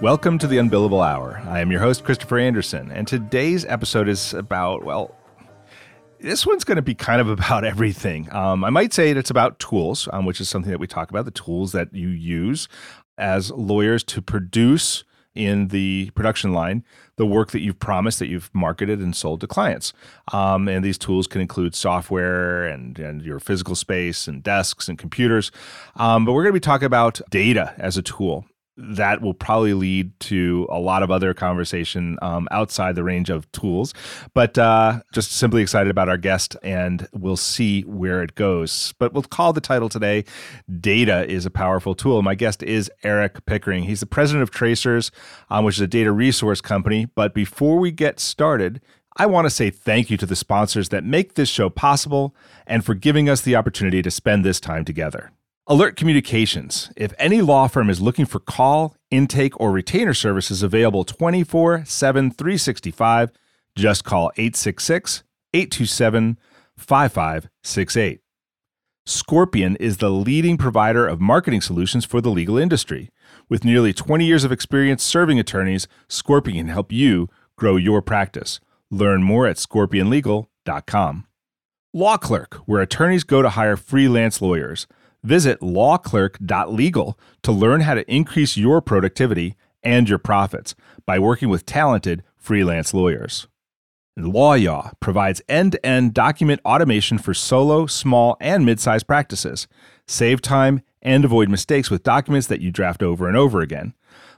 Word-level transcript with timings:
Welcome 0.00 0.38
to 0.38 0.46
the 0.46 0.56
Unbillable 0.56 1.06
Hour. 1.06 1.42
I 1.46 1.60
am 1.60 1.70
your 1.70 1.80
host, 1.80 2.04
Christopher 2.04 2.38
Anderson, 2.38 2.90
and 2.90 3.06
today's 3.06 3.66
episode 3.66 4.08
is 4.08 4.32
about, 4.32 4.82
well, 4.82 5.14
this 6.20 6.46
one's 6.46 6.64
going 6.64 6.76
to 6.76 6.82
be 6.82 6.94
kind 6.94 7.20
of 7.20 7.28
about 7.28 7.64
everything. 7.66 8.32
Um, 8.32 8.64
I 8.64 8.70
might 8.70 8.94
say 8.94 9.10
it's 9.10 9.28
about 9.28 9.58
tools, 9.58 10.08
um, 10.10 10.24
which 10.24 10.40
is 10.40 10.48
something 10.48 10.70
that 10.70 10.80
we 10.80 10.86
talk 10.86 11.10
about 11.10 11.26
the 11.26 11.30
tools 11.30 11.72
that 11.72 11.94
you 11.94 12.08
use 12.08 12.66
as 13.18 13.50
lawyers 13.50 14.02
to 14.04 14.22
produce 14.22 15.04
in 15.34 15.68
the 15.68 16.10
production 16.14 16.54
line 16.54 16.82
the 17.16 17.26
work 17.26 17.50
that 17.50 17.60
you've 17.60 17.78
promised 17.78 18.20
that 18.20 18.28
you've 18.28 18.50
marketed 18.54 19.00
and 19.00 19.14
sold 19.14 19.42
to 19.42 19.46
clients. 19.46 19.92
Um, 20.32 20.66
and 20.66 20.82
these 20.82 20.96
tools 20.96 21.26
can 21.26 21.42
include 21.42 21.74
software 21.74 22.64
and, 22.64 22.98
and 22.98 23.20
your 23.20 23.38
physical 23.38 23.74
space 23.74 24.26
and 24.26 24.42
desks 24.42 24.88
and 24.88 24.98
computers. 24.98 25.52
Um, 25.96 26.24
but 26.24 26.32
we're 26.32 26.42
going 26.42 26.54
to 26.54 26.56
be 26.56 26.60
talking 26.60 26.86
about 26.86 27.20
data 27.28 27.74
as 27.76 27.98
a 27.98 28.02
tool 28.02 28.46
that 28.80 29.20
will 29.20 29.34
probably 29.34 29.74
lead 29.74 30.18
to 30.20 30.66
a 30.70 30.78
lot 30.78 31.02
of 31.02 31.10
other 31.10 31.34
conversation 31.34 32.18
um, 32.22 32.48
outside 32.50 32.94
the 32.94 33.04
range 33.04 33.30
of 33.30 33.50
tools. 33.52 33.94
But 34.34 34.58
uh, 34.58 35.02
just 35.12 35.32
simply 35.32 35.62
excited 35.62 35.90
about 35.90 36.08
our 36.08 36.16
guest, 36.16 36.56
and 36.62 37.06
we'll 37.12 37.36
see 37.36 37.82
where 37.82 38.22
it 38.22 38.34
goes. 38.34 38.94
But 38.98 39.12
we'll 39.12 39.22
call 39.22 39.52
the 39.52 39.60
title 39.60 39.88
today 39.88 40.24
Data 40.80 41.30
is 41.30 41.46
a 41.46 41.50
Powerful 41.50 41.94
Tool. 41.94 42.22
My 42.22 42.34
guest 42.34 42.62
is 42.62 42.90
Erik 43.02 43.44
Pickering. 43.46 43.84
He's 43.84 44.00
the 44.00 44.06
president 44.06 44.42
of 44.42 44.50
Tracers, 44.50 45.10
um, 45.50 45.64
which 45.64 45.76
is 45.76 45.82
a 45.82 45.86
data 45.86 46.12
resource 46.12 46.60
company. 46.60 47.06
But 47.14 47.34
before 47.34 47.78
we 47.78 47.90
get 47.90 48.18
started, 48.20 48.80
I 49.16 49.26
want 49.26 49.46
to 49.46 49.50
say 49.50 49.70
thank 49.70 50.10
you 50.10 50.16
to 50.18 50.26
the 50.26 50.36
sponsors 50.36 50.88
that 50.90 51.04
make 51.04 51.34
this 51.34 51.48
show 51.48 51.68
possible 51.68 52.34
and 52.66 52.84
for 52.84 52.94
giving 52.94 53.28
us 53.28 53.42
the 53.42 53.56
opportunity 53.56 54.02
to 54.02 54.10
spend 54.10 54.44
this 54.44 54.60
time 54.60 54.84
together. 54.84 55.32
Alert 55.66 55.96
Communications. 55.96 56.90
If 56.96 57.12
any 57.18 57.42
law 57.42 57.68
firm 57.68 57.90
is 57.90 58.00
looking 58.00 58.26
for 58.26 58.40
call, 58.40 58.96
intake, 59.10 59.58
or 59.60 59.70
retainer 59.70 60.14
services 60.14 60.62
available 60.62 61.04
24 61.04 61.84
7 61.84 62.30
365, 62.30 63.30
just 63.76 64.04
call 64.04 64.32
866 64.36 65.22
827 65.52 66.38
5568. 66.76 68.20
Scorpion 69.06 69.76
is 69.76 69.98
the 69.98 70.10
leading 70.10 70.56
provider 70.56 71.06
of 71.06 71.20
marketing 71.20 71.60
solutions 71.60 72.04
for 72.04 72.20
the 72.20 72.30
legal 72.30 72.56
industry. 72.56 73.10
With 73.48 73.64
nearly 73.64 73.92
20 73.92 74.24
years 74.24 74.44
of 74.44 74.52
experience 74.52 75.02
serving 75.02 75.38
attorneys, 75.38 75.86
Scorpion 76.08 76.56
can 76.56 76.68
help 76.68 76.90
you 76.90 77.28
grow 77.56 77.76
your 77.76 78.02
practice. 78.02 78.60
Learn 78.90 79.22
more 79.22 79.46
at 79.46 79.56
scorpionlegal.com. 79.56 81.26
Law 81.92 82.16
Clerk, 82.16 82.54
where 82.66 82.80
attorneys 82.80 83.24
go 83.24 83.42
to 83.42 83.50
hire 83.50 83.76
freelance 83.76 84.40
lawyers. 84.40 84.86
Visit 85.22 85.60
lawclerk.legal 85.60 87.18
to 87.42 87.52
learn 87.52 87.80
how 87.82 87.94
to 87.94 88.12
increase 88.12 88.56
your 88.56 88.80
productivity 88.80 89.56
and 89.82 90.08
your 90.08 90.18
profits 90.18 90.74
by 91.06 91.18
working 91.18 91.48
with 91.48 91.66
talented 91.66 92.22
freelance 92.36 92.94
lawyers. 92.94 93.46
LawYaw 94.18 94.92
provides 95.00 95.42
end 95.48 95.72
to 95.72 95.86
end 95.86 96.14
document 96.14 96.60
automation 96.64 97.18
for 97.18 97.32
solo, 97.32 97.86
small, 97.86 98.36
and 98.40 98.66
mid 98.66 98.80
sized 98.80 99.06
practices. 99.06 99.68
Save 100.06 100.42
time 100.42 100.82
and 101.02 101.24
avoid 101.24 101.48
mistakes 101.48 101.90
with 101.90 102.02
documents 102.02 102.46
that 102.48 102.60
you 102.60 102.70
draft 102.70 103.02
over 103.02 103.28
and 103.28 103.36
over 103.36 103.60
again. 103.60 103.94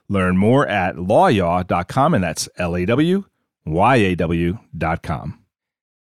Learn 0.08 0.36
more 0.36 0.66
at 0.66 0.96
lawyaw.com, 0.96 2.14
and 2.14 2.22
that's 2.22 2.48
L 2.58 2.76
A 2.76 2.84
W 2.84 3.24
Y 3.64 3.96
A 3.96 4.14
W.com. 4.14 5.41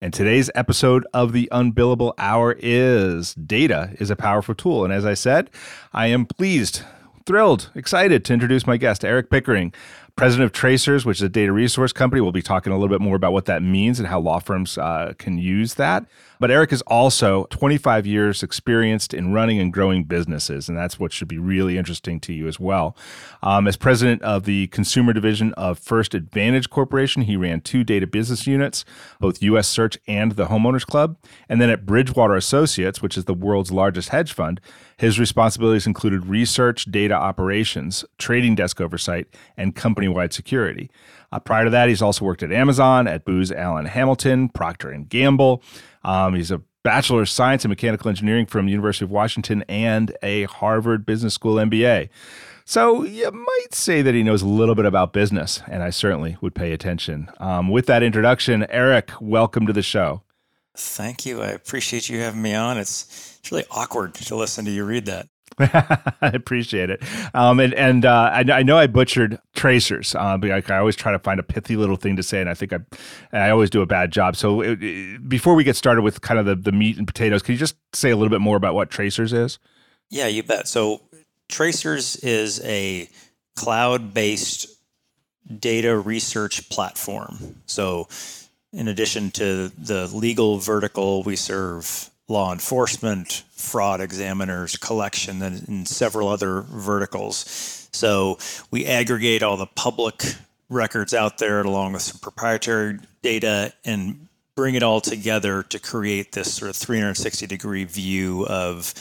And 0.01 0.13
today's 0.13 0.49
episode 0.55 1.05
of 1.13 1.33
the 1.33 1.49
Unbillable 1.51 2.13
Hour 2.17 2.55
is 2.57 3.33
Data 3.33 3.93
is 3.99 4.09
a 4.09 4.15
Powerful 4.15 4.55
Tool. 4.55 4.85
And 4.85 4.93
as 4.93 5.03
I 5.03 5.13
said, 5.13 5.49
I 5.91 6.07
am 6.07 6.25
pleased, 6.25 6.83
thrilled, 7.25 7.69
excited 7.75 8.23
to 8.23 8.33
introduce 8.33 8.65
my 8.65 8.77
guest, 8.77 9.03
Erik 9.03 9.29
Pickering, 9.29 9.73
president 10.19 10.43
of 10.43 10.51
Tracers, 10.51 11.05
which 11.05 11.19
is 11.19 11.21
a 11.21 11.29
data 11.29 11.53
resource 11.53 11.93
company. 11.93 12.19
We'll 12.19 12.33
be 12.33 12.41
talking 12.41 12.73
a 12.73 12.75
little 12.75 12.93
bit 12.93 12.99
more 12.99 13.15
about 13.15 13.31
what 13.31 13.45
that 13.45 13.63
means 13.63 13.99
and 13.99 14.07
how 14.09 14.19
law 14.19 14.39
firms 14.39 14.77
uh, 14.77 15.13
can 15.17 15.37
use 15.37 15.75
that. 15.75 16.05
But 16.41 16.51
Erik 16.51 16.73
is 16.73 16.81
also 16.83 17.45
25 17.51 18.05
years 18.05 18.43
experienced 18.43 19.13
in 19.13 19.31
running 19.33 19.59
and 19.59 19.71
growing 19.71 20.03
businesses, 20.03 20.67
and 20.67 20.77
that's 20.77 20.99
what 20.99 21.13
should 21.13 21.29
be 21.29 21.37
really 21.37 21.77
interesting 21.77 22.19
to 22.21 22.33
you 22.33 22.49
as 22.49 22.59
well. 22.59 22.97
Um, 23.41 23.65
as 23.65 23.77
president 23.77 24.21
of 24.21 24.43
the 24.43 24.67
consumer 24.67 25.13
division 25.13 25.53
of 25.53 25.79
First 25.79 26.13
Advantage 26.13 26.69
Corporation, 26.69 27.21
he 27.21 27.37
ran 27.37 27.61
two 27.61 27.85
data 27.85 28.05
business 28.05 28.45
units, 28.45 28.83
both 29.21 29.41
U.S. 29.41 29.69
Search 29.69 29.97
and 30.05 30.33
the 30.33 30.47
Homeowners 30.47 30.85
Club. 30.85 31.15
And 31.47 31.61
then 31.61 31.69
at 31.69 31.85
Bridgewater 31.85 32.35
Associates, 32.35 33.01
which 33.01 33.17
is 33.17 33.23
the 33.23 33.33
world's 33.33 33.71
largest 33.71 34.09
hedge 34.09 34.33
fund, 34.33 34.59
his 34.99 35.17
responsibilities 35.17 35.87
included 35.87 36.25
research, 36.25 36.83
data 36.83 37.13
operations, 37.13 38.03
trading 38.17 38.55
desk 38.55 38.81
oversight, 38.81 39.27
and 39.55 39.73
company 39.73 40.08
wide 40.13 40.33
security. 40.33 40.89
Uh, 41.31 41.39
prior 41.39 41.65
to 41.65 41.69
that, 41.69 41.89
he's 41.89 42.01
also 42.01 42.25
worked 42.25 42.43
at 42.43 42.51
Amazon, 42.51 43.07
at 43.07 43.25
Booz 43.25 43.51
Allen 43.51 43.85
Hamilton, 43.85 44.49
Procter 44.49 44.89
and 44.89 45.07
Gamble. 45.07 45.61
Um, 46.03 46.35
he's 46.35 46.51
a 46.51 46.61
Bachelor 46.83 47.21
of 47.21 47.29
Science 47.29 47.65
in 47.65 47.69
Mechanical 47.69 48.09
Engineering 48.09 48.45
from 48.45 48.67
University 48.67 49.05
of 49.05 49.11
Washington 49.11 49.63
and 49.67 50.15
a 50.23 50.43
Harvard 50.45 51.05
Business 51.05 51.33
School 51.33 51.55
MBA. 51.55 52.09
So 52.63 53.03
you 53.03 53.29
might 53.31 53.73
say 53.73 54.01
that 54.01 54.13
he 54.13 54.23
knows 54.23 54.41
a 54.41 54.47
little 54.47 54.75
bit 54.75 54.85
about 54.85 55.11
business, 55.11 55.61
and 55.67 55.83
I 55.83 55.89
certainly 55.89 56.37
would 56.39 56.55
pay 56.55 56.71
attention. 56.71 57.29
Um, 57.39 57.69
with 57.69 57.87
that 57.87 58.03
introduction, 58.03 58.65
Erik, 58.69 59.11
welcome 59.19 59.65
to 59.67 59.73
the 59.73 59.81
show. 59.81 60.21
Thank 60.77 61.25
you. 61.25 61.41
I 61.41 61.47
appreciate 61.47 62.09
you 62.09 62.19
having 62.19 62.41
me 62.41 62.53
on. 62.53 62.77
It's 62.77 63.37
it's 63.39 63.51
really 63.51 63.65
awkward 63.71 64.13
to 64.13 64.35
listen 64.35 64.65
to 64.65 64.71
you 64.71 64.85
read 64.85 65.05
that. 65.07 65.27
I 65.59 66.31
appreciate 66.33 66.89
it. 66.89 67.01
Um, 67.33 67.59
and 67.59 67.73
and 67.73 68.05
uh, 68.05 68.31
I, 68.33 68.45
I, 68.51 68.63
know 68.63 68.77
I 68.77 68.87
butchered 68.87 69.39
tracers, 69.55 70.15
uh, 70.15 70.37
but 70.37 70.51
I, 70.51 70.73
I, 70.73 70.77
always 70.77 70.95
try 70.95 71.11
to 71.11 71.19
find 71.19 71.39
a 71.39 71.43
pithy 71.43 71.75
little 71.75 71.95
thing 71.95 72.15
to 72.15 72.23
say, 72.23 72.39
and 72.39 72.49
I 72.49 72.53
think 72.53 72.73
I 72.73 72.79
I 73.33 73.49
always 73.49 73.69
do 73.69 73.81
a 73.81 73.85
bad 73.85 74.11
job. 74.11 74.35
So 74.35 74.61
it, 74.61 74.81
it, 74.81 75.27
before 75.27 75.55
we 75.55 75.63
get 75.63 75.75
started 75.75 76.01
with 76.01 76.21
kind 76.21 76.39
of 76.39 76.45
the, 76.45 76.55
the 76.55 76.71
meat 76.71 76.97
and 76.97 77.05
potatoes, 77.05 77.41
can 77.41 77.53
you 77.53 77.59
just 77.59 77.75
say 77.93 78.09
a 78.09 78.15
little 78.15 78.29
bit 78.29 78.41
more 78.41 78.57
about 78.57 78.73
what 78.73 78.89
tracers 78.89 79.33
is? 79.33 79.59
Yeah, 80.09 80.27
you 80.27 80.43
bet. 80.43 80.67
So 80.67 81.01
tracers 81.49 82.15
is 82.17 82.63
a 82.63 83.09
cloud 83.55 84.13
based 84.13 84.67
data 85.59 85.97
research 85.97 86.69
platform. 86.69 87.61
So 87.65 88.07
in 88.71 88.87
addition 88.87 89.31
to 89.31 89.69
the 89.69 90.07
legal 90.07 90.57
vertical, 90.57 91.23
we 91.23 91.35
serve 91.35 92.09
law 92.29 92.53
enforcement, 92.53 93.43
fraud 93.51 93.99
examiners, 93.99 94.77
collection, 94.77 95.41
and, 95.41 95.67
and 95.67 95.87
several 95.87 96.29
other 96.29 96.61
verticals. 96.61 97.87
So 97.91 98.37
we 98.71 98.85
aggregate 98.85 99.43
all 99.43 99.57
the 99.57 99.65
public 99.65 100.23
records 100.69 101.13
out 101.13 101.39
there 101.39 101.61
along 101.61 101.93
with 101.93 102.03
some 102.03 102.19
proprietary 102.19 102.99
data 103.21 103.73
and 103.83 104.27
bring 104.55 104.75
it 104.75 104.83
all 104.83 105.01
together 105.01 105.63
to 105.63 105.79
create 105.79 106.33
this 106.33 106.53
sort 106.53 106.69
of 106.69 106.75
360 106.75 107.47
degree 107.47 107.85
view 107.85 108.45
of 108.47 108.93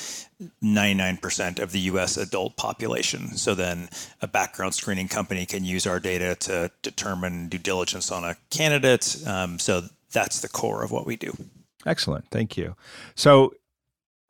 99% 0.63 1.59
of 1.59 1.73
the 1.73 1.81
US 1.81 2.17
adult 2.17 2.57
population. 2.57 3.37
So 3.37 3.55
then 3.55 3.89
a 4.23 4.29
background 4.29 4.75
screening 4.75 5.09
company 5.09 5.45
can 5.47 5.65
use 5.65 5.87
our 5.87 5.99
data 5.99 6.37
to 6.37 6.71
determine 6.83 7.49
due 7.49 7.59
diligence 7.59 8.13
on 8.13 8.25
a 8.25 8.37
candidate. 8.51 9.17
Um, 9.27 9.59
so 9.59 9.83
that's 10.13 10.41
the 10.41 10.49
core 10.49 10.85
of 10.85 10.93
what 10.93 11.07
we 11.07 11.17
do. 11.17 11.37
Excellent. 11.87 12.27
Thank 12.31 12.57
you. 12.57 12.75
So 13.15 13.53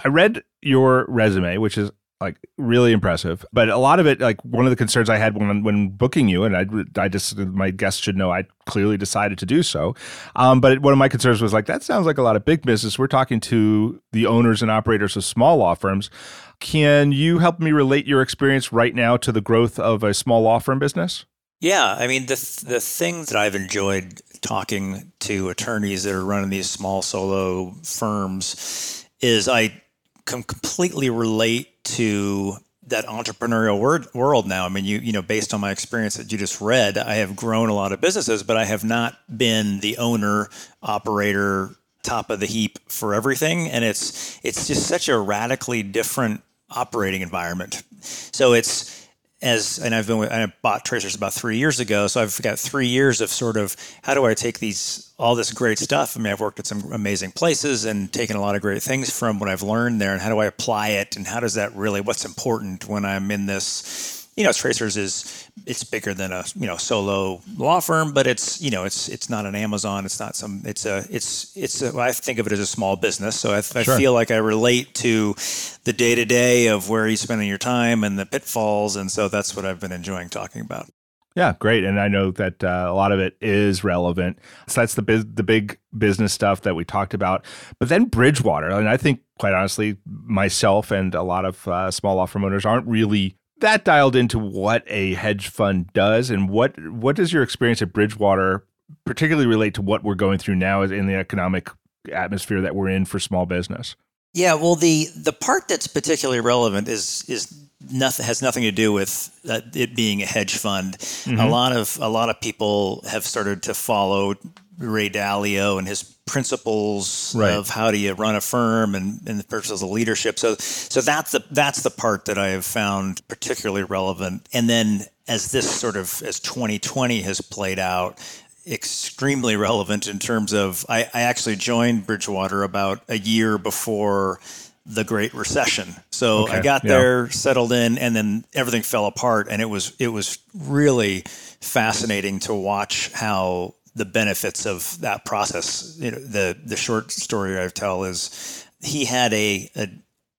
I 0.05 0.09
read 0.09 0.43
your 0.63 1.07
resume, 1.09 1.59
which 1.59 1.79
is 1.79 1.91
like 2.21 2.37
really 2.57 2.91
impressive, 2.91 3.45
but 3.53 3.69
a 3.69 3.77
lot 3.77 4.01
of 4.01 4.07
it, 4.07 4.21
like 4.21 4.45
one 4.45 4.67
of 4.67 4.71
the 4.71 4.77
concerns 4.77 5.09
I 5.09 5.19
had 5.19 5.37
when 5.37 5.63
when 5.63 5.91
booking 5.91 6.29
you, 6.29 6.43
and 6.45 6.57
I, 6.57 6.67
I 7.01 7.09
just 7.09 7.37
my 7.37 7.71
guests 7.71 8.03
should 8.03 8.17
know 8.17 8.33
I 8.33 8.45
clearly 8.67 8.97
decided 8.97 9.39
to 9.39 9.47
do 9.47 9.63
so. 9.63 9.95
Um, 10.35 10.61
but 10.61 10.81
one 10.81 10.93
of 10.93 10.99
my 10.99 11.09
concerns 11.09 11.41
was 11.41 11.53
like 11.53 11.67
that 11.67 11.83
sounds 11.83 12.07
like 12.07 12.19
a 12.19 12.23
lot 12.23 12.35
of 12.35 12.45
big 12.45 12.63
business. 12.63 12.99
We're 12.99 13.07
talking 13.07 13.39
to 13.41 14.03
the 14.13 14.27
owners 14.27 14.63
and 14.63 14.71
operators 14.71 15.17
of 15.17 15.25
small 15.25 15.59
law 15.59 15.75
firms. 15.75 16.11
Can 16.59 17.13
you 17.13 17.39
help 17.39 17.61
me 17.61 17.71
relate 17.71 18.07
your 18.07 18.21
experience 18.21 18.73
right 18.73 18.95
now 18.95 19.17
to 19.19 19.31
the 19.31 19.41
growth 19.41 19.79
of 19.79 20.03
a 20.03 20.13
small 20.13 20.43
law 20.43 20.59
firm 20.59 20.81
business? 20.81 21.25
Yeah, 21.61 21.97
I 21.99 22.07
mean 22.07 22.27
the 22.27 22.63
the 22.67 22.81
thing 22.81 23.25
that 23.25 23.37
I've 23.37 23.57
enjoyed 23.57 24.21
talking 24.41 25.13
to 25.21 25.49
attorneys 25.49 26.05
that 26.05 26.15
are 26.15 26.25
running 26.25 26.51
these 26.51 26.71
small 26.71 27.03
solo 27.03 27.73
firms 27.83 29.05
is 29.21 29.49
I 29.49 29.83
can 30.25 30.45
completely 30.45 31.11
relate 31.11 31.83
to 31.85 32.59
that 32.87 33.07
entrepreneurial 33.07 33.79
word, 33.79 34.07
world 34.15 34.47
now. 34.47 34.65
I 34.65 34.69
mean, 34.69 34.85
you 34.85 34.99
you 34.99 35.13
know, 35.13 35.23
based 35.23 35.53
on 35.53 35.61
my 35.61 35.73
experience 35.73 36.15
that 36.17 36.31
you 36.31 36.39
just 36.39 36.61
read, 36.61 36.97
I 36.97 37.15
have 37.17 37.35
grown 37.35 37.69
a 37.69 37.75
lot 37.75 37.93
of 37.93 38.01
businesses, 38.01 38.43
but 38.45 38.57
I 38.57 38.65
have 38.65 38.85
not 38.85 39.17
been 39.37 39.81
the 39.81 39.99
owner, 39.99 40.49
operator, 40.83 41.71
top 42.03 42.31
of 42.31 42.39
the 42.41 42.47
heap 42.47 42.79
for 42.89 43.15
everything, 43.15 43.69
and 43.69 43.85
it's 43.85 44.39
it's 44.45 44.69
just 44.69 44.87
such 44.87 45.09
a 45.09 45.19
radically 45.19 45.83
different 45.83 46.43
operating 46.71 47.23
environment. 47.23 47.83
So 48.01 48.53
it's 48.53 48.98
as 49.41 49.79
and 49.79 49.95
I've 49.95 50.07
been 50.07 50.19
with, 50.19 50.33
I 50.33 50.53
bought 50.63 50.85
Tracers 50.85 51.15
about 51.15 51.33
three 51.33 51.59
years 51.59 51.79
ago, 51.79 52.07
so 52.09 52.21
I've 52.21 52.41
got 52.43 52.59
three 52.59 52.89
years 52.89 53.21
of 53.21 53.31
sort 53.31 53.57
of 53.57 53.77
how 54.03 54.15
do 54.15 54.27
I 54.27 54.35
take 54.35 54.59
these 54.59 55.13
all 55.19 55.35
this 55.35 55.53
great 55.53 55.79
stuff. 55.79 56.17
I 56.17 56.21
mean, 56.21 56.33
I've 56.33 56.41
worked 56.41 56.59
at 56.59 56.67
some 56.67 56.93
amazing 56.93 57.33
places 57.33 57.85
and 57.85 58.13
taken 58.13 58.37
a 58.37 58.41
lot 58.41 58.57
of 58.57 58.63
great 58.63 58.83
things 58.83 59.17
from 59.17 59.39
what 59.39 59.49
I've 59.49 59.63
learned 59.63 60.01
there, 60.01 60.13
and 60.13 60.21
how 60.21 60.29
do 60.29 60.39
I 60.39 60.47
apply 60.47 60.89
it, 60.91 61.17
and 61.17 61.27
how 61.27 61.41
does 61.41 61.55
that 61.55 61.75
really 61.77 62.01
what's 62.01 62.25
important 62.25 62.89
when 62.89 63.05
I'm 63.05 63.31
in 63.31 63.47
this 63.47 64.18
you 64.39 64.45
know, 64.45 64.53
Tracers 64.53 64.97
is 64.97 65.51
it's 65.67 65.83
bigger 65.83 66.15
than 66.15 66.31
a 66.31 66.45
you 66.55 66.69
know 66.69 66.77
solo 66.77 67.43
law 67.57 67.81
firm, 67.81 68.15
but 68.15 68.29
it's 68.29 68.61
you 68.61 68.71
know 68.71 68.85
it's 68.85 69.09
it's 69.09 69.29
not 69.29 69.47
an 69.47 69.57
Amazon. 69.57 70.05
It's 70.05 70.21
not 70.21 70.37
some. 70.37 70.63
It's 70.65 70.87
a 70.87 71.05
it's 71.11 71.57
it's 71.57 71.83
a, 71.83 71.99
I 71.99 72.13
think 72.13 72.39
of 72.39 72.47
it 72.47 72.53
as 72.53 72.61
a 72.61 72.67
small 72.67 72.95
business. 72.95 73.39
So 73.39 73.51
I, 73.51 73.59
I 73.59 73.83
sure. 73.83 73.99
feel 73.99 74.13
like 74.13 74.31
I 74.31 74.37
relate 74.37 74.95
to 74.95 75.35
the 75.83 75.93
day 75.93 76.15
to 76.15 76.25
day 76.25 76.69
of 76.69 76.89
where 76.89 77.09
you're 77.09 77.17
spending 77.17 77.49
your 77.49 77.59
time 77.59 78.05
and 78.05 78.17
the 78.17 78.27
pitfalls, 78.27 78.95
and 78.95 79.11
so 79.11 79.27
that's 79.27 79.57
what 79.57 79.65
I've 79.65 79.81
been 79.81 79.91
enjoying 79.91 80.29
talking 80.29 80.63
about. 80.63 80.89
Yeah, 81.35 81.55
great, 81.59 81.83
and 81.83 81.99
I 81.99 82.07
know 82.07 82.31
that 82.31 82.63
uh, 82.63 82.87
a 82.89 82.95
lot 82.95 83.11
of 83.11 83.19
it 83.19 83.37
is 83.41 83.83
relevant. 83.83 84.39
So 84.69 84.83
that's 84.83 84.95
the 84.95 85.03
biz- 85.03 85.27
the 85.35 85.43
big 85.43 85.79
business 85.97 86.33
stuff 86.33 86.61
that 86.61 86.77
we 86.77 86.85
talked 86.85 87.13
about. 87.13 87.45
But 87.81 87.89
then 87.89 88.05
Bridgewater, 88.05 88.71
and 88.71 88.89
I 88.89 88.99
think 88.99 89.21
quite 89.41 89.53
honestly, 89.53 89.97
myself 90.07 90.93
and 90.93 91.13
a 91.17 91.25
lot 91.25 91.45
of 91.45 91.67
uh, 91.67 91.91
small 91.91 92.15
law 92.15 92.27
firm 92.27 92.45
owners 92.45 92.65
aren't 92.65 92.87
really 92.87 93.35
that 93.61 93.85
dialed 93.85 94.17
into 94.17 94.39
what 94.39 94.85
a 94.87 95.15
hedge 95.15 95.49
fund 95.49 95.93
does 95.93 96.31
and 96.31 96.49
what 96.49 96.79
what 96.91 97.17
does 97.17 97.33
your 97.33 97.43
experience 97.43 97.83
at 97.83 97.93
Bridgewater 97.93 98.65
particularly 99.05 99.47
relate 99.47 99.75
to 99.75 99.83
what 99.83 100.03
we're 100.03 100.15
going 100.15 100.39
through 100.39 100.57
now 100.57 100.83
in 100.83 101.07
the 101.07 101.15
economic 101.15 101.69
atmosphere 102.13 102.61
that 102.61 102.75
we're 102.75 102.89
in 102.89 103.05
for 103.05 103.19
small 103.19 103.47
business? 103.47 103.97
Yeah, 104.35 104.55
well, 104.55 104.75
the 104.75 105.09
the 105.17 105.33
part 105.33 105.69
that's 105.69 105.87
particularly 105.87 106.41
relevant 106.41 106.89
is 106.89 107.25
is 107.29 107.53
nothing 107.91 108.27
has 108.27 108.43
nothing 108.43 108.63
to 108.65 108.73
do 108.73 108.93
with 108.93 109.31
uh, 109.49 109.61
it 109.75 109.97
being 109.97 110.23
a 110.23 110.27
hedge 110.27 110.57
fund. 110.57 110.99
Mm-hmm. 110.99 111.41
A 111.41 111.49
lot 111.49 111.73
of 111.73 111.99
a 112.01 112.09
lot 112.09 112.29
of 112.29 112.41
people 112.41 113.03
have 113.09 113.25
started 113.25 113.63
to 113.65 113.75
follow 113.75 114.35
Ray 114.79 115.11
Dalio 115.11 115.79
and 115.79 115.87
his 115.87 116.03
principles 116.27 117.35
right. 117.35 117.53
of 117.53 117.69
how 117.69 117.91
do 117.91 117.99
you 117.99 118.13
run 118.13 118.37
a 118.37 118.41
firm 118.41 118.95
and, 118.95 119.21
and 119.27 119.41
the 119.41 119.45
principles 119.45 119.83
of 119.83 119.91
leadership. 119.91 120.39
So 120.39 120.55
so 120.57 121.01
that's 121.01 121.33
the 121.33 121.45
that's 121.51 121.83
the 121.83 121.91
part 121.91 122.27
that 122.27 122.39
I 122.39 122.49
have 122.49 122.65
found 122.65 123.27
particularly 123.29 123.83
relevant. 123.83 124.49
And 124.53 124.69
then 124.69 125.07
as 125.27 125.51
this 125.51 125.69
sort 125.71 125.97
of 125.97 126.23
as 126.23 126.41
2020 126.41 127.23
has 127.23 127.41
played 127.41 127.79
out, 127.79 128.19
extremely 128.67 129.57
relevant 129.57 130.07
in 130.07 130.19
terms 130.19 130.53
of 130.53 130.85
I, 130.89 131.09
I 131.13 131.23
actually 131.23 131.57
joined 131.57 132.07
Bridgewater 132.07 132.63
about 132.63 133.03
a 133.09 133.19
year 133.19 133.59
before 133.59 134.41
the 134.89 135.05
Great 135.05 135.35
Recession. 135.35 135.95
So 136.11 136.45
okay. 136.45 136.59
I 136.59 136.63
got 136.63 136.83
yeah. 136.83 136.91
there, 136.91 137.31
settled 137.31 137.73
in, 137.73 137.99
and 137.99 138.17
then 138.17 138.45
everything 138.55 138.83
fell 138.83 139.07
apart. 139.07 139.49
And 139.51 139.61
it 139.61 139.67
was 139.67 139.95
it 139.99 140.09
was 140.09 140.39
really 140.55 141.25
fascinating 141.61 142.41
to 142.41 142.55
watch 142.55 143.13
how 143.13 143.75
the 143.99 144.05
benefits 144.05 144.67
of 144.67 145.01
that 145.01 145.25
process. 145.25 145.97
You 146.01 146.13
know, 146.13 146.19
the 146.19 146.57
the 146.65 146.77
short 146.77 147.11
story 147.11 147.63
I 147.63 147.69
tell 147.69 148.05
is 148.05 148.65
he 148.81 149.05
had 149.05 149.33
a, 149.33 149.71
a, 149.77 149.89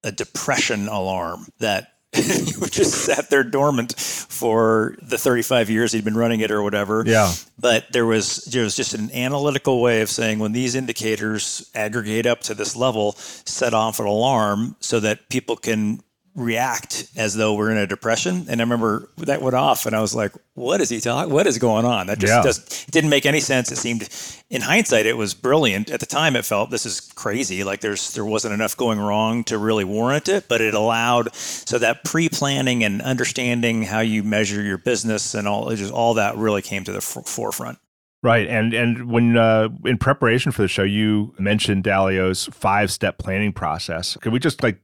a 0.04 0.12
depression 0.12 0.88
alarm 0.88 1.48
that 1.60 1.94
just 2.14 3.06
sat 3.06 3.30
there 3.30 3.44
dormant 3.44 4.00
for 4.00 4.96
the 5.02 5.18
35 5.18 5.70
years 5.70 5.92
he'd 5.92 6.04
been 6.04 6.18
running 6.18 6.40
it 6.40 6.50
or 6.50 6.64
whatever. 6.64 7.04
Yeah. 7.06 7.32
But 7.60 7.92
there 7.92 8.06
was 8.06 8.38
there 8.46 8.64
was 8.64 8.76
just 8.76 8.96
an 8.96 9.12
analytical 9.12 9.82
way 9.82 10.02
of 10.02 10.10
saying 10.10 10.40
when 10.40 10.52
these 10.52 10.74
indicators 10.74 11.70
aggregate 11.76 12.26
up 12.26 12.42
to 12.42 12.56
this 12.56 12.76
level, 12.76 13.12
set 13.14 13.76
off 13.76 14.00
an 14.00 14.08
alarm 14.08 14.76
so 14.80 15.00
that 15.02 15.30
people 15.30 15.56
can 15.56 16.02
react 16.36 17.10
as 17.16 17.36
though 17.36 17.54
we're 17.54 17.72
in 17.72 17.78
a 17.78 17.88
depression. 17.88 18.46
And 18.50 18.62
I 18.62 18.64
remember 18.64 19.10
that 19.18 19.42
went 19.42 19.56
off, 19.56 19.86
and 19.86 19.96
I 19.96 20.02
was 20.02 20.16
like, 20.16 20.34
"What 20.54 20.82
is 20.82 20.90
he 20.90 21.00
talking? 21.00 21.34
What 21.34 21.48
is 21.48 21.58
going 21.58 21.86
on?" 21.86 22.08
That 22.08 22.20
just, 22.20 22.44
yeah. 22.44 22.84
it 22.88 22.92
didn't 22.92 23.10
make 23.10 23.26
any 23.26 23.40
sense. 23.40 23.72
It 23.72 23.78
seemed, 23.78 24.10
in 24.50 24.62
hindsight, 24.62 25.06
it 25.06 25.18
was 25.18 25.34
brilliant. 25.34 25.90
At 25.90 26.00
the 26.00 26.06
time, 26.06 26.36
it 26.36 26.46
felt 26.46 26.70
this 26.70 26.86
is 26.86 27.02
crazy. 27.02 27.64
Like 27.64 27.82
there's 27.82 28.14
there 28.14 28.26
wasn't 28.26 28.54
enough 28.54 28.78
going 28.78 29.00
wrong 29.00 29.44
to 29.46 29.58
really 29.58 29.84
warrant 29.84 30.30
it, 30.30 30.48
but 30.48 30.62
it 30.62 30.74
allowed 30.74 31.34
so 31.36 31.78
that 31.78 32.04
pre-planning 32.04 32.84
and 32.84 33.02
understanding 33.02 33.84
how 33.84 34.00
you 34.00 34.24
measure 34.24 34.62
your 34.62 34.78
business 34.78 35.34
and 35.34 35.48
all 35.48 35.74
just 35.76 35.94
all 35.94 36.14
that 36.16 36.38
really 36.38 36.62
came 36.62 36.84
to 36.84 36.92
the 36.92 36.98
f- 36.98 37.26
forefront. 37.26 37.80
Right, 38.22 38.48
and 38.48 38.74
and 38.74 39.10
when 39.10 39.38
uh, 39.38 39.70
in 39.86 39.98
preparation 39.98 40.52
for 40.52 40.62
the 40.62 40.68
show, 40.68 40.84
you 40.84 41.34
mentioned 41.40 41.86
Dalio's 41.86 42.48
five-step 42.48 43.18
planning 43.18 43.54
process. 43.54 44.18
Could 44.18 44.34
we 44.34 44.40
just 44.40 44.62
like 44.62 44.82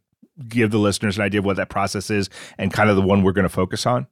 give 0.48 0.72
the 0.72 0.78
listeners 0.78 1.18
an 1.18 1.24
idea 1.24 1.40
of 1.40 1.46
what 1.46 1.58
that 1.58 1.70
process 1.70 2.10
is 2.10 2.30
and 2.58 2.72
kind 2.74 2.90
of 2.90 2.96
the 2.96 3.02
one 3.02 3.24
we're 3.24 3.32
going 3.32 3.44
to 3.44 3.50
focus 3.50 3.86
on? 3.86 4.08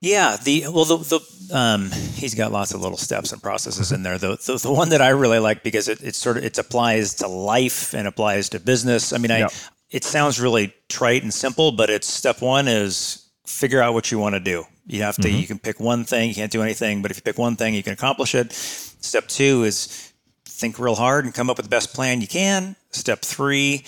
Yeah, 0.00 0.36
the 0.36 0.64
well, 0.68 0.84
the, 0.84 0.98
the 0.98 1.56
um, 1.56 1.90
he's 2.14 2.34
got 2.34 2.52
lots 2.52 2.72
of 2.72 2.80
little 2.80 2.96
steps 2.96 3.32
and 3.32 3.42
processes 3.42 3.90
in 3.90 4.04
there. 4.04 4.16
The, 4.16 4.36
the, 4.36 4.60
the 4.62 4.72
one 4.72 4.90
that 4.90 5.02
I 5.02 5.08
really 5.08 5.40
like 5.40 5.64
because 5.64 5.88
it, 5.88 6.00
it 6.02 6.14
sort 6.14 6.36
of 6.36 6.44
it 6.44 6.56
applies 6.56 7.14
to 7.16 7.26
life 7.26 7.94
and 7.94 8.06
applies 8.06 8.48
to 8.50 8.60
business. 8.60 9.12
I 9.12 9.18
mean, 9.18 9.32
I 9.32 9.48
it 9.90 10.04
sounds 10.04 10.40
really 10.40 10.72
trite 10.88 11.24
and 11.24 11.34
simple, 11.34 11.72
but 11.72 11.90
it's 11.90 12.06
step 12.06 12.40
one 12.40 12.68
is 12.68 13.26
figure 13.44 13.82
out 13.82 13.92
what 13.94 14.12
you 14.12 14.20
want 14.20 14.34
to 14.34 14.40
do. 14.40 14.64
You 14.86 15.02
have 15.02 15.16
to 15.16 15.22
mm-hmm. 15.22 15.36
you 15.36 15.46
can 15.48 15.58
pick 15.58 15.80
one 15.80 16.04
thing, 16.04 16.28
you 16.28 16.34
can't 16.34 16.52
do 16.52 16.62
anything, 16.62 17.02
but 17.02 17.10
if 17.10 17.16
you 17.16 17.22
pick 17.22 17.38
one 17.38 17.56
thing, 17.56 17.74
you 17.74 17.82
can 17.82 17.92
accomplish 17.92 18.36
it. 18.36 18.52
Step 18.52 19.26
two 19.26 19.64
is 19.64 20.12
think 20.44 20.78
real 20.78 20.94
hard 20.94 21.24
and 21.24 21.34
come 21.34 21.50
up 21.50 21.56
with 21.56 21.66
the 21.66 21.70
best 21.70 21.92
plan 21.92 22.20
you 22.20 22.28
can. 22.28 22.76
Step 22.90 23.22
three 23.22 23.84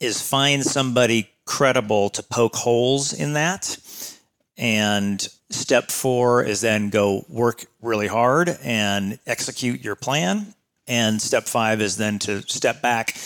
is 0.00 0.20
find 0.20 0.62
somebody 0.62 1.30
credible 1.44 2.10
to 2.10 2.22
poke 2.22 2.56
holes 2.56 3.12
in 3.12 3.34
that. 3.34 3.78
And 4.56 5.26
step 5.50 5.90
four 5.90 6.42
is 6.44 6.60
then 6.60 6.90
go 6.90 7.24
work 7.28 7.64
really 7.82 8.06
hard 8.06 8.56
and 8.62 9.18
execute 9.26 9.82
your 9.82 9.96
plan. 9.96 10.54
And 10.86 11.20
step 11.20 11.44
five 11.44 11.80
is 11.80 11.96
then 11.96 12.18
to 12.20 12.42
step 12.42 12.82
back, 12.82 13.16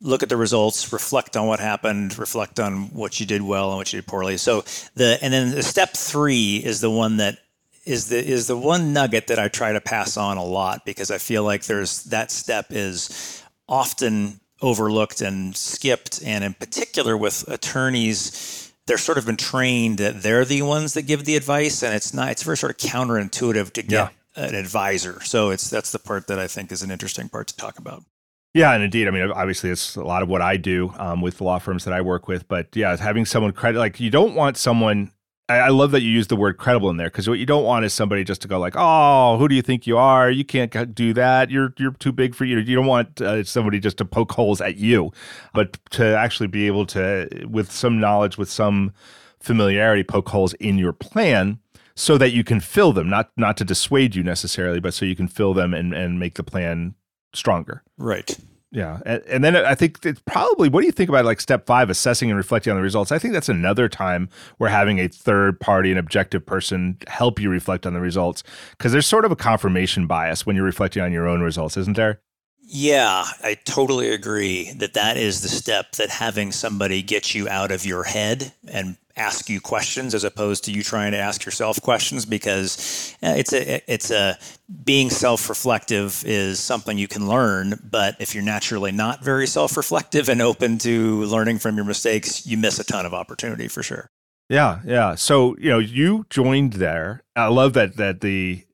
look 0.00 0.22
at 0.22 0.28
the 0.28 0.36
results, 0.36 0.92
reflect 0.92 1.36
on 1.36 1.46
what 1.46 1.60
happened, 1.60 2.18
reflect 2.18 2.58
on 2.58 2.92
what 2.92 3.20
you 3.20 3.26
did 3.26 3.42
well 3.42 3.70
and 3.70 3.78
what 3.78 3.92
you 3.92 4.00
did 4.00 4.06
poorly. 4.06 4.36
So 4.36 4.64
the 4.94 5.18
and 5.22 5.32
then 5.32 5.50
the 5.50 5.62
step 5.62 5.94
three 5.94 6.56
is 6.56 6.80
the 6.80 6.90
one 6.90 7.18
that 7.18 7.38
is 7.86 8.08
the 8.08 8.18
is 8.18 8.46
the 8.46 8.56
one 8.56 8.92
nugget 8.92 9.28
that 9.28 9.38
I 9.38 9.48
try 9.48 9.72
to 9.72 9.80
pass 9.80 10.16
on 10.16 10.36
a 10.36 10.44
lot 10.44 10.84
because 10.84 11.10
I 11.10 11.18
feel 11.18 11.44
like 11.44 11.64
there's 11.64 12.04
that 12.04 12.30
step 12.30 12.66
is 12.70 13.42
often 13.68 14.40
overlooked 14.62 15.20
and 15.20 15.56
skipped. 15.56 16.22
And 16.24 16.44
in 16.44 16.54
particular, 16.54 17.16
with 17.16 17.44
attorneys, 17.48 18.72
they're 18.86 18.98
sort 18.98 19.18
of 19.18 19.26
been 19.26 19.36
trained 19.36 19.98
that 19.98 20.22
they're 20.22 20.44
the 20.44 20.62
ones 20.62 20.94
that 20.94 21.02
give 21.02 21.24
the 21.24 21.36
advice, 21.36 21.82
and 21.82 21.94
it's 21.94 22.12
not. 22.12 22.30
It's 22.30 22.42
very 22.42 22.56
sort 22.56 22.70
of 22.72 22.90
counterintuitive 22.90 23.72
to 23.72 23.82
get 23.82 24.12
yeah. 24.36 24.44
an 24.44 24.54
advisor. 24.54 25.22
So 25.22 25.50
it's 25.50 25.70
that's 25.70 25.92
the 25.92 25.98
part 25.98 26.26
that 26.26 26.38
I 26.38 26.46
think 26.46 26.70
is 26.70 26.82
an 26.82 26.90
interesting 26.90 27.28
part 27.28 27.48
to 27.48 27.56
talk 27.56 27.78
about. 27.78 28.04
Yeah, 28.52 28.72
and 28.72 28.84
indeed, 28.84 29.08
I 29.08 29.10
mean, 29.10 29.32
obviously, 29.32 29.70
it's 29.70 29.96
a 29.96 30.04
lot 30.04 30.22
of 30.22 30.28
what 30.28 30.40
I 30.40 30.56
do 30.56 30.94
um, 30.96 31.20
with 31.20 31.38
the 31.38 31.44
law 31.44 31.58
firms 31.58 31.84
that 31.84 31.92
I 31.92 32.02
work 32.02 32.28
with. 32.28 32.46
But 32.46 32.68
yeah, 32.74 32.96
having 32.96 33.24
someone 33.24 33.52
credit, 33.52 33.78
like 33.78 33.98
you 33.98 34.10
don't 34.10 34.34
want 34.34 34.56
someone 34.56 35.10
I, 35.48 35.68
love 35.68 35.90
that 35.90 36.00
you 36.00 36.10
use 36.10 36.28
the 36.28 36.36
word 36.36 36.56
credible 36.56 36.88
in 36.88 36.96
there 36.96 37.08
because 37.08 37.28
what 37.28 37.38
you 37.38 37.44
don't 37.44 37.64
want 37.64 37.84
is 37.84 37.92
somebody 37.92 38.24
just 38.24 38.40
to 38.42 38.48
go 38.48 38.58
like, 38.58 38.74
"Oh, 38.76 39.36
who 39.36 39.46
do 39.46 39.54
you 39.54 39.60
think 39.60 39.86
you 39.86 39.98
are? 39.98 40.30
You 40.30 40.44
can't 40.44 40.94
do 40.94 41.12
that. 41.12 41.50
You're 41.50 41.74
you're 41.78 41.92
too 41.92 42.12
big 42.12 42.34
for 42.34 42.46
you." 42.46 42.58
You 42.58 42.76
don't 42.76 42.86
want 42.86 43.20
uh, 43.20 43.44
somebody 43.44 43.78
just 43.78 43.98
to 43.98 44.06
poke 44.06 44.32
holes 44.32 44.62
at 44.62 44.76
you, 44.76 45.12
but 45.52 45.78
to 45.90 46.16
actually 46.16 46.46
be 46.46 46.66
able 46.66 46.86
to, 46.86 47.28
with 47.48 47.70
some 47.70 48.00
knowledge, 48.00 48.38
with 48.38 48.50
some 48.50 48.94
familiarity, 49.38 50.02
poke 50.02 50.30
holes 50.30 50.54
in 50.54 50.78
your 50.78 50.94
plan 50.94 51.58
so 51.94 52.16
that 52.16 52.32
you 52.32 52.42
can 52.42 52.60
fill 52.60 52.92
them, 52.94 53.10
not 53.10 53.30
not 53.36 53.58
to 53.58 53.64
dissuade 53.64 54.14
you 54.14 54.22
necessarily, 54.22 54.80
but 54.80 54.94
so 54.94 55.04
you 55.04 55.16
can 55.16 55.28
fill 55.28 55.52
them 55.52 55.74
and 55.74 55.92
and 55.92 56.18
make 56.18 56.34
the 56.34 56.42
plan 56.42 56.94
stronger. 57.34 57.82
Right. 57.98 58.38
Yeah, 58.74 58.98
and, 59.06 59.22
and, 59.28 59.44
then 59.44 59.54
I 59.54 59.76
think 59.76 60.04
it's 60.04 60.20
probably. 60.26 60.68
What 60.68 60.80
do 60.80 60.86
you 60.86 60.92
think 60.92 61.08
about 61.08 61.24
like 61.24 61.40
step 61.40 61.64
five, 61.64 61.90
assessing 61.90 62.28
and 62.28 62.36
reflecting 62.36 62.72
on 62.72 62.76
the 62.76 62.82
results? 62.82 63.12
I 63.12 63.20
think 63.20 63.32
that's 63.32 63.48
another 63.48 63.88
time 63.88 64.28
where 64.58 64.68
having 64.68 64.98
a 64.98 65.06
third 65.06 65.60
party, 65.60 65.92
an 65.92 65.96
objective 65.96 66.44
person, 66.44 66.98
help 67.06 67.38
you 67.38 67.50
reflect 67.50 67.86
on 67.86 67.94
the 67.94 68.00
results 68.00 68.42
because 68.72 68.90
there's 68.90 69.06
sort 69.06 69.24
of 69.24 69.30
a 69.30 69.36
confirmation 69.36 70.08
bias 70.08 70.44
when 70.44 70.56
you're 70.56 70.64
reflecting 70.64 71.04
on 71.04 71.12
your 71.12 71.28
own 71.28 71.40
results, 71.40 71.76
isn't 71.76 71.96
there? 71.96 72.20
Yeah, 72.66 73.24
I 73.44 73.58
totally 73.64 74.10
agree 74.10 74.72
that 74.72 74.94
that 74.94 75.18
is 75.18 75.42
the 75.42 75.48
step 75.48 75.92
that 75.92 76.10
having 76.10 76.50
somebody 76.50 77.00
get 77.00 77.32
you 77.32 77.48
out 77.48 77.70
of 77.70 77.86
your 77.86 78.02
head 78.02 78.54
and 78.66 78.96
ask 79.16 79.48
you 79.48 79.60
questions 79.60 80.14
as 80.14 80.24
opposed 80.24 80.64
to 80.64 80.72
you 80.72 80.82
trying 80.82 81.12
to 81.12 81.18
ask 81.18 81.44
yourself 81.44 81.80
questions 81.80 82.26
because 82.26 83.16
uh, 83.22 83.34
it's 83.36 83.52
a 83.52 83.92
it's 83.92 84.10
a 84.10 84.36
being 84.84 85.10
self-reflective 85.10 86.24
is 86.26 86.58
something 86.58 86.98
you 86.98 87.08
can 87.08 87.28
learn 87.28 87.78
but 87.90 88.16
if 88.18 88.34
you're 88.34 88.44
naturally 88.44 88.90
not 88.90 89.22
very 89.22 89.46
self-reflective 89.46 90.28
and 90.28 90.42
open 90.42 90.78
to 90.78 91.22
learning 91.24 91.58
from 91.58 91.76
your 91.76 91.84
mistakes 91.84 92.46
you 92.46 92.56
miss 92.56 92.78
a 92.78 92.84
ton 92.84 93.06
of 93.06 93.14
opportunity 93.14 93.68
for 93.68 93.82
sure 93.82 94.10
Yeah, 94.48 94.80
yeah. 94.84 95.14
So 95.14 95.56
you 95.58 95.70
know, 95.70 95.78
you 95.78 96.26
joined 96.30 96.74
there. 96.74 97.22
I 97.34 97.48
love 97.48 97.72
that 97.74 97.96
that 97.96 98.20
the 98.20 98.64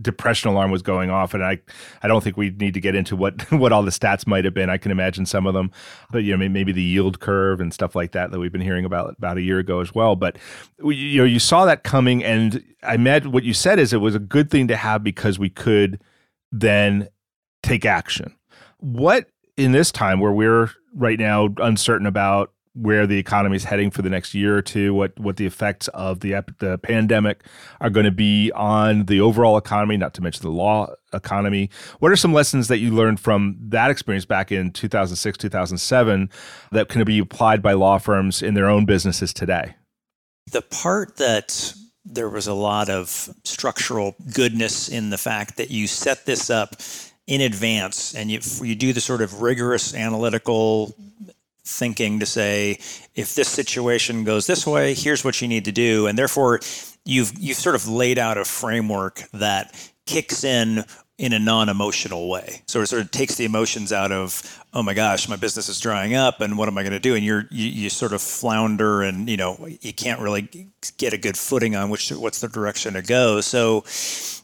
depression 0.00 0.50
alarm 0.50 0.70
was 0.70 0.82
going 0.82 1.10
off 1.10 1.34
and 1.34 1.44
i 1.44 1.58
i 2.02 2.08
don't 2.08 2.22
think 2.22 2.36
we 2.36 2.50
need 2.50 2.74
to 2.74 2.80
get 2.80 2.94
into 2.94 3.16
what 3.16 3.50
what 3.52 3.72
all 3.72 3.82
the 3.82 3.90
stats 3.90 4.26
might 4.26 4.44
have 4.44 4.54
been. 4.54 4.70
I 4.70 4.78
can 4.78 4.90
imagine 4.90 5.26
some 5.26 5.46
of 5.46 5.54
them 5.54 5.70
but 6.10 6.24
you 6.24 6.36
know 6.36 6.48
maybe 6.48 6.72
the 6.72 6.82
yield 6.82 7.20
curve 7.20 7.60
and 7.60 7.72
stuff 7.72 7.94
like 7.94 8.12
that 8.12 8.30
that 8.30 8.38
we've 8.38 8.52
been 8.52 8.60
hearing 8.60 8.84
about 8.84 9.14
about 9.18 9.36
a 9.36 9.42
year 9.42 9.58
ago 9.58 9.80
as 9.80 9.94
well. 9.94 10.16
But 10.16 10.38
you 10.82 11.18
know 11.18 11.24
you 11.24 11.38
saw 11.38 11.64
that 11.64 11.84
coming 11.84 12.24
and 12.24 12.64
i 12.82 12.96
met 12.96 13.26
what 13.26 13.44
you 13.44 13.54
said 13.54 13.78
is 13.78 13.92
it 13.92 13.98
was 13.98 14.14
a 14.14 14.20
good 14.20 14.50
thing 14.50 14.68
to 14.68 14.76
have 14.76 15.02
because 15.04 15.38
we 15.38 15.50
could 15.50 16.00
then 16.52 17.08
take 17.62 17.84
action. 17.84 18.34
What 18.78 19.28
in 19.56 19.72
this 19.72 19.92
time 19.92 20.20
where 20.20 20.32
we're 20.32 20.70
right 20.94 21.18
now 21.18 21.48
uncertain 21.58 22.06
about 22.06 22.52
where 22.74 23.06
the 23.06 23.18
economy 23.18 23.56
is 23.56 23.64
heading 23.64 23.90
for 23.90 24.02
the 24.02 24.10
next 24.10 24.34
year 24.34 24.56
or 24.56 24.62
two, 24.62 24.94
what 24.94 25.18
what 25.18 25.36
the 25.36 25.46
effects 25.46 25.88
of 25.88 26.20
the 26.20 26.32
the 26.58 26.78
pandemic 26.78 27.44
are 27.80 27.90
going 27.90 28.04
to 28.04 28.12
be 28.12 28.52
on 28.52 29.06
the 29.06 29.20
overall 29.20 29.56
economy, 29.56 29.96
not 29.96 30.14
to 30.14 30.22
mention 30.22 30.42
the 30.42 30.50
law 30.50 30.88
economy. 31.12 31.70
What 31.98 32.12
are 32.12 32.16
some 32.16 32.32
lessons 32.32 32.68
that 32.68 32.78
you 32.78 32.92
learned 32.94 33.20
from 33.20 33.56
that 33.68 33.90
experience 33.90 34.24
back 34.24 34.52
in 34.52 34.70
2006, 34.70 35.38
2007 35.38 36.30
that 36.72 36.88
can 36.88 37.04
be 37.04 37.18
applied 37.18 37.62
by 37.62 37.72
law 37.72 37.98
firms 37.98 38.42
in 38.42 38.54
their 38.54 38.68
own 38.68 38.84
businesses 38.84 39.32
today? 39.32 39.74
The 40.52 40.62
part 40.62 41.16
that 41.16 41.74
there 42.04 42.28
was 42.28 42.46
a 42.46 42.54
lot 42.54 42.88
of 42.88 43.28
structural 43.44 44.14
goodness 44.32 44.88
in 44.88 45.10
the 45.10 45.18
fact 45.18 45.56
that 45.56 45.70
you 45.70 45.86
set 45.86 46.24
this 46.26 46.50
up 46.50 46.76
in 47.26 47.40
advance 47.40 48.14
and 48.14 48.30
you, 48.30 48.40
you 48.62 48.74
do 48.74 48.92
the 48.92 49.00
sort 49.00 49.22
of 49.22 49.42
rigorous 49.42 49.94
analytical 49.94 50.94
thinking 51.64 52.20
to 52.20 52.26
say 52.26 52.78
if 53.14 53.34
this 53.34 53.48
situation 53.48 54.24
goes 54.24 54.46
this 54.46 54.66
way 54.66 54.94
here's 54.94 55.24
what 55.24 55.40
you 55.40 55.48
need 55.48 55.64
to 55.64 55.72
do. 55.72 56.06
And 56.06 56.18
therefore 56.18 56.60
you've 57.04 57.32
you've 57.38 57.56
sort 57.56 57.74
of 57.74 57.88
laid 57.88 58.18
out 58.18 58.38
a 58.38 58.44
framework 58.44 59.22
that 59.32 59.74
kicks 60.06 60.44
in 60.44 60.84
in 61.20 61.34
a 61.34 61.38
non-emotional 61.38 62.30
way. 62.30 62.62
So 62.64 62.80
it 62.80 62.86
sort 62.86 63.02
of 63.02 63.10
takes 63.10 63.34
the 63.34 63.44
emotions 63.44 63.92
out 63.92 64.10
of, 64.10 64.42
oh 64.72 64.82
my 64.82 64.94
gosh, 64.94 65.28
my 65.28 65.36
business 65.36 65.68
is 65.68 65.78
drying 65.78 66.14
up, 66.14 66.40
and 66.40 66.56
what 66.56 66.66
am 66.66 66.78
I 66.78 66.82
going 66.82 66.94
to 66.94 66.98
do? 66.98 67.14
And 67.14 67.22
you're 67.22 67.44
you, 67.50 67.68
you, 67.68 67.90
sort 67.90 68.14
of 68.14 68.22
flounder, 68.22 69.02
and 69.02 69.28
you 69.28 69.36
know 69.36 69.68
you 69.82 69.92
can't 69.92 70.18
really 70.22 70.48
get 70.96 71.12
a 71.12 71.18
good 71.18 71.36
footing 71.36 71.76
on 71.76 71.90
which 71.90 72.10
what's 72.10 72.40
the 72.40 72.48
direction 72.48 72.94
to 72.94 73.02
go. 73.02 73.42
So 73.42 73.82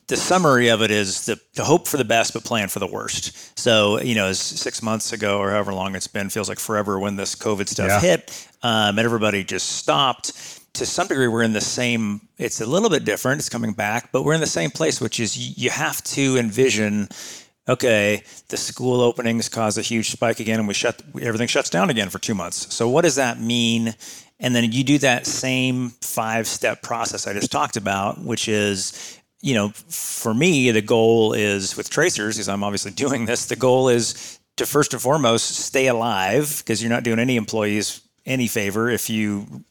the 0.08 0.18
summary 0.18 0.68
of 0.68 0.82
it 0.82 0.90
is 0.90 1.24
the, 1.24 1.40
to 1.54 1.64
hope 1.64 1.88
for 1.88 1.96
the 1.96 2.04
best 2.04 2.34
but 2.34 2.44
plan 2.44 2.68
for 2.68 2.78
the 2.78 2.86
worst. 2.86 3.58
So 3.58 3.98
you 4.02 4.14
know, 4.14 4.34
six 4.34 4.82
months 4.82 5.14
ago 5.14 5.38
or 5.38 5.52
however 5.52 5.72
long 5.72 5.96
it's 5.96 6.08
been 6.08 6.28
feels 6.28 6.50
like 6.50 6.58
forever 6.58 6.98
when 6.98 7.16
this 7.16 7.34
COVID 7.34 7.68
stuff 7.68 7.88
yeah. 7.88 8.00
hit, 8.00 8.48
um, 8.62 8.98
and 8.98 9.06
everybody 9.06 9.44
just 9.44 9.76
stopped 9.76 10.55
to 10.76 10.86
some 10.86 11.06
degree 11.06 11.28
we're 11.28 11.42
in 11.42 11.52
the 11.52 11.60
same 11.60 12.20
it's 12.38 12.60
a 12.60 12.66
little 12.66 12.90
bit 12.90 13.04
different 13.04 13.38
it's 13.38 13.48
coming 13.48 13.72
back 13.72 14.10
but 14.12 14.24
we're 14.24 14.34
in 14.34 14.40
the 14.40 14.46
same 14.46 14.70
place 14.70 15.00
which 15.00 15.18
is 15.18 15.58
you 15.58 15.70
have 15.70 16.02
to 16.02 16.36
envision 16.36 17.08
okay 17.68 18.22
the 18.48 18.56
school 18.56 19.00
openings 19.00 19.48
cause 19.48 19.78
a 19.78 19.82
huge 19.82 20.10
spike 20.10 20.40
again 20.40 20.58
and 20.58 20.68
we 20.68 20.74
shut 20.74 21.02
everything 21.20 21.48
shuts 21.48 21.70
down 21.70 21.90
again 21.90 22.08
for 22.08 22.18
two 22.18 22.34
months. 22.34 22.72
So 22.74 22.88
what 22.88 23.02
does 23.02 23.16
that 23.16 23.40
mean? 23.40 23.94
And 24.38 24.54
then 24.54 24.70
you 24.70 24.84
do 24.84 24.98
that 24.98 25.26
same 25.26 25.90
five 26.02 26.46
step 26.46 26.82
process 26.82 27.26
i 27.26 27.32
just 27.32 27.50
talked 27.50 27.76
about 27.76 28.22
which 28.22 28.48
is 28.48 29.18
you 29.40 29.54
know 29.54 29.70
for 29.70 30.34
me 30.34 30.70
the 30.70 30.82
goal 30.82 31.32
is 31.32 31.76
with 31.76 31.88
tracers 31.88 32.36
because 32.36 32.48
i'm 32.48 32.62
obviously 32.62 32.90
doing 32.90 33.24
this 33.24 33.46
the 33.46 33.56
goal 33.56 33.88
is 33.88 34.38
to 34.56 34.66
first 34.66 34.92
and 34.92 35.02
foremost 35.02 35.56
stay 35.56 35.86
alive 35.86 36.58
because 36.58 36.82
you're 36.82 36.90
not 36.90 37.02
doing 37.02 37.18
any 37.18 37.36
employees 37.36 38.02
any 38.26 38.48
favor 38.48 38.90
if 38.90 39.08
you 39.08 39.64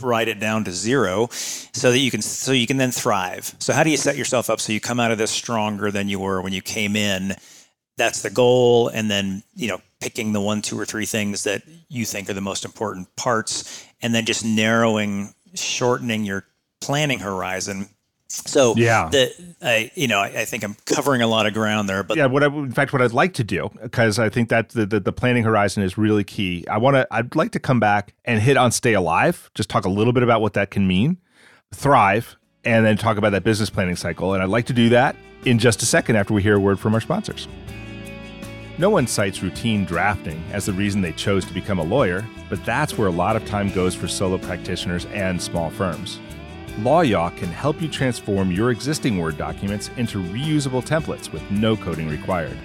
write 0.00 0.28
it 0.28 0.38
down 0.38 0.64
to 0.64 0.72
zero 0.72 1.28
so 1.30 1.90
that 1.90 1.98
you 1.98 2.10
can 2.10 2.22
so 2.22 2.52
you 2.52 2.66
can 2.66 2.76
then 2.76 2.92
thrive. 2.92 3.54
So 3.58 3.72
how 3.72 3.82
do 3.82 3.90
you 3.90 3.96
set 3.96 4.16
yourself 4.16 4.48
up 4.48 4.60
so 4.60 4.72
you 4.72 4.80
come 4.80 5.00
out 5.00 5.10
of 5.10 5.18
this 5.18 5.30
stronger 5.30 5.90
than 5.90 6.08
you 6.08 6.20
were 6.20 6.40
when 6.40 6.52
you 6.52 6.62
came 6.62 6.96
in? 6.96 7.34
That's 7.98 8.22
the 8.22 8.30
goal. 8.30 8.88
And 8.88 9.10
then 9.10 9.42
you 9.54 9.68
know 9.68 9.80
picking 10.00 10.32
the 10.32 10.40
one 10.40 10.62
two 10.62 10.78
or 10.78 10.84
three 10.84 11.06
things 11.06 11.44
that 11.44 11.62
you 11.88 12.04
think 12.04 12.30
are 12.30 12.34
the 12.34 12.40
most 12.40 12.64
important 12.64 13.14
parts 13.16 13.84
and 14.00 14.14
then 14.14 14.24
just 14.24 14.44
narrowing 14.44 15.34
shortening 15.54 16.24
your 16.24 16.44
planning 16.80 17.18
horizon 17.18 17.88
so 18.28 18.74
yeah, 18.76 19.08
the 19.10 19.54
I 19.62 19.90
you 19.94 20.08
know 20.08 20.18
I, 20.18 20.40
I, 20.40 20.44
think 20.44 20.64
I'm 20.64 20.76
covering 20.84 21.22
a 21.22 21.26
lot 21.26 21.46
of 21.46 21.54
ground 21.54 21.88
there, 21.88 22.02
but 22.02 22.16
yeah, 22.16 22.26
what 22.26 22.42
I, 22.42 22.46
in 22.46 22.72
fact 22.72 22.92
what 22.92 23.00
I'd 23.00 23.12
like 23.12 23.34
to 23.34 23.44
do 23.44 23.70
because 23.80 24.18
I 24.18 24.28
think 24.28 24.48
that 24.48 24.70
the, 24.70 24.84
the, 24.84 25.00
the 25.00 25.12
planning 25.12 25.44
horizon 25.44 25.82
is 25.82 25.96
really 25.96 26.24
key. 26.24 26.66
I 26.68 26.78
want 26.78 26.96
to 26.96 27.06
I'd 27.10 27.36
like 27.36 27.52
to 27.52 27.60
come 27.60 27.78
back 27.78 28.14
and 28.24 28.40
hit 28.40 28.56
on 28.56 28.72
stay 28.72 28.94
alive, 28.94 29.50
just 29.54 29.68
talk 29.68 29.84
a 29.84 29.88
little 29.88 30.12
bit 30.12 30.24
about 30.24 30.40
what 30.40 30.54
that 30.54 30.70
can 30.70 30.88
mean, 30.88 31.18
thrive, 31.72 32.36
and 32.64 32.84
then 32.84 32.96
talk 32.96 33.16
about 33.16 33.30
that 33.30 33.44
business 33.44 33.70
planning 33.70 33.96
cycle. 33.96 34.34
And 34.34 34.42
I'd 34.42 34.48
like 34.48 34.66
to 34.66 34.72
do 34.72 34.88
that 34.88 35.14
in 35.44 35.58
just 35.60 35.82
a 35.82 35.86
second 35.86 36.16
after 36.16 36.34
we 36.34 36.42
hear 36.42 36.56
a 36.56 36.60
word 36.60 36.80
from 36.80 36.94
our 36.94 37.00
sponsors. 37.00 37.46
No 38.78 38.90
one 38.90 39.06
cites 39.06 39.42
routine 39.42 39.84
drafting 39.86 40.42
as 40.52 40.66
the 40.66 40.72
reason 40.72 41.00
they 41.00 41.12
chose 41.12 41.46
to 41.46 41.54
become 41.54 41.78
a 41.78 41.84
lawyer, 41.84 42.26
but 42.50 42.62
that's 42.66 42.98
where 42.98 43.08
a 43.08 43.12
lot 43.12 43.36
of 43.36 43.46
time 43.46 43.70
goes 43.70 43.94
for 43.94 44.06
solo 44.08 44.36
practitioners 44.36 45.06
and 45.06 45.40
small 45.40 45.70
firms. 45.70 46.18
LawYaw 46.76 47.34
can 47.38 47.48
help 47.48 47.80
you 47.80 47.88
transform 47.88 48.52
your 48.52 48.70
existing 48.70 49.16
Word 49.16 49.38
documents 49.38 49.90
into 49.96 50.22
reusable 50.22 50.84
templates 50.86 51.32
with 51.32 51.48
no 51.50 51.74
coding 51.74 52.08
required. 52.08 52.58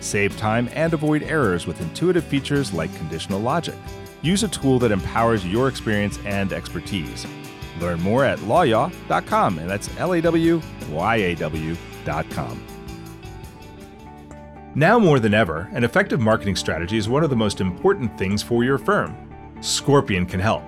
Save 0.00 0.36
time 0.36 0.68
and 0.74 0.92
avoid 0.92 1.22
errors 1.22 1.66
with 1.66 1.80
intuitive 1.80 2.24
features 2.24 2.74
like 2.74 2.94
conditional 2.96 3.40
logic. 3.40 3.76
Use 4.20 4.42
a 4.42 4.48
tool 4.48 4.78
that 4.80 4.92
empowers 4.92 5.46
your 5.46 5.68
experience 5.68 6.18
and 6.26 6.52
expertise. 6.52 7.26
Learn 7.80 8.02
more 8.02 8.22
at 8.24 8.38
lawyaw.com, 8.40 9.58
and 9.58 9.70
that's 9.70 9.88
L 9.98 10.12
A 10.12 10.20
W 10.20 10.60
Y 10.90 11.16
A 11.16 11.34
W.com. 11.34 12.62
Now 14.74 14.98
more 14.98 15.20
than 15.20 15.32
ever, 15.32 15.70
an 15.72 15.84
effective 15.84 16.20
marketing 16.20 16.56
strategy 16.56 16.98
is 16.98 17.08
one 17.08 17.24
of 17.24 17.30
the 17.30 17.36
most 17.36 17.62
important 17.62 18.18
things 18.18 18.42
for 18.42 18.62
your 18.62 18.76
firm. 18.76 19.16
Scorpion 19.62 20.26
can 20.26 20.40
help. 20.40 20.64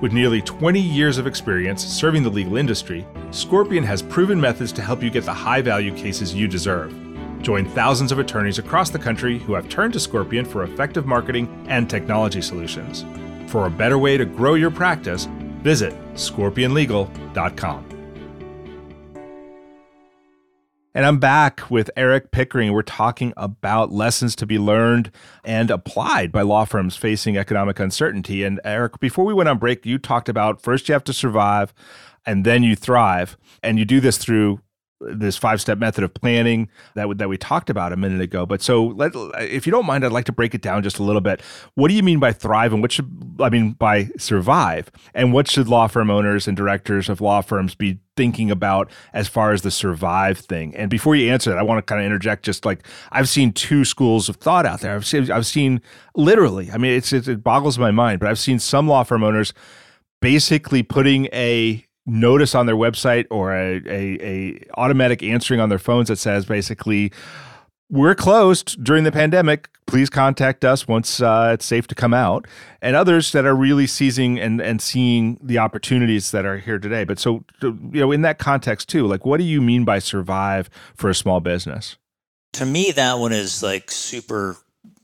With 0.00 0.12
nearly 0.12 0.40
20 0.40 0.80
years 0.80 1.18
of 1.18 1.26
experience 1.26 1.84
serving 1.84 2.22
the 2.22 2.30
legal 2.30 2.56
industry, 2.56 3.04
Scorpion 3.32 3.82
has 3.82 4.00
proven 4.00 4.40
methods 4.40 4.72
to 4.74 4.82
help 4.82 5.02
you 5.02 5.10
get 5.10 5.24
the 5.24 5.34
high 5.34 5.60
value 5.60 5.92
cases 5.92 6.32
you 6.32 6.46
deserve. 6.46 6.94
Join 7.42 7.68
thousands 7.70 8.12
of 8.12 8.20
attorneys 8.20 8.60
across 8.60 8.90
the 8.90 8.98
country 8.98 9.38
who 9.38 9.54
have 9.54 9.68
turned 9.68 9.92
to 9.94 10.00
Scorpion 10.00 10.44
for 10.44 10.62
effective 10.62 11.04
marketing 11.04 11.66
and 11.68 11.90
technology 11.90 12.40
solutions. 12.40 13.04
For 13.50 13.66
a 13.66 13.70
better 13.70 13.98
way 13.98 14.16
to 14.16 14.24
grow 14.24 14.54
your 14.54 14.70
practice, 14.70 15.24
visit 15.62 15.94
scorpionlegal.com. 16.14 17.97
And 20.94 21.04
I'm 21.04 21.18
back 21.18 21.70
with 21.70 21.90
Erik 21.96 22.30
Pickering. 22.30 22.72
We're 22.72 22.82
talking 22.82 23.34
about 23.36 23.92
lessons 23.92 24.34
to 24.36 24.46
be 24.46 24.58
learned 24.58 25.10
and 25.44 25.70
applied 25.70 26.32
by 26.32 26.42
law 26.42 26.64
firms 26.64 26.96
facing 26.96 27.36
economic 27.36 27.78
uncertainty. 27.78 28.42
And 28.42 28.58
Erik, 28.64 28.98
before 28.98 29.26
we 29.26 29.34
went 29.34 29.50
on 29.50 29.58
break, 29.58 29.84
you 29.84 29.98
talked 29.98 30.30
about 30.30 30.62
first 30.62 30.88
you 30.88 30.94
have 30.94 31.04
to 31.04 31.12
survive 31.12 31.74
and 32.24 32.44
then 32.44 32.62
you 32.62 32.74
thrive. 32.74 33.36
And 33.62 33.78
you 33.78 33.84
do 33.84 34.00
this 34.00 34.16
through 34.16 34.60
this 35.00 35.36
five 35.36 35.60
step 35.60 35.78
method 35.78 36.04
of 36.04 36.12
planning 36.14 36.68
that 36.94 37.18
that 37.18 37.28
we 37.28 37.36
talked 37.36 37.70
about 37.70 37.92
a 37.92 37.96
minute 37.96 38.20
ago. 38.20 38.46
But 38.46 38.62
so, 38.62 38.86
let, 38.86 39.12
if 39.38 39.66
you 39.66 39.70
don't 39.70 39.86
mind, 39.86 40.04
I'd 40.04 40.12
like 40.12 40.24
to 40.26 40.32
break 40.32 40.54
it 40.54 40.62
down 40.62 40.82
just 40.82 40.98
a 40.98 41.02
little 41.02 41.20
bit. 41.20 41.40
What 41.74 41.88
do 41.88 41.94
you 41.94 42.02
mean 42.02 42.18
by 42.18 42.32
thrive, 42.32 42.72
and 42.72 42.82
what 42.82 42.92
should 42.92 43.10
I 43.40 43.48
mean 43.48 43.72
by 43.72 44.10
survive, 44.18 44.90
and 45.14 45.32
what 45.32 45.48
should 45.48 45.68
law 45.68 45.86
firm 45.86 46.10
owners 46.10 46.48
and 46.48 46.56
directors 46.56 47.08
of 47.08 47.20
law 47.20 47.40
firms 47.40 47.74
be 47.74 48.00
thinking 48.16 48.50
about 48.50 48.90
as 49.12 49.28
far 49.28 49.52
as 49.52 49.62
the 49.62 49.70
survive 49.70 50.38
thing? 50.38 50.74
And 50.74 50.90
before 50.90 51.14
you 51.14 51.30
answer 51.30 51.50
that, 51.50 51.58
I 51.58 51.62
want 51.62 51.78
to 51.78 51.82
kind 51.82 52.00
of 52.00 52.06
interject. 52.06 52.44
Just 52.44 52.64
like 52.64 52.86
I've 53.12 53.28
seen 53.28 53.52
two 53.52 53.84
schools 53.84 54.28
of 54.28 54.36
thought 54.36 54.66
out 54.66 54.80
there. 54.80 54.94
I've 54.94 55.06
seen, 55.06 55.30
I've 55.30 55.46
seen 55.46 55.80
literally. 56.16 56.70
I 56.72 56.78
mean, 56.78 56.92
it's 56.92 57.12
it 57.12 57.42
boggles 57.42 57.78
my 57.78 57.90
mind, 57.90 58.20
but 58.20 58.28
I've 58.28 58.38
seen 58.38 58.58
some 58.58 58.88
law 58.88 59.04
firm 59.04 59.22
owners 59.22 59.52
basically 60.20 60.82
putting 60.82 61.26
a 61.26 61.84
notice 62.08 62.54
on 62.54 62.66
their 62.66 62.76
website 62.76 63.26
or 63.30 63.52
a, 63.52 63.76
a, 63.86 64.18
a 64.22 64.60
automatic 64.76 65.22
answering 65.22 65.60
on 65.60 65.68
their 65.68 65.78
phones 65.78 66.08
that 66.08 66.16
says 66.16 66.46
basically 66.46 67.12
we're 67.90 68.14
closed 68.14 68.82
during 68.82 69.04
the 69.04 69.12
pandemic. 69.12 69.68
Please 69.86 70.10
contact 70.10 70.64
us 70.64 70.86
once 70.86 71.22
uh, 71.22 71.52
it's 71.54 71.64
safe 71.64 71.86
to 71.86 71.94
come 71.94 72.12
out. 72.12 72.46
And 72.82 72.94
others 72.94 73.32
that 73.32 73.46
are 73.46 73.54
really 73.54 73.86
seizing 73.86 74.38
and, 74.38 74.60
and 74.60 74.82
seeing 74.82 75.38
the 75.42 75.58
opportunities 75.58 76.30
that 76.32 76.44
are 76.44 76.58
here 76.58 76.78
today. 76.78 77.04
But 77.04 77.18
so, 77.18 77.44
you 77.62 78.00
know, 78.00 78.12
in 78.12 78.22
that 78.22 78.38
context 78.38 78.88
too, 78.88 79.06
like 79.06 79.24
what 79.24 79.38
do 79.38 79.44
you 79.44 79.62
mean 79.62 79.84
by 79.84 79.98
survive 79.98 80.68
for 80.94 81.08
a 81.08 81.14
small 81.14 81.40
business? 81.40 81.96
To 82.54 82.66
me, 82.66 82.90
that 82.92 83.18
one 83.18 83.32
is 83.32 83.62
like 83.62 83.90
super, 83.90 84.56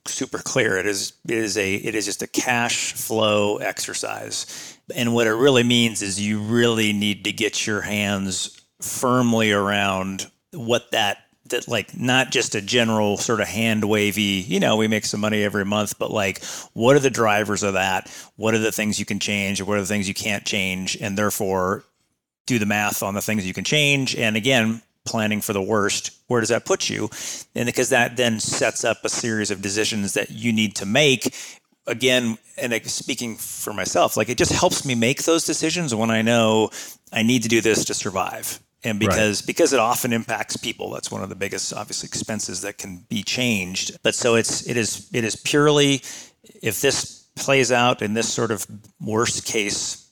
super 0.07 0.39
clear. 0.39 0.77
It 0.77 0.87
is, 0.87 1.15
it 1.27 1.39
is 1.39 1.57
a, 1.57 1.75
it 1.75 1.95
is 1.95 2.05
just 2.05 2.23
a 2.23 2.27
cash 2.27 2.93
flow 2.93 3.57
exercise 3.59 4.74
and 4.95 5.15
what 5.15 5.27
it 5.27 5.33
really 5.33 5.63
means 5.63 6.03
is 6.03 6.21
you 6.21 6.41
really 6.41 6.93
need 6.93 7.25
to 7.25 7.33
get 7.33 7.67
your 7.67 7.83
hands 7.83 8.61
firmly 8.81 9.53
around 9.53 10.31
what 10.53 10.91
that 10.93 11.19
that 11.47 11.69
like 11.69 11.97
not 11.97 12.31
just 12.31 12.55
a 12.55 12.63
general 12.63 13.19
sort 13.19 13.41
of 13.41 13.47
hand 13.47 13.85
wavy, 13.85 14.45
you 14.47 14.59
know, 14.59 14.77
we 14.77 14.89
make 14.89 15.05
some 15.05 15.21
money 15.21 15.43
every 15.43 15.65
month, 15.65 15.99
but 15.99 16.11
like 16.11 16.43
what 16.73 16.97
are 16.97 17.01
the 17.01 17.11
drivers 17.11 17.63
of 17.63 17.75
that? 17.75 18.11
What 18.37 18.55
are 18.55 18.59
the 18.59 18.73
things 18.73 18.99
you 18.99 19.05
can 19.05 19.19
change? 19.19 19.61
What 19.61 19.77
are 19.77 19.81
the 19.81 19.87
things 19.87 20.09
you 20.09 20.15
can't 20.15 20.45
change? 20.45 20.97
And 21.01 21.19
therefore 21.19 21.85
do 22.47 22.59
the 22.59 22.67
math 22.67 23.03
on 23.03 23.15
the 23.15 23.23
things 23.23 23.47
you 23.47 23.55
can 23.55 23.65
change. 23.65 24.17
And 24.17 24.37
again, 24.37 24.83
planning 25.05 25.41
for 25.41 25.53
the 25.53 25.63
worst, 25.63 26.11
where 26.29 26.41
does 26.41 26.49
that 26.49 26.65
put 26.65 26.89
you? 26.89 27.11
And 27.55 27.67
because 27.67 27.91
that 27.91 28.17
then 28.17 28.41
sets 28.41 28.85
up 28.85 28.99
a 29.05 29.09
series 29.09 29.51
of 29.51 29.63
decisions 29.63 30.15
that 30.15 30.31
you 30.31 30.53
need 30.53 30.77
to 30.77 30.87
make. 30.87 31.35
Again, 31.87 32.39
and 32.57 32.75
speaking 32.87 33.37
for 33.37 33.75
myself, 33.75 34.17
like 34.17 34.29
it 34.31 34.39
just 34.39 34.53
helps 34.53 34.87
me 34.87 34.95
make 34.95 35.25
those 35.25 35.45
decisions 35.45 35.95
when 35.95 36.11
I 36.11 36.23
know 36.23 36.71
I 37.13 37.23
need 37.23 37.43
to 37.43 37.49
do 37.49 37.61
this 37.61 37.85
to 37.87 37.95
survive. 37.95 38.59
And 38.83 38.99
because 38.99 39.43
right. 39.43 39.47
because 39.47 39.73
it 39.73 39.81
often 39.81 40.13
impacts 40.13 40.57
people. 40.57 40.91
That's 40.91 41.11
one 41.11 41.23
of 41.23 41.31
the 41.31 41.35
biggest 41.35 41.73
obviously 41.73 42.07
expenses 42.07 42.61
that 42.63 42.77
can 42.77 43.05
be 43.09 43.23
changed. 43.23 43.99
But 44.03 44.15
so 44.15 44.35
it's 44.35 44.67
it 44.69 44.77
is 44.77 45.09
it 45.13 45.25
is 45.25 45.37
purely 45.37 46.03
if 46.63 46.81
this 46.81 47.25
plays 47.37 47.73
out 47.73 48.03
in 48.03 48.15
this 48.15 48.33
sort 48.33 48.51
of 48.51 48.67
worst 49.01 49.45
case 49.45 50.09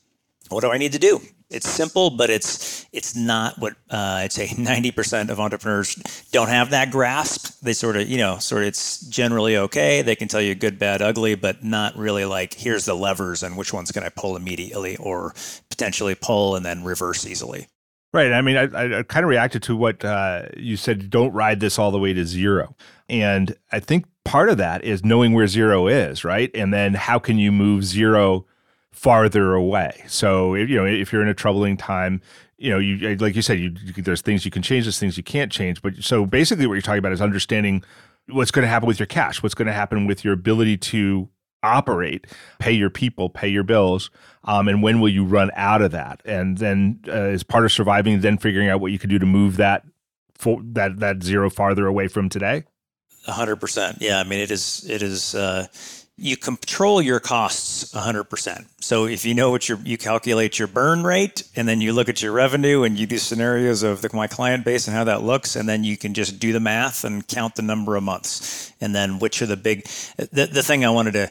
what 0.48 0.60
do 0.60 0.70
i 0.70 0.78
need 0.78 0.92
to 0.92 0.98
do 0.98 1.20
it's 1.52 1.68
simple 1.68 2.10
but 2.10 2.30
it's 2.30 2.86
it's 2.92 3.14
not 3.14 3.58
what 3.58 3.74
uh, 3.90 4.20
i'd 4.20 4.32
say 4.32 4.46
90% 4.62 5.28
of 5.28 5.40
entrepreneurs 5.40 5.94
don't 6.32 6.48
have 6.48 6.70
that 6.70 6.90
grasp 6.90 7.60
they 7.62 7.72
sort 7.72 7.96
of 7.96 8.08
you 8.08 8.18
know 8.18 8.38
sort 8.38 8.62
of 8.62 8.68
it's 8.68 9.00
generally 9.06 9.56
okay 9.56 10.02
they 10.02 10.16
can 10.16 10.28
tell 10.28 10.40
you 10.40 10.54
good 10.54 10.78
bad 10.78 11.02
ugly 11.02 11.34
but 11.34 11.62
not 11.62 11.96
really 11.96 12.24
like 12.24 12.54
here's 12.54 12.84
the 12.84 12.94
levers 12.94 13.42
and 13.42 13.56
which 13.56 13.72
ones 13.72 13.92
can 13.92 14.02
i 14.02 14.08
pull 14.08 14.36
immediately 14.36 14.96
or 14.96 15.34
potentially 15.70 16.14
pull 16.14 16.56
and 16.56 16.64
then 16.64 16.84
reverse 16.84 17.26
easily 17.26 17.66
Right. 18.14 18.30
I 18.30 18.42
mean, 18.42 18.58
I, 18.58 18.98
I 18.98 19.02
kind 19.04 19.24
of 19.24 19.30
reacted 19.30 19.62
to 19.64 19.76
what 19.76 20.04
uh, 20.04 20.42
you 20.54 20.76
said. 20.76 21.08
Don't 21.08 21.32
ride 21.32 21.60
this 21.60 21.78
all 21.78 21.90
the 21.90 21.98
way 21.98 22.12
to 22.12 22.26
zero. 22.26 22.76
And 23.08 23.56
I 23.70 23.80
think 23.80 24.04
part 24.24 24.50
of 24.50 24.58
that 24.58 24.84
is 24.84 25.04
knowing 25.04 25.32
where 25.32 25.46
zero 25.46 25.86
is, 25.86 26.24
right? 26.24 26.50
And 26.54 26.74
then 26.74 26.92
how 26.94 27.18
can 27.18 27.38
you 27.38 27.50
move 27.50 27.84
zero 27.84 28.46
farther 28.92 29.54
away? 29.54 30.04
So, 30.06 30.54
you 30.54 30.76
know, 30.76 30.86
if 30.86 31.12
you're 31.12 31.22
in 31.22 31.28
a 31.28 31.34
troubling 31.34 31.76
time, 31.76 32.20
you 32.58 32.70
know, 32.70 32.78
you 32.78 33.16
like 33.16 33.34
you 33.34 33.42
said, 33.42 33.58
you, 33.58 33.70
there's 33.70 34.22
things 34.22 34.44
you 34.44 34.50
can 34.50 34.62
change, 34.62 34.84
there's 34.84 34.98
things 34.98 35.16
you 35.16 35.24
can't 35.24 35.50
change. 35.50 35.82
But 35.82 35.96
so 35.96 36.24
basically, 36.24 36.66
what 36.66 36.74
you're 36.74 36.82
talking 36.82 37.00
about 37.00 37.12
is 37.12 37.20
understanding 37.20 37.82
what's 38.28 38.52
going 38.52 38.62
to 38.62 38.68
happen 38.68 38.86
with 38.86 39.00
your 39.00 39.06
cash, 39.06 39.42
what's 39.42 39.54
going 39.54 39.66
to 39.66 39.72
happen 39.72 40.06
with 40.06 40.24
your 40.24 40.32
ability 40.32 40.76
to 40.76 41.28
operate, 41.64 42.26
pay 42.58 42.72
your 42.72 42.90
people, 42.90 43.28
pay 43.28 43.48
your 43.48 43.64
bills, 43.64 44.10
um, 44.44 44.68
and 44.68 44.82
when 44.82 45.00
will 45.00 45.08
you 45.08 45.24
run 45.24 45.50
out 45.56 45.82
of 45.82 45.90
that? 45.92 46.20
And 46.24 46.58
then 46.58 47.00
uh, 47.08 47.10
as 47.10 47.42
part 47.42 47.64
of 47.64 47.72
surviving, 47.72 48.20
then 48.20 48.38
figuring 48.38 48.68
out 48.68 48.80
what 48.80 48.92
you 48.92 48.98
can 48.98 49.10
do 49.10 49.18
to 49.18 49.26
move 49.26 49.56
that 49.56 49.84
for 50.34 50.60
that 50.72 51.00
that 51.00 51.22
zero 51.22 51.50
farther 51.50 51.86
away 51.86 52.06
from 52.06 52.28
today. 52.28 52.64
hundred 53.26 53.56
percent. 53.56 53.98
Yeah, 54.00 54.20
I 54.20 54.24
mean 54.24 54.38
it 54.38 54.52
is 54.52 54.88
it 54.88 55.02
is. 55.02 55.34
Uh, 55.34 55.66
you 56.16 56.36
control 56.36 57.00
your 57.00 57.20
costs 57.20 57.92
100%. 57.94 58.66
So 58.80 59.06
if 59.06 59.24
you 59.24 59.34
know 59.34 59.50
what 59.50 59.68
your 59.68 59.78
you 59.78 59.96
calculate 59.96 60.58
your 60.58 60.68
burn 60.68 61.04
rate 61.04 61.44
and 61.56 61.66
then 61.66 61.80
you 61.80 61.92
look 61.92 62.08
at 62.08 62.20
your 62.20 62.32
revenue 62.32 62.82
and 62.82 62.98
you 62.98 63.06
do 63.06 63.18
scenarios 63.18 63.82
of 63.82 64.02
the, 64.02 64.10
my 64.12 64.26
client 64.26 64.64
base 64.64 64.86
and 64.86 64.96
how 64.96 65.04
that 65.04 65.22
looks 65.22 65.56
and 65.56 65.68
then 65.68 65.84
you 65.84 65.96
can 65.96 66.12
just 66.12 66.38
do 66.38 66.52
the 66.52 66.60
math 66.60 67.04
and 67.04 67.26
count 67.28 67.54
the 67.54 67.62
number 67.62 67.96
of 67.96 68.02
months 68.02 68.72
and 68.80 68.94
then 68.94 69.18
which 69.18 69.40
are 69.40 69.46
the 69.46 69.56
big 69.56 69.84
the, 70.16 70.48
the 70.52 70.62
thing 70.62 70.84
I 70.84 70.90
wanted 70.90 71.12
to 71.12 71.30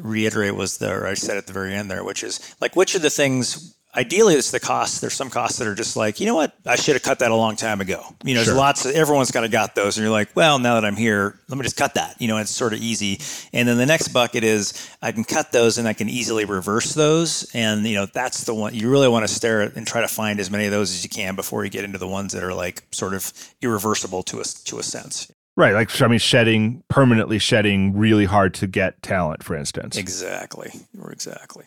reiterate 0.00 0.54
was 0.54 0.78
there 0.78 1.06
I 1.06 1.14
said 1.14 1.36
at 1.36 1.46
the 1.46 1.52
very 1.52 1.74
end 1.74 1.90
there, 1.90 2.04
which 2.04 2.22
is 2.22 2.54
like 2.60 2.76
which 2.76 2.94
are 2.94 3.00
the 3.00 3.10
things 3.10 3.76
ideally 3.96 4.34
it's 4.34 4.50
the 4.50 4.60
costs. 4.60 5.00
There's 5.00 5.14
some 5.14 5.30
costs 5.30 5.58
that 5.58 5.68
are 5.68 5.74
just 5.74 5.96
like, 5.96 6.20
you 6.20 6.26
know 6.26 6.34
what, 6.34 6.54
I 6.66 6.76
should 6.76 6.94
have 6.94 7.02
cut 7.02 7.20
that 7.20 7.30
a 7.30 7.34
long 7.34 7.56
time 7.56 7.80
ago. 7.80 8.04
You 8.24 8.34
know, 8.34 8.40
sure. 8.40 8.46
there's 8.46 8.56
lots 8.56 8.84
of 8.84 8.92
everyone's 8.92 9.30
kind 9.30 9.44
of 9.44 9.50
got 9.50 9.74
those, 9.74 9.96
and 9.96 10.04
you're 10.04 10.12
like, 10.12 10.34
well, 10.34 10.58
now 10.58 10.74
that 10.74 10.84
I'm 10.84 10.96
here, 10.96 11.38
let 11.48 11.56
me 11.56 11.62
just 11.62 11.76
cut 11.76 11.94
that. 11.94 12.20
You 12.20 12.28
know, 12.28 12.38
it's 12.38 12.50
sort 12.50 12.72
of 12.72 12.80
easy. 12.80 13.20
And 13.52 13.68
then 13.68 13.78
the 13.78 13.86
next 13.86 14.08
bucket 14.08 14.44
is 14.44 14.88
I 15.02 15.12
can 15.12 15.24
cut 15.24 15.52
those 15.52 15.78
and 15.78 15.86
I 15.86 15.92
can 15.92 16.08
easily 16.08 16.44
reverse 16.44 16.94
those. 16.94 17.50
And 17.54 17.86
you 17.86 17.94
know, 17.94 18.06
that's 18.06 18.44
the 18.44 18.54
one 18.54 18.74
you 18.74 18.90
really 18.90 19.08
want 19.08 19.26
to 19.26 19.32
stare 19.32 19.62
at 19.62 19.76
and 19.76 19.86
try 19.86 20.00
to 20.00 20.08
find 20.08 20.40
as 20.40 20.50
many 20.50 20.66
of 20.66 20.72
those 20.72 20.90
as 20.90 21.04
you 21.04 21.10
can 21.10 21.36
before 21.36 21.64
you 21.64 21.70
get 21.70 21.84
into 21.84 21.98
the 21.98 22.08
ones 22.08 22.32
that 22.32 22.42
are 22.42 22.54
like 22.54 22.82
sort 22.92 23.14
of 23.14 23.32
irreversible 23.62 24.22
to 24.24 24.40
a 24.40 24.44
to 24.44 24.78
a 24.78 24.82
sense. 24.82 25.32
Right, 25.56 25.72
like 25.72 26.02
I 26.02 26.08
mean, 26.08 26.18
shedding 26.18 26.82
permanently 26.88 27.38
shedding 27.38 27.96
really 27.96 28.24
hard 28.24 28.54
to 28.54 28.66
get 28.66 29.00
talent, 29.02 29.44
for 29.44 29.54
instance. 29.54 29.96
Exactly, 29.96 30.72
or 31.00 31.12
exactly. 31.12 31.64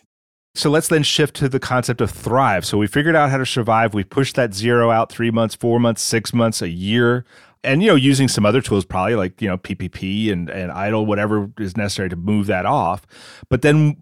So 0.54 0.70
let's 0.70 0.88
then 0.88 1.02
shift 1.04 1.36
to 1.36 1.48
the 1.48 1.60
concept 1.60 2.00
of 2.00 2.10
thrive. 2.10 2.64
So 2.64 2.78
we 2.78 2.88
figured 2.88 3.14
out 3.14 3.30
how 3.30 3.36
to 3.36 3.46
survive. 3.46 3.94
We 3.94 4.02
pushed 4.02 4.34
that 4.36 4.54
zero 4.54 4.90
out 4.90 5.10
three 5.10 5.30
months, 5.30 5.54
four 5.54 5.78
months, 5.78 6.02
six 6.02 6.32
months, 6.32 6.60
a 6.60 6.68
year, 6.68 7.24
and 7.64 7.82
you 7.82 7.88
know, 7.88 7.96
using 7.96 8.28
some 8.28 8.46
other 8.46 8.60
tools, 8.60 8.84
probably 8.84 9.14
like 9.14 9.40
you 9.42 9.48
know 9.48 9.58
PPP 9.58 10.32
and 10.32 10.48
and 10.48 10.70
EIDL, 10.70 11.06
whatever 11.06 11.50
is 11.58 11.76
necessary 11.76 12.08
to 12.08 12.16
move 12.16 12.46
that 12.46 12.66
off. 12.66 13.06
But 13.48 13.62
then 13.62 13.96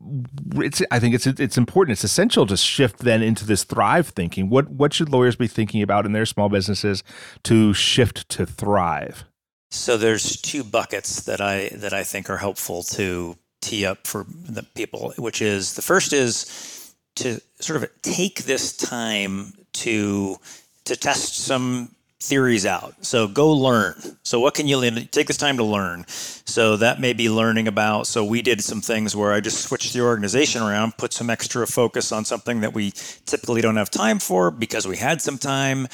it's 0.55 0.83
I 0.91 0.99
think 0.99 1.15
it's 1.15 1.27
it's 1.27 1.57
important. 1.57 1.93
It's 1.93 2.05
essential 2.05 2.47
to 2.47 2.57
shift 2.57 2.99
then 2.99 3.23
into 3.23 3.47
this 3.47 3.65
thrive 3.65 4.09
thinking. 4.09 4.51
What 4.51 4.69
what 4.69 4.93
should 4.93 5.09
lawyers 5.09 5.37
be 5.37 5.47
thinking 5.47 5.83
about 5.83 6.05
in 6.07 6.13
their 6.13 6.27
small 6.27 6.49
businesses 6.49 7.03
to 7.45 7.73
shift 7.73 8.29
to 8.31 8.47
thrive? 8.47 9.25
So 9.71 9.97
there's 9.97 10.41
two 10.41 10.63
buckets 10.63 11.23
that 11.23 11.41
I 11.41 11.71
that 11.73 11.93
I 11.93 12.05
think 12.05 12.29
are 12.29 12.37
helpful 12.37 12.83
to 12.83 13.37
tee 13.61 13.87
up 13.87 14.07
for 14.07 14.27
the 14.29 14.63
people, 14.63 15.13
which 15.19 15.43
is 15.43 15.75
the 15.75 15.83
first 15.83 16.13
is 16.13 16.95
to 17.17 17.41
sort 17.61 17.83
of 17.83 17.91
take 18.03 18.45
this 18.45 18.77
time 18.77 19.53
to 19.73 20.37
to 20.85 20.97
test 20.97 21.37
some 21.39 21.97
theories 22.21 22.65
out. 22.65 22.95
So 23.05 23.29
go 23.29 23.51
learn. 23.53 23.95
So 24.23 24.41
what 24.41 24.55
can 24.55 24.67
you 24.67 24.79
learn? 24.79 24.95
take 25.09 25.27
this 25.27 25.37
time 25.37 25.57
to 25.59 25.65
learn? 25.65 26.05
So 26.09 26.77
that 26.77 27.01
may 27.01 27.13
be 27.13 27.29
learning 27.29 27.69
about. 27.69 28.07
So 28.07 28.25
we 28.25 28.43
did 28.43 28.63
some 28.63 28.81
things 28.81 29.15
where 29.15 29.33
I 29.33 29.41
just 29.41 29.63
switched 29.63 29.93
the 29.93 30.01
organization 30.01 30.63
around, 30.63 30.97
put 30.97 31.13
some 31.13 31.31
extra 31.31 31.67
focus 31.67 32.13
on 32.13 32.25
something 32.25 32.61
that 32.61 32.73
we 32.73 32.93
typically 33.27 33.61
don't 33.61 33.77
have 33.77 33.91
time 33.91 34.19
for 34.19 34.51
because 34.51 34.87
we 34.87 34.97
had 34.97 35.21
some 35.21 35.39
time, 35.39 35.89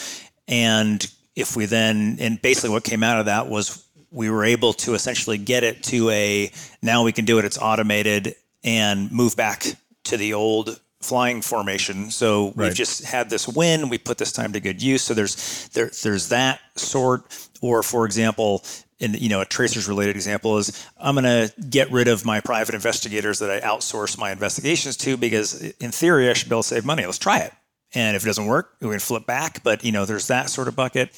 and 0.46 1.06
if 1.34 1.56
we 1.56 1.66
then, 1.66 2.16
and 2.20 2.40
basically 2.42 2.70
what 2.70 2.84
came 2.84 3.02
out 3.02 3.18
of 3.18 3.26
that 3.26 3.48
was 3.48 3.86
we 4.12 4.30
were 4.30 4.44
able 4.44 4.72
to 4.74 4.94
essentially 4.94 5.38
get 5.38 5.64
it 5.64 5.82
to 5.84 6.10
a 6.10 6.52
now 6.82 7.02
we 7.04 7.12
can 7.12 7.24
do 7.24 7.38
it, 7.38 7.44
it's 7.44 7.58
automated 7.58 8.34
and 8.62 9.10
move 9.10 9.36
back 9.36 9.64
to 10.04 10.16
the 10.16 10.34
old 10.34 10.80
flying 11.00 11.42
formation. 11.42 12.10
So 12.10 12.52
right. 12.54 12.66
we've 12.66 12.74
just 12.74 13.04
had 13.04 13.28
this 13.30 13.48
win. 13.48 13.88
We 13.88 13.98
put 13.98 14.18
this 14.18 14.32
time 14.32 14.52
to 14.52 14.60
good 14.60 14.82
use. 14.82 15.02
So 15.02 15.14
there's 15.14 15.68
there, 15.68 15.90
there's 16.02 16.28
that 16.28 16.60
sort. 16.76 17.48
Or 17.60 17.82
for 17.82 18.06
example, 18.06 18.64
in 18.98 19.14
you 19.14 19.28
know 19.28 19.40
a 19.40 19.44
tracers 19.44 19.88
related 19.88 20.16
example 20.16 20.58
is 20.58 20.86
I'm 20.98 21.14
going 21.14 21.24
to 21.24 21.52
get 21.68 21.90
rid 21.90 22.08
of 22.08 22.24
my 22.24 22.40
private 22.40 22.74
investigators 22.74 23.40
that 23.40 23.50
I 23.50 23.60
outsource 23.60 24.16
my 24.16 24.30
investigations 24.30 24.96
to 24.98 25.16
because 25.16 25.60
in 25.60 25.90
theory 25.90 26.30
I 26.30 26.32
should 26.32 26.48
be 26.48 26.54
able 26.54 26.62
to 26.62 26.68
save 26.68 26.84
money. 26.84 27.04
Let's 27.04 27.18
try 27.18 27.38
it. 27.38 27.52
And 27.94 28.16
if 28.16 28.22
it 28.22 28.26
doesn't 28.26 28.46
work, 28.46 28.74
we 28.80 28.88
can 28.88 29.00
flip 29.00 29.26
back. 29.26 29.62
But 29.62 29.84
you 29.84 29.92
know, 29.92 30.04
there's 30.06 30.28
that 30.28 30.50
sort 30.50 30.68
of 30.68 30.76
bucket. 30.76 31.10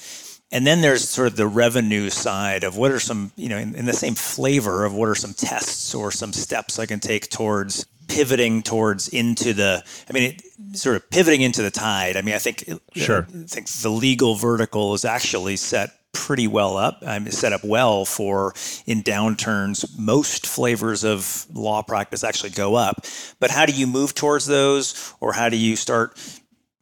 And 0.54 0.64
then 0.64 0.82
there's 0.82 1.06
sort 1.08 1.26
of 1.26 1.36
the 1.36 1.48
revenue 1.48 2.10
side 2.10 2.62
of 2.62 2.76
what 2.76 2.92
are 2.92 3.00
some, 3.00 3.32
you 3.34 3.48
know, 3.48 3.58
in, 3.58 3.74
in 3.74 3.86
the 3.86 3.92
same 3.92 4.14
flavor 4.14 4.84
of 4.84 4.94
what 4.94 5.08
are 5.08 5.16
some 5.16 5.34
tests 5.34 5.92
or 5.96 6.12
some 6.12 6.32
steps 6.32 6.78
I 6.78 6.86
can 6.86 7.00
take 7.00 7.28
towards 7.28 7.86
pivoting 8.06 8.62
towards 8.62 9.08
into 9.08 9.54
the 9.54 9.82
i 10.08 10.12
mean 10.12 10.34
it, 10.34 10.76
sort 10.76 10.94
of 10.94 11.08
pivoting 11.10 11.40
into 11.40 11.62
the 11.62 11.70
tide. 11.70 12.16
I 12.16 12.22
mean 12.22 12.34
i 12.34 12.38
think 12.38 12.62
sure. 12.94 13.26
I 13.28 13.44
think 13.46 13.66
the 13.66 13.90
legal 13.90 14.34
vertical 14.36 14.94
is 14.94 15.04
actually 15.04 15.56
set 15.56 15.90
pretty 16.12 16.46
well 16.46 16.76
up 16.76 17.02
i'm 17.04 17.28
set 17.30 17.52
up 17.52 17.64
well 17.64 18.04
for 18.04 18.52
in 18.86 19.02
downturns 19.02 19.84
most 19.98 20.46
flavors 20.46 21.02
of 21.02 21.46
law 21.52 21.82
practice 21.82 22.22
actually 22.22 22.50
go 22.50 22.76
up. 22.76 23.06
But 23.40 23.50
how 23.50 23.66
do 23.66 23.72
you 23.72 23.86
move 23.86 24.14
towards 24.14 24.46
those? 24.46 25.14
Or 25.18 25.32
how 25.32 25.48
do 25.48 25.56
you 25.56 25.74
start 25.74 26.16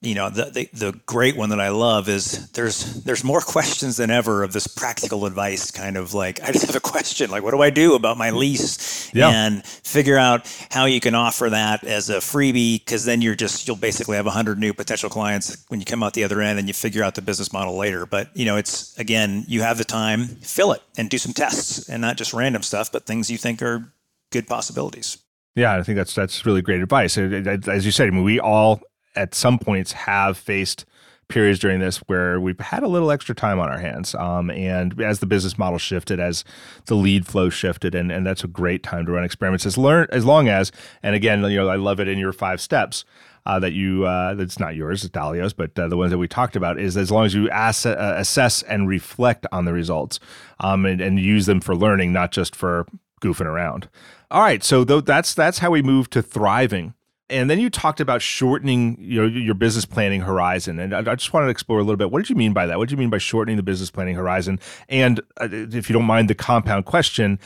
you 0.02 0.16
know 0.16 0.28
the, 0.28 0.46
the, 0.46 0.68
the 0.72 1.00
great 1.06 1.36
one 1.36 1.48
that 1.50 1.60
I 1.60 1.68
love 1.68 2.08
is 2.08 2.50
there's 2.50 3.02
there's 3.04 3.24
more 3.24 3.40
questions 3.46 3.96
than 3.96 4.10
ever 4.10 4.42
of 4.42 4.52
this 4.52 4.66
practical 4.66 5.24
advice 5.24 5.70
kind 5.70 5.96
of 5.96 6.12
like 6.12 6.42
I 6.42 6.52
just 6.52 6.66
have 6.66 6.76
a 6.76 6.80
question 6.80 7.30
like 7.30 7.42
what 7.42 7.52
do 7.52 7.62
I 7.62 7.70
do 7.70 7.94
about 7.94 8.18
my 8.18 8.30
lease 8.30 9.12
yeah. 9.14 9.30
and 9.30 9.64
figure 9.64 10.18
out 10.18 10.52
how 10.70 10.84
you 10.84 11.00
can 11.00 11.14
offer 11.14 11.48
that 11.48 11.84
as 11.84 12.10
a 12.10 12.16
freebie 12.16 12.84
because 12.84 13.04
then 13.04 13.22
you're 13.22 13.36
just 13.36 13.66
you'll 13.66 13.76
basically 13.76 14.16
have 14.16 14.26
100 14.26 14.58
new 14.58 14.74
potential 14.74 15.08
clients 15.08 15.64
when 15.68 15.80
you 15.80 15.86
come 15.86 16.02
out 16.02 16.14
the 16.14 16.24
other 16.24 16.40
end 16.42 16.58
and 16.58 16.68
you 16.68 16.74
figure 16.74 17.02
out 17.02 17.14
the 17.14 17.22
business 17.22 17.52
model 17.52 17.76
later 17.76 18.04
but 18.04 18.28
you 18.36 18.44
know 18.44 18.56
it's 18.56 18.98
again 18.98 19.44
you 19.46 19.62
have 19.62 19.78
the 19.78 19.84
time 19.84 20.26
fill 20.26 20.72
it 20.72 20.82
and 20.98 21.08
do 21.08 21.18
some 21.18 21.32
tests 21.32 21.88
and 21.88 22.02
not 22.02 22.16
just 22.16 22.34
random 22.34 22.62
stuff 22.62 22.90
but 22.90 23.06
things 23.06 23.30
you 23.30 23.38
think 23.38 23.62
are 23.62 23.92
good 24.30 24.46
possibilities 24.46 25.18
yeah, 25.54 25.76
I 25.76 25.82
think 25.82 25.96
that's 25.96 26.14
that's 26.14 26.46
really 26.46 26.62
great 26.62 26.80
advice. 26.80 27.18
As 27.18 27.84
you 27.84 27.92
said, 27.92 28.08
I 28.08 28.10
mean, 28.10 28.24
we 28.24 28.40
all 28.40 28.80
at 29.14 29.34
some 29.34 29.58
points 29.58 29.92
have 29.92 30.36
faced 30.36 30.84
periods 31.28 31.58
during 31.58 31.80
this 31.80 31.98
where 32.08 32.38
we've 32.38 32.60
had 32.60 32.82
a 32.82 32.88
little 32.88 33.10
extra 33.10 33.34
time 33.34 33.58
on 33.58 33.68
our 33.68 33.78
hands. 33.78 34.14
Um, 34.14 34.50
and 34.50 35.00
as 35.00 35.20
the 35.20 35.26
business 35.26 35.56
model 35.56 35.78
shifted, 35.78 36.20
as 36.20 36.44
the 36.86 36.94
lead 36.94 37.26
flow 37.26 37.48
shifted, 37.48 37.94
and, 37.94 38.12
and 38.12 38.26
that's 38.26 38.44
a 38.44 38.48
great 38.48 38.82
time 38.82 39.06
to 39.06 39.12
run 39.12 39.24
experiments 39.24 39.64
as 39.64 39.78
learn 39.78 40.06
as 40.10 40.24
long 40.24 40.48
as, 40.48 40.70
and 41.02 41.14
again, 41.14 41.42
you 41.44 41.56
know, 41.56 41.68
I 41.68 41.76
love 41.76 42.00
it 42.00 42.08
in 42.08 42.18
your 42.18 42.32
five 42.32 42.60
steps. 42.60 43.04
Uh, 43.44 43.58
that 43.58 43.72
you 43.72 44.06
uh, 44.06 44.34
that's 44.34 44.60
not 44.60 44.76
yours, 44.76 45.02
it's 45.02 45.10
Dalio's, 45.10 45.52
but 45.52 45.76
uh, 45.76 45.88
the 45.88 45.96
ones 45.96 46.12
that 46.12 46.18
we 46.18 46.28
talked 46.28 46.54
about 46.54 46.78
is 46.78 46.96
as 46.96 47.10
long 47.10 47.26
as 47.26 47.34
you 47.34 47.50
ass- 47.50 47.84
uh, 47.84 48.14
assess 48.16 48.62
and 48.62 48.88
reflect 48.88 49.48
on 49.50 49.64
the 49.64 49.72
results 49.72 50.20
um, 50.60 50.86
and, 50.86 51.00
and 51.00 51.18
use 51.18 51.46
them 51.46 51.60
for 51.60 51.74
learning, 51.74 52.12
not 52.12 52.30
just 52.30 52.54
for 52.54 52.86
goofing 53.20 53.46
around. 53.46 53.88
All 54.30 54.42
right, 54.42 54.62
so 54.62 54.84
th- 54.84 55.06
that's 55.06 55.34
that's 55.34 55.58
how 55.58 55.72
we 55.72 55.82
move 55.82 56.08
to 56.10 56.22
thriving. 56.22 56.94
And 57.30 57.48
then 57.48 57.58
you 57.60 57.70
talked 57.70 58.00
about 58.00 58.20
shortening 58.20 58.96
your 59.00 59.26
your 59.26 59.54
business 59.54 59.86
planning 59.86 60.20
horizon, 60.20 60.78
and 60.78 60.94
I, 60.94 60.98
I 60.98 61.14
just 61.14 61.32
wanted 61.32 61.46
to 61.46 61.50
explore 61.50 61.78
a 61.78 61.82
little 61.82 61.96
bit. 61.96 62.10
What 62.10 62.20
did 62.20 62.28
you 62.28 62.36
mean 62.36 62.52
by 62.52 62.66
that? 62.66 62.78
What 62.78 62.88
did 62.88 62.92
you 62.92 62.98
mean 62.98 63.10
by 63.10 63.18
shortening 63.18 63.56
the 63.56 63.62
business 63.62 63.90
planning 63.90 64.16
horizon? 64.16 64.60
And 64.88 65.20
uh, 65.40 65.48
if 65.50 65.88
you 65.88 65.94
don't 65.94 66.04
mind 66.04 66.28
the 66.28 66.34
compound 66.34 66.84
question, 66.84 67.38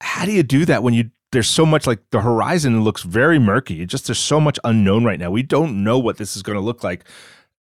how 0.00 0.24
do 0.24 0.32
you 0.32 0.42
do 0.42 0.64
that 0.64 0.82
when 0.82 0.94
you 0.94 1.10
there's 1.32 1.48
so 1.48 1.66
much 1.66 1.86
like 1.86 1.98
the 2.10 2.20
horizon 2.20 2.82
looks 2.82 3.02
very 3.02 3.38
murky. 3.38 3.82
It 3.82 3.86
just 3.86 4.06
there's 4.06 4.18
so 4.18 4.40
much 4.40 4.58
unknown 4.64 5.04
right 5.04 5.18
now. 5.18 5.30
We 5.30 5.42
don't 5.42 5.84
know 5.84 5.98
what 5.98 6.18
this 6.18 6.36
is 6.36 6.42
going 6.42 6.56
to 6.56 6.64
look 6.64 6.82
like. 6.84 7.04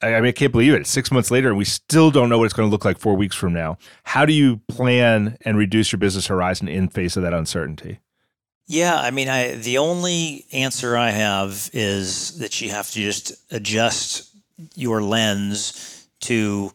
I 0.01 0.11
mean, 0.21 0.25
I 0.25 0.31
can't 0.31 0.51
believe 0.51 0.73
it. 0.73 0.87
Six 0.87 1.11
months 1.11 1.29
later, 1.29 1.49
and 1.49 1.57
we 1.57 1.65
still 1.65 2.09
don't 2.09 2.29
know 2.29 2.37
what 2.37 2.45
it's 2.45 2.53
going 2.53 2.67
to 2.67 2.71
look 2.71 2.85
like 2.85 2.97
four 2.97 3.15
weeks 3.15 3.35
from 3.35 3.53
now. 3.53 3.77
How 4.03 4.25
do 4.25 4.31
you 4.31 4.57
plan 4.69 5.37
and 5.41 5.57
reduce 5.57 5.91
your 5.91 5.99
business 5.99 6.27
horizon 6.27 6.69
in 6.69 6.87
face 6.87 7.17
of 7.17 7.23
that 7.23 7.33
uncertainty? 7.33 7.99
Yeah, 8.69 8.99
I 8.99 9.09
mean, 9.09 9.27
I 9.29 9.55
the 9.55 9.79
only 9.79 10.45
answer 10.53 10.95
I 10.95 11.09
have 11.09 11.71
is 11.73 12.37
that 12.37 12.61
you 12.61 12.69
have 12.69 12.91
to 12.91 12.99
just 12.99 13.33
adjust 13.51 14.29
your 14.75 15.01
lens 15.01 16.07
to 16.21 16.71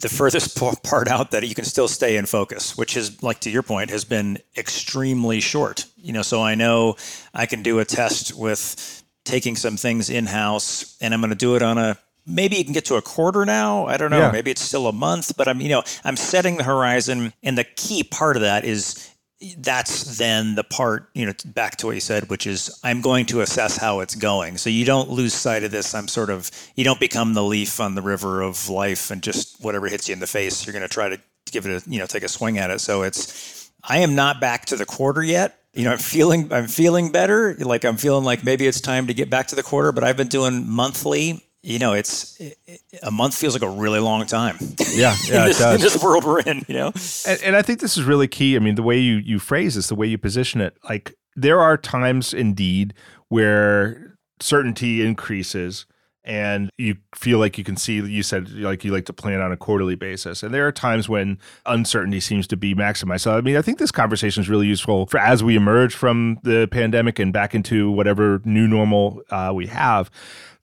the 0.00 0.08
furthest 0.08 0.60
part 0.82 1.06
out 1.06 1.30
that 1.30 1.46
you 1.46 1.54
can 1.54 1.64
still 1.64 1.86
stay 1.86 2.16
in 2.16 2.26
focus, 2.26 2.76
which 2.76 2.96
is 2.96 3.22
like 3.22 3.38
to 3.40 3.50
your 3.50 3.62
point 3.62 3.90
has 3.90 4.04
been 4.04 4.38
extremely 4.56 5.38
short. 5.38 5.86
You 5.96 6.12
know, 6.12 6.22
so 6.22 6.42
I 6.42 6.56
know 6.56 6.96
I 7.32 7.46
can 7.46 7.62
do 7.62 7.78
a 7.78 7.84
test 7.84 8.36
with 8.36 9.04
taking 9.24 9.54
some 9.54 9.76
things 9.76 10.10
in 10.10 10.26
house, 10.26 10.96
and 11.00 11.14
I'm 11.14 11.20
going 11.20 11.30
to 11.30 11.36
do 11.36 11.54
it 11.54 11.62
on 11.62 11.78
a 11.78 11.96
maybe 12.26 12.56
you 12.56 12.64
can 12.64 12.72
get 12.72 12.86
to 12.86 12.96
a 12.96 13.02
quarter 13.02 13.44
now. 13.44 13.86
I 13.86 13.96
don't 13.96 14.10
know. 14.10 14.18
Yeah. 14.18 14.32
Maybe 14.32 14.50
it's 14.50 14.60
still 14.60 14.88
a 14.88 14.92
month, 14.92 15.36
but 15.36 15.46
I'm 15.46 15.60
you 15.60 15.68
know 15.68 15.84
I'm 16.02 16.16
setting 16.16 16.56
the 16.56 16.64
horizon, 16.64 17.32
and 17.44 17.56
the 17.56 17.64
key 17.64 18.02
part 18.02 18.34
of 18.34 18.42
that 18.42 18.64
is 18.64 19.08
that's 19.58 20.18
then 20.18 20.54
the 20.54 20.64
part, 20.64 21.08
you 21.14 21.26
know, 21.26 21.32
back 21.46 21.76
to 21.76 21.86
what 21.86 21.94
you 21.94 22.00
said, 22.00 22.30
which 22.30 22.46
is 22.46 22.78
I'm 22.84 23.00
going 23.00 23.26
to 23.26 23.40
assess 23.40 23.76
how 23.76 24.00
it's 24.00 24.14
going. 24.14 24.56
So 24.56 24.70
you 24.70 24.84
don't 24.84 25.10
lose 25.10 25.34
sight 25.34 25.64
of 25.64 25.70
this. 25.70 25.94
I'm 25.94 26.08
sort 26.08 26.30
of, 26.30 26.50
you 26.76 26.84
don't 26.84 27.00
become 27.00 27.34
the 27.34 27.42
leaf 27.42 27.80
on 27.80 27.94
the 27.94 28.02
river 28.02 28.42
of 28.42 28.68
life 28.68 29.10
and 29.10 29.22
just 29.22 29.62
whatever 29.62 29.88
hits 29.88 30.08
you 30.08 30.12
in 30.12 30.20
the 30.20 30.26
face, 30.26 30.66
you're 30.66 30.72
going 30.72 30.82
to 30.82 30.88
try 30.88 31.08
to 31.08 31.20
give 31.50 31.66
it 31.66 31.86
a, 31.86 31.90
you 31.90 31.98
know, 31.98 32.06
take 32.06 32.22
a 32.22 32.28
swing 32.28 32.58
at 32.58 32.70
it. 32.70 32.80
So 32.80 33.02
it's, 33.02 33.70
I 33.82 33.98
am 33.98 34.14
not 34.14 34.40
back 34.40 34.66
to 34.66 34.76
the 34.76 34.86
quarter 34.86 35.22
yet. 35.22 35.58
You 35.74 35.84
know, 35.84 35.92
I'm 35.92 35.98
feeling, 35.98 36.52
I'm 36.52 36.68
feeling 36.68 37.10
better. 37.10 37.54
Like 37.58 37.84
I'm 37.84 37.96
feeling 37.96 38.24
like 38.24 38.44
maybe 38.44 38.66
it's 38.66 38.80
time 38.80 39.06
to 39.06 39.14
get 39.14 39.30
back 39.30 39.48
to 39.48 39.56
the 39.56 39.62
quarter, 39.62 39.90
but 39.92 40.04
I've 40.04 40.16
been 40.16 40.28
doing 40.28 40.68
monthly 40.68 41.44
you 41.62 41.78
know, 41.78 41.92
it's 41.92 42.40
it, 42.40 42.58
a 43.02 43.10
month 43.10 43.36
feels 43.36 43.54
like 43.54 43.62
a 43.62 43.70
really 43.70 44.00
long 44.00 44.26
time. 44.26 44.56
Yeah, 44.90 45.14
yeah, 45.24 45.42
in, 45.42 45.46
this, 45.46 45.60
in 45.60 45.80
this 45.80 46.02
world 46.02 46.24
we're 46.24 46.40
in, 46.40 46.64
you 46.68 46.74
know. 46.74 46.92
And, 47.26 47.42
and, 47.42 47.56
I 47.56 47.62
think 47.62 47.80
this 47.80 47.96
is 47.96 48.04
really 48.04 48.28
key. 48.28 48.56
I 48.56 48.58
mean, 48.58 48.74
the 48.74 48.82
way 48.82 48.98
you 48.98 49.16
you 49.16 49.38
phrase 49.38 49.76
this, 49.76 49.88
the 49.88 49.94
way 49.94 50.06
you 50.06 50.18
position 50.18 50.60
it, 50.60 50.76
like 50.88 51.14
there 51.36 51.60
are 51.60 51.76
times 51.76 52.34
indeed 52.34 52.94
where 53.28 54.16
certainty 54.40 55.06
increases 55.06 55.86
and 56.24 56.70
you 56.78 56.96
feel 57.14 57.38
like 57.38 57.58
you 57.58 57.64
can 57.64 57.76
see 57.76 57.94
you 57.94 58.22
said 58.22 58.48
like 58.52 58.84
you 58.84 58.92
like 58.92 59.06
to 59.06 59.12
plan 59.12 59.40
on 59.40 59.50
a 59.50 59.56
quarterly 59.56 59.96
basis 59.96 60.42
and 60.42 60.54
there 60.54 60.66
are 60.66 60.72
times 60.72 61.08
when 61.08 61.38
uncertainty 61.66 62.20
seems 62.20 62.46
to 62.46 62.56
be 62.56 62.74
maximized 62.74 63.22
so 63.22 63.36
i 63.36 63.40
mean 63.40 63.56
i 63.56 63.62
think 63.62 63.78
this 63.78 63.90
conversation 63.90 64.40
is 64.40 64.48
really 64.48 64.66
useful 64.66 65.06
for 65.06 65.18
as 65.18 65.42
we 65.42 65.56
emerge 65.56 65.94
from 65.94 66.38
the 66.44 66.68
pandemic 66.70 67.18
and 67.18 67.32
back 67.32 67.54
into 67.54 67.90
whatever 67.90 68.40
new 68.44 68.68
normal 68.68 69.20
uh, 69.30 69.50
we 69.52 69.66
have 69.66 70.10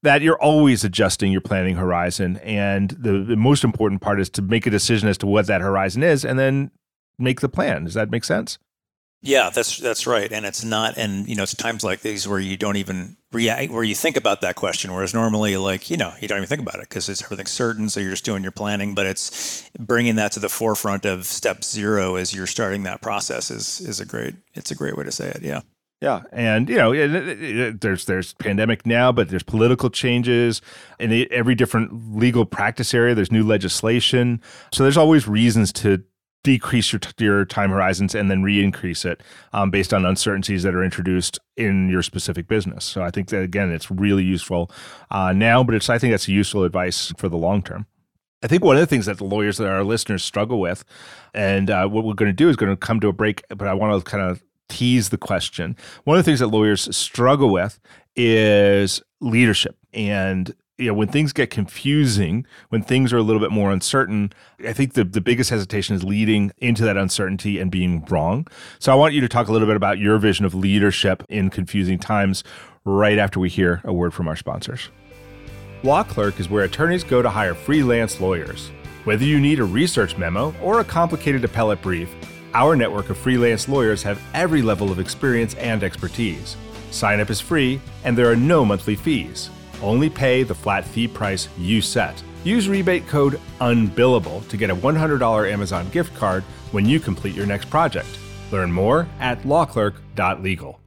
that 0.03 0.21
you're 0.21 0.41
always 0.41 0.83
adjusting 0.83 1.31
your 1.31 1.41
planning 1.41 1.75
horizon. 1.75 2.37
And 2.37 2.91
the, 2.91 3.19
the 3.19 3.35
most 3.35 3.63
important 3.63 4.01
part 4.01 4.19
is 4.19 4.29
to 4.31 4.41
make 4.41 4.65
a 4.65 4.69
decision 4.69 5.09
as 5.09 5.17
to 5.19 5.27
what 5.27 5.47
that 5.47 5.61
horizon 5.61 6.03
is 6.03 6.23
and 6.23 6.39
then 6.39 6.71
make 7.17 7.41
the 7.41 7.49
plan. 7.49 7.83
Does 7.83 7.95
that 7.95 8.09
make 8.09 8.23
sense? 8.23 8.57
Yeah, 9.21 9.49
that's 9.49 9.77
that's 9.77 10.07
right. 10.07 10.31
And 10.31 10.45
it's 10.45 10.63
not 10.63 10.97
and 10.97 11.27
you 11.27 11.35
know, 11.35 11.43
it's 11.43 11.53
times 11.53 11.83
like 11.83 11.99
these 11.99 12.25
where 12.25 12.39
you 12.39 12.55
don't 12.55 12.77
even 12.77 13.17
react 13.33 13.69
where 13.69 13.83
you 13.83 13.93
think 13.93 14.15
about 14.15 14.39
that 14.41 14.55
question 14.55 14.93
whereas 14.93 15.13
normally 15.13 15.57
like, 15.57 15.89
you 15.89 15.97
know, 15.97 16.13
you 16.21 16.27
don't 16.29 16.37
even 16.37 16.47
think 16.47 16.61
about 16.61 16.75
it 16.75 16.87
because 16.87 17.09
it's 17.09 17.21
everything's 17.21 17.51
certain 17.51 17.89
so 17.89 17.99
you're 17.99 18.11
just 18.11 18.23
doing 18.23 18.43
your 18.43 18.53
planning, 18.53 18.95
but 18.95 19.05
it's 19.05 19.69
bringing 19.77 20.15
that 20.15 20.31
to 20.31 20.39
the 20.39 20.47
forefront 20.47 21.05
of 21.05 21.25
step 21.25 21.65
0 21.65 22.15
as 22.15 22.33
you're 22.33 22.47
starting 22.47 22.83
that 22.83 23.01
process 23.01 23.51
is 23.51 23.81
is 23.81 23.99
a 23.99 24.05
great 24.05 24.35
it's 24.53 24.71
a 24.71 24.75
great 24.75 24.95
way 24.95 25.03
to 25.03 25.11
say 25.11 25.27
it. 25.27 25.41
Yeah. 25.41 25.61
Yeah, 26.01 26.21
and 26.31 26.69
you 26.69 26.77
know, 26.77 26.93
it, 26.93 27.13
it, 27.13 27.43
it, 27.43 27.81
there's 27.81 28.05
there's 28.05 28.33
pandemic 28.35 28.85
now, 28.85 29.11
but 29.11 29.27
there's 29.27 29.43
political 29.43 29.89
changes 29.89 30.61
in 30.97 31.27
every 31.29 31.55
different 31.55 32.15
legal 32.15 32.45
practice 32.45 32.93
area. 32.93 33.13
There's 33.13 33.33
new 33.33 33.43
legislation, 33.43 34.41
so 34.71 34.83
there's 34.83 34.95
always 34.95 35.27
reasons 35.27 35.73
to 35.73 36.01
decrease 36.43 36.93
your 36.93 37.01
your 37.17 37.43
time 37.43 37.69
horizons 37.69 38.15
and 38.15 38.31
then 38.31 38.43
re-increase 38.43 39.03
it 39.03 39.21
um, 39.51 39.71
based 39.71 39.93
on 39.93 40.05
uncertainties 40.05 40.63
that 40.63 40.73
are 40.73 40.83
introduced 40.85 41.37
in 41.57 41.89
your 41.89 42.01
specific 42.01 42.47
business. 42.47 42.85
So 42.85 43.03
I 43.03 43.11
think 43.11 43.27
that 43.29 43.41
again, 43.41 43.69
it's 43.71 43.91
really 43.91 44.23
useful 44.23 44.71
uh, 45.11 45.33
now, 45.33 45.65
but 45.65 45.75
it's 45.75 45.89
I 45.89 45.97
think 45.97 46.13
that's 46.13 46.29
useful 46.29 46.63
advice 46.63 47.11
for 47.17 47.27
the 47.27 47.37
long 47.37 47.61
term. 47.61 47.87
I 48.41 48.47
think 48.47 48.63
one 48.63 48.77
of 48.77 48.79
the 48.79 48.87
things 48.87 49.05
that 49.07 49.17
the 49.17 49.25
lawyers 49.25 49.57
that 49.57 49.67
our 49.67 49.83
listeners 49.83 50.23
struggle 50.23 50.61
with, 50.61 50.85
and 51.33 51.69
uh, 51.69 51.87
what 51.89 52.05
we're 52.05 52.13
going 52.13 52.29
to 52.29 52.33
do 52.33 52.47
is 52.47 52.55
going 52.55 52.71
to 52.71 52.77
come 52.77 53.01
to 53.01 53.09
a 53.09 53.13
break, 53.13 53.43
but 53.49 53.67
I 53.67 53.73
want 53.73 54.01
to 54.01 54.09
kind 54.09 54.23
of 54.23 54.41
tease 54.69 55.09
the 55.09 55.17
question. 55.17 55.75
One 56.05 56.17
of 56.17 56.23
the 56.23 56.29
things 56.29 56.39
that 56.39 56.47
lawyers 56.47 56.95
struggle 56.95 57.51
with 57.51 57.79
is 58.15 59.01
leadership. 59.19 59.77
And 59.93 60.53
you 60.79 60.87
know, 60.87 60.93
when 60.93 61.09
things 61.09 61.33
get 61.33 61.49
confusing, 61.49 62.45
when 62.69 62.81
things 62.81 63.11
are 63.11 63.17
a 63.17 63.21
little 63.21 63.41
bit 63.41 63.51
more 63.51 63.69
uncertain, 63.69 64.31
I 64.65 64.71
think 64.71 64.93
the, 64.93 65.03
the 65.03 65.19
biggest 65.19 65.49
hesitation 65.49 65.95
is 65.95 66.05
leading 66.05 66.51
into 66.57 66.83
that 66.83 66.95
uncertainty 66.95 67.59
and 67.59 67.69
being 67.69 68.05
wrong. 68.05 68.47
So 68.79 68.91
I 68.91 68.95
want 68.95 69.13
you 69.13 69.19
to 69.19 69.27
talk 69.27 69.49
a 69.49 69.51
little 69.51 69.67
bit 69.67 69.75
about 69.75 69.99
your 69.99 70.17
vision 70.17 70.45
of 70.45 70.53
leadership 70.53 71.23
in 71.27 71.49
confusing 71.49 71.99
times 71.99 72.45
right 72.85 73.17
after 73.17 73.41
we 73.41 73.49
hear 73.49 73.81
a 73.83 73.91
word 73.91 74.13
from 74.13 74.29
our 74.29 74.37
sponsors. 74.37 74.89
Law 75.83 76.03
Clerk 76.03 76.39
is 76.39 76.49
where 76.49 76.63
attorneys 76.63 77.03
go 77.03 77.21
to 77.21 77.29
hire 77.29 77.53
freelance 77.53 78.21
lawyers. 78.21 78.69
Whether 79.03 79.25
you 79.25 79.39
need 79.39 79.59
a 79.59 79.65
research 79.65 80.17
memo 80.17 80.53
or 80.61 80.79
a 80.79 80.85
complicated 80.85 81.43
appellate 81.43 81.81
brief, 81.81 82.13
our 82.53 82.75
network 82.75 83.09
of 83.09 83.17
freelance 83.17 83.67
lawyers 83.67 84.03
have 84.03 84.21
every 84.33 84.61
level 84.61 84.91
of 84.91 84.99
experience 84.99 85.53
and 85.55 85.83
expertise. 85.83 86.57
Sign 86.91 87.19
up 87.19 87.29
is 87.29 87.41
free, 87.41 87.79
and 88.03 88.17
there 88.17 88.29
are 88.29 88.35
no 88.35 88.65
monthly 88.65 88.95
fees. 88.95 89.49
Only 89.81 90.09
pay 90.09 90.43
the 90.43 90.55
flat 90.55 90.85
fee 90.85 91.07
price 91.07 91.47
you 91.57 91.81
set. 91.81 92.21
Use 92.43 92.67
rebate 92.69 93.07
code 93.07 93.39
UNBILLABLE 93.61 94.41
to 94.49 94.57
get 94.57 94.69
a 94.69 94.75
$100 94.75 95.51
Amazon 95.51 95.89
gift 95.89 96.15
card 96.15 96.43
when 96.71 96.85
you 96.85 96.99
complete 96.99 97.35
your 97.35 97.45
next 97.45 97.69
project. 97.69 98.19
Learn 98.51 98.71
more 98.71 99.07
at 99.19 99.41
lawclerk.legal. 99.43 100.79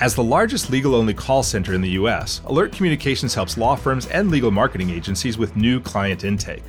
As 0.00 0.14
the 0.14 0.24
largest 0.24 0.70
legal 0.70 0.94
only 0.94 1.14
call 1.14 1.42
center 1.42 1.72
in 1.72 1.80
the 1.80 1.90
U.S., 1.90 2.40
Alert 2.46 2.72
Communications 2.72 3.34
helps 3.34 3.56
law 3.56 3.76
firms 3.76 4.06
and 4.06 4.30
legal 4.30 4.50
marketing 4.50 4.90
agencies 4.90 5.38
with 5.38 5.56
new 5.56 5.80
client 5.80 6.24
intake. 6.24 6.64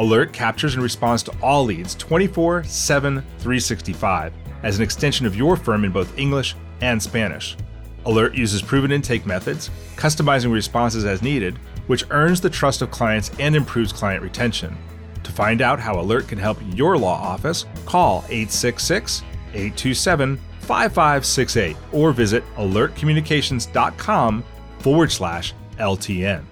Alert 0.00 0.32
captures 0.32 0.72
and 0.72 0.82
responds 0.82 1.22
to 1.24 1.32
all 1.42 1.62
leads 1.62 1.94
24 1.96 2.64
7 2.64 3.16
365 3.20 4.32
as 4.62 4.78
an 4.78 4.82
extension 4.82 5.26
of 5.26 5.36
your 5.36 5.56
firm 5.56 5.84
in 5.84 5.92
both 5.92 6.18
English 6.18 6.56
and 6.80 7.00
Spanish. 7.02 7.54
Alert 8.06 8.34
uses 8.34 8.62
proven 8.62 8.92
intake 8.92 9.26
methods, 9.26 9.68
customizing 9.96 10.50
responses 10.50 11.04
as 11.04 11.20
needed, 11.20 11.58
which 11.86 12.06
earns 12.10 12.40
the 12.40 12.48
trust 12.48 12.80
of 12.80 12.90
clients 12.90 13.30
and 13.38 13.54
improves 13.54 13.92
client 13.92 14.22
retention. 14.22 14.74
To 15.22 15.32
find 15.32 15.60
out 15.60 15.78
how 15.78 16.00
Alert 16.00 16.28
can 16.28 16.38
help 16.38 16.56
your 16.74 16.96
law 16.96 17.20
office, 17.20 17.66
call 17.84 18.24
866 18.30 19.20
827 19.52 20.38
5568 20.60 21.76
or 21.92 22.12
visit 22.12 22.42
alertcommunications.com 22.56 24.44
forward 24.78 25.12
slash 25.12 25.52
LTN. 25.76 26.49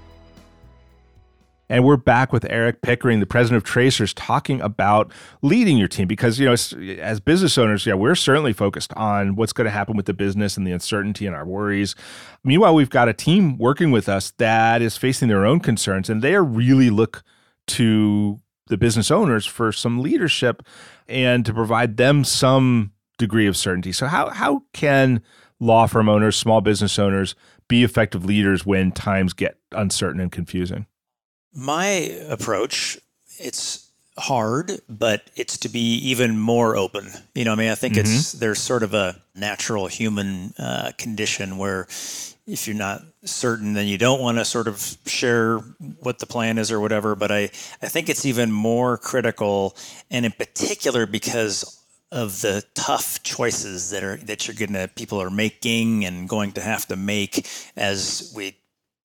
And 1.70 1.84
we're 1.84 1.98
back 1.98 2.32
with 2.32 2.46
Erik 2.50 2.80
Pickering, 2.80 3.20
the 3.20 3.26
president 3.26 3.58
of 3.58 3.64
Tracers, 3.64 4.14
talking 4.14 4.60
about 4.62 5.12
leading 5.42 5.76
your 5.76 5.88
team 5.88 6.08
because, 6.08 6.38
you 6.38 6.46
know, 6.46 6.54
as 7.00 7.20
business 7.20 7.58
owners, 7.58 7.84
yeah, 7.84 7.92
we're 7.92 8.14
certainly 8.14 8.54
focused 8.54 8.92
on 8.94 9.36
what's 9.36 9.52
going 9.52 9.66
to 9.66 9.70
happen 9.70 9.94
with 9.94 10.06
the 10.06 10.14
business 10.14 10.56
and 10.56 10.66
the 10.66 10.72
uncertainty 10.72 11.26
and 11.26 11.36
our 11.36 11.44
worries. 11.44 11.94
Meanwhile, 12.42 12.74
we've 12.74 12.88
got 12.88 13.08
a 13.08 13.12
team 13.12 13.58
working 13.58 13.90
with 13.90 14.08
us 14.08 14.30
that 14.38 14.80
is 14.80 14.96
facing 14.96 15.28
their 15.28 15.44
own 15.44 15.60
concerns 15.60 16.08
and 16.08 16.22
they 16.22 16.36
really 16.36 16.88
look 16.88 17.22
to 17.66 18.40
the 18.68 18.78
business 18.78 19.10
owners 19.10 19.44
for 19.44 19.70
some 19.70 20.00
leadership 20.00 20.62
and 21.06 21.44
to 21.44 21.52
provide 21.52 21.98
them 21.98 22.24
some 22.24 22.92
degree 23.18 23.46
of 23.46 23.56
certainty. 23.56 23.92
So 23.92 24.06
how 24.06 24.30
how 24.30 24.62
can 24.72 25.22
law 25.60 25.86
firm 25.86 26.08
owners, 26.08 26.36
small 26.36 26.60
business 26.60 26.98
owners 26.98 27.34
be 27.66 27.84
effective 27.84 28.24
leaders 28.24 28.64
when 28.64 28.92
times 28.92 29.34
get 29.34 29.58
uncertain 29.72 30.20
and 30.20 30.32
confusing? 30.32 30.86
My 31.54 31.86
approach, 32.28 32.98
it's 33.38 33.90
hard, 34.18 34.80
but 34.88 35.30
it's 35.36 35.58
to 35.58 35.68
be 35.68 35.94
even 36.10 36.38
more 36.38 36.76
open. 36.76 37.08
You 37.34 37.44
know, 37.44 37.52
I 37.52 37.56
mean, 37.56 37.70
I 37.70 37.74
think 37.74 37.94
mm-hmm. 37.94 38.00
it's 38.00 38.32
there's 38.32 38.58
sort 38.58 38.82
of 38.82 38.94
a 38.94 39.20
natural 39.34 39.86
human 39.86 40.54
uh, 40.58 40.92
condition 40.98 41.56
where 41.56 41.86
if 42.46 42.66
you're 42.66 42.76
not 42.76 43.02
certain, 43.24 43.74
then 43.74 43.86
you 43.86 43.98
don't 43.98 44.20
want 44.20 44.38
to 44.38 44.44
sort 44.44 44.68
of 44.68 44.96
share 45.06 45.58
what 46.00 46.18
the 46.18 46.26
plan 46.26 46.58
is 46.58 46.72
or 46.72 46.80
whatever. 46.80 47.14
But 47.14 47.30
I, 47.30 47.42
I 47.82 47.88
think 47.88 48.08
it's 48.08 48.24
even 48.24 48.50
more 48.50 48.96
critical, 48.96 49.76
and 50.10 50.26
in 50.26 50.32
particular 50.32 51.06
because 51.06 51.74
of 52.10 52.40
the 52.40 52.64
tough 52.74 53.22
choices 53.22 53.90
that 53.90 54.02
are 54.02 54.16
that 54.16 54.48
you're 54.48 54.54
gonna 54.54 54.88
people 54.88 55.20
are 55.20 55.30
making 55.30 56.06
and 56.06 56.26
going 56.26 56.52
to 56.52 56.60
have 56.62 56.86
to 56.86 56.96
make 56.96 57.46
as 57.76 58.32
we 58.34 58.56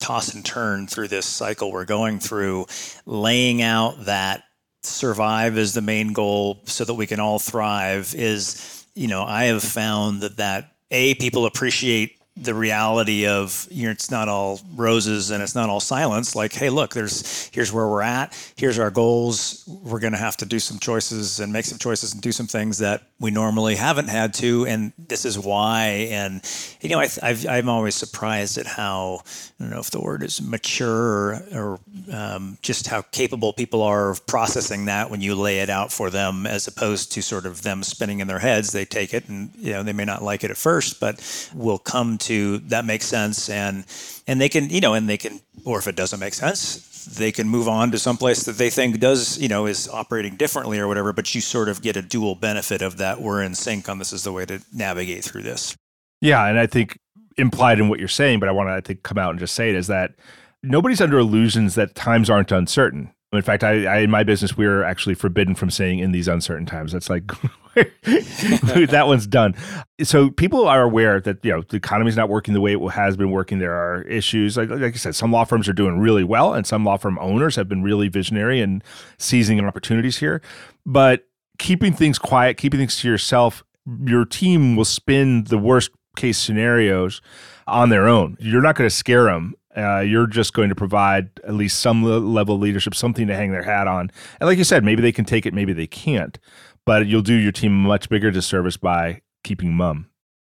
toss 0.04 0.34
and 0.34 0.44
turn 0.44 0.86
through 0.86 1.08
this 1.08 1.24
cycle 1.24 1.72
we're 1.72 1.86
going 1.86 2.18
through, 2.18 2.66
laying 3.06 3.62
out 3.62 4.04
that 4.04 4.44
survive 4.82 5.56
is 5.56 5.72
the 5.72 5.80
main 5.80 6.12
goal 6.12 6.60
so 6.64 6.84
that 6.84 6.92
we 6.92 7.06
can 7.06 7.18
all 7.18 7.38
thrive 7.38 8.14
is 8.14 8.84
you 8.94 9.08
know 9.08 9.24
i 9.24 9.44
have 9.44 9.62
found 9.62 10.20
that 10.20 10.36
that 10.36 10.74
a 10.90 11.14
people 11.14 11.46
appreciate 11.46 12.18
the 12.36 12.54
reality 12.54 13.26
of 13.26 13.66
you 13.70 13.84
know, 13.84 13.92
it's 13.92 14.10
not 14.10 14.28
all 14.28 14.60
roses 14.74 15.30
and 15.30 15.42
it's 15.42 15.54
not 15.54 15.68
all 15.68 15.80
silence. 15.80 16.34
Like 16.34 16.52
hey 16.52 16.70
look 16.70 16.94
there's 16.94 17.48
here's 17.52 17.72
where 17.72 17.86
we're 17.86 18.02
at. 18.02 18.34
Here's 18.56 18.78
our 18.78 18.90
goals. 18.90 19.64
We're 19.66 20.00
going 20.00 20.12
to 20.12 20.18
have 20.18 20.36
to 20.38 20.46
do 20.46 20.58
some 20.58 20.78
choices 20.78 21.40
and 21.40 21.52
make 21.52 21.64
some 21.64 21.78
choices 21.78 22.12
and 22.12 22.22
do 22.22 22.32
some 22.32 22.46
things 22.46 22.78
that 22.78 23.02
we 23.20 23.30
normally 23.30 23.76
haven't 23.76 24.08
had 24.08 24.34
to. 24.34 24.66
And 24.66 24.92
this 24.98 25.24
is 25.24 25.38
why. 25.38 26.08
And 26.10 26.42
you 26.84 26.90
know 26.90 27.00
I, 27.00 27.08
I've, 27.22 27.46
i'm 27.48 27.68
always 27.68 27.94
surprised 27.94 28.58
at 28.58 28.66
how 28.66 29.22
i 29.24 29.62
don't 29.62 29.70
know 29.70 29.80
if 29.80 29.90
the 29.90 30.00
word 30.00 30.22
is 30.22 30.42
mature 30.42 30.90
or, 30.90 31.42
or 31.54 31.80
um, 32.12 32.58
just 32.60 32.86
how 32.86 33.02
capable 33.02 33.52
people 33.54 33.82
are 33.82 34.10
of 34.10 34.26
processing 34.26 34.84
that 34.84 35.10
when 35.10 35.22
you 35.22 35.34
lay 35.34 35.60
it 35.60 35.70
out 35.70 35.90
for 35.90 36.10
them 36.10 36.46
as 36.46 36.66
opposed 36.66 37.12
to 37.12 37.22
sort 37.22 37.46
of 37.46 37.62
them 37.62 37.82
spinning 37.82 38.20
in 38.20 38.28
their 38.28 38.38
heads. 38.38 38.72
They 38.72 38.84
take 38.84 39.14
it 39.14 39.28
and 39.28 39.50
you 39.56 39.72
know 39.72 39.82
they 39.82 39.94
may 39.94 40.04
not 40.04 40.22
like 40.22 40.44
it 40.44 40.50
at 40.50 40.58
first 40.58 41.00
but 41.00 41.50
will 41.54 41.78
come 41.78 42.18
to 42.24 42.58
that 42.58 42.84
makes 42.84 43.06
sense 43.06 43.48
and 43.48 43.84
and 44.26 44.40
they 44.40 44.48
can 44.48 44.68
you 44.70 44.80
know 44.80 44.94
and 44.94 45.08
they 45.08 45.16
can 45.16 45.40
or 45.64 45.78
if 45.78 45.86
it 45.86 45.96
doesn't 45.96 46.20
make 46.20 46.34
sense 46.34 46.90
they 47.04 47.30
can 47.30 47.48
move 47.48 47.68
on 47.68 47.90
to 47.90 47.98
someplace 47.98 48.44
that 48.44 48.56
they 48.56 48.70
think 48.70 48.98
does 48.98 49.38
you 49.38 49.48
know 49.48 49.66
is 49.66 49.88
operating 49.88 50.36
differently 50.36 50.78
or 50.78 50.88
whatever 50.88 51.12
but 51.12 51.34
you 51.34 51.40
sort 51.40 51.68
of 51.68 51.82
get 51.82 51.96
a 51.96 52.02
dual 52.02 52.34
benefit 52.34 52.82
of 52.82 52.96
that. 52.98 53.20
We're 53.20 53.42
in 53.42 53.54
sync 53.54 53.88
on 53.88 53.98
this 53.98 54.12
is 54.12 54.24
the 54.24 54.32
way 54.32 54.46
to 54.46 54.60
navigate 54.72 55.24
through 55.24 55.42
this. 55.42 55.76
Yeah 56.20 56.46
and 56.46 56.58
i 56.58 56.66
think 56.66 56.98
implied 57.36 57.80
in 57.80 57.88
what 57.88 57.98
you're 57.98 58.08
saying 58.08 58.40
but 58.40 58.48
i 58.48 58.52
want 58.52 58.68
to 58.68 58.72
i 58.72 58.80
think 58.80 59.02
come 59.02 59.18
out 59.18 59.30
and 59.30 59.38
just 59.38 59.54
say 59.54 59.68
it 59.70 59.76
is 59.76 59.88
that 59.88 60.14
nobody's 60.62 61.00
under 61.00 61.18
illusions 61.18 61.74
that 61.74 61.94
times 61.94 62.30
aren't 62.30 62.52
uncertain 62.52 63.12
in 63.36 63.42
fact, 63.42 63.64
I, 63.64 63.86
I, 63.86 63.98
in 63.98 64.10
my 64.10 64.22
business, 64.22 64.56
we're 64.56 64.82
actually 64.82 65.14
forbidden 65.14 65.54
from 65.54 65.70
saying 65.70 65.98
in 65.98 66.12
these 66.12 66.28
uncertain 66.28 66.66
times. 66.66 66.92
That's 66.92 67.10
like 67.10 67.26
that 67.74 69.04
one's 69.06 69.26
done. 69.26 69.54
So 70.02 70.30
people 70.30 70.66
are 70.66 70.82
aware 70.82 71.20
that 71.20 71.44
you 71.44 71.52
know 71.52 71.62
the 71.62 71.76
economy's 71.76 72.16
not 72.16 72.28
working 72.28 72.54
the 72.54 72.60
way 72.60 72.74
it 72.74 72.90
has 72.90 73.16
been 73.16 73.30
working. 73.30 73.58
There 73.58 73.74
are 73.74 74.02
issues. 74.02 74.56
Like, 74.56 74.70
like 74.70 74.94
I 74.94 74.96
said, 74.96 75.14
some 75.14 75.32
law 75.32 75.44
firms 75.44 75.68
are 75.68 75.72
doing 75.72 75.98
really 75.98 76.24
well, 76.24 76.54
and 76.54 76.66
some 76.66 76.84
law 76.84 76.96
firm 76.96 77.18
owners 77.18 77.56
have 77.56 77.68
been 77.68 77.82
really 77.82 78.08
visionary 78.08 78.60
and 78.60 78.82
seizing 79.18 79.60
opportunities 79.60 80.18
here. 80.18 80.42
But 80.86 81.26
keeping 81.58 81.92
things 81.92 82.18
quiet, 82.18 82.56
keeping 82.56 82.78
things 82.78 82.98
to 83.00 83.08
yourself, 83.08 83.64
your 84.04 84.24
team 84.24 84.76
will 84.76 84.84
spin 84.84 85.44
the 85.44 85.58
worst 85.58 85.90
case 86.16 86.38
scenarios 86.38 87.20
on 87.66 87.88
their 87.88 88.08
own. 88.08 88.36
You're 88.40 88.62
not 88.62 88.76
going 88.76 88.88
to 88.88 88.94
scare 88.94 89.24
them 89.24 89.54
uh, 89.76 90.00
you're 90.00 90.26
just 90.26 90.52
going 90.52 90.68
to 90.68 90.74
provide 90.74 91.30
at 91.44 91.54
least 91.54 91.80
some 91.80 92.02
level 92.02 92.56
of 92.56 92.60
leadership, 92.60 92.94
something 92.94 93.26
to 93.26 93.34
hang 93.34 93.52
their 93.52 93.62
hat 93.62 93.86
on. 93.86 94.10
And 94.40 94.48
like 94.48 94.58
you 94.58 94.64
said, 94.64 94.84
maybe 94.84 95.02
they 95.02 95.12
can 95.12 95.24
take 95.24 95.46
it, 95.46 95.54
maybe 95.54 95.72
they 95.72 95.86
can't 95.86 96.38
but 96.84 97.06
you'll 97.06 97.22
do 97.22 97.34
your 97.34 97.52
team 97.52 97.72
a 97.72 97.88
much 97.88 98.08
bigger 98.08 98.30
disservice 98.30 98.76
by 98.76 99.22
keeping 99.42 99.74
mum. 99.74 100.08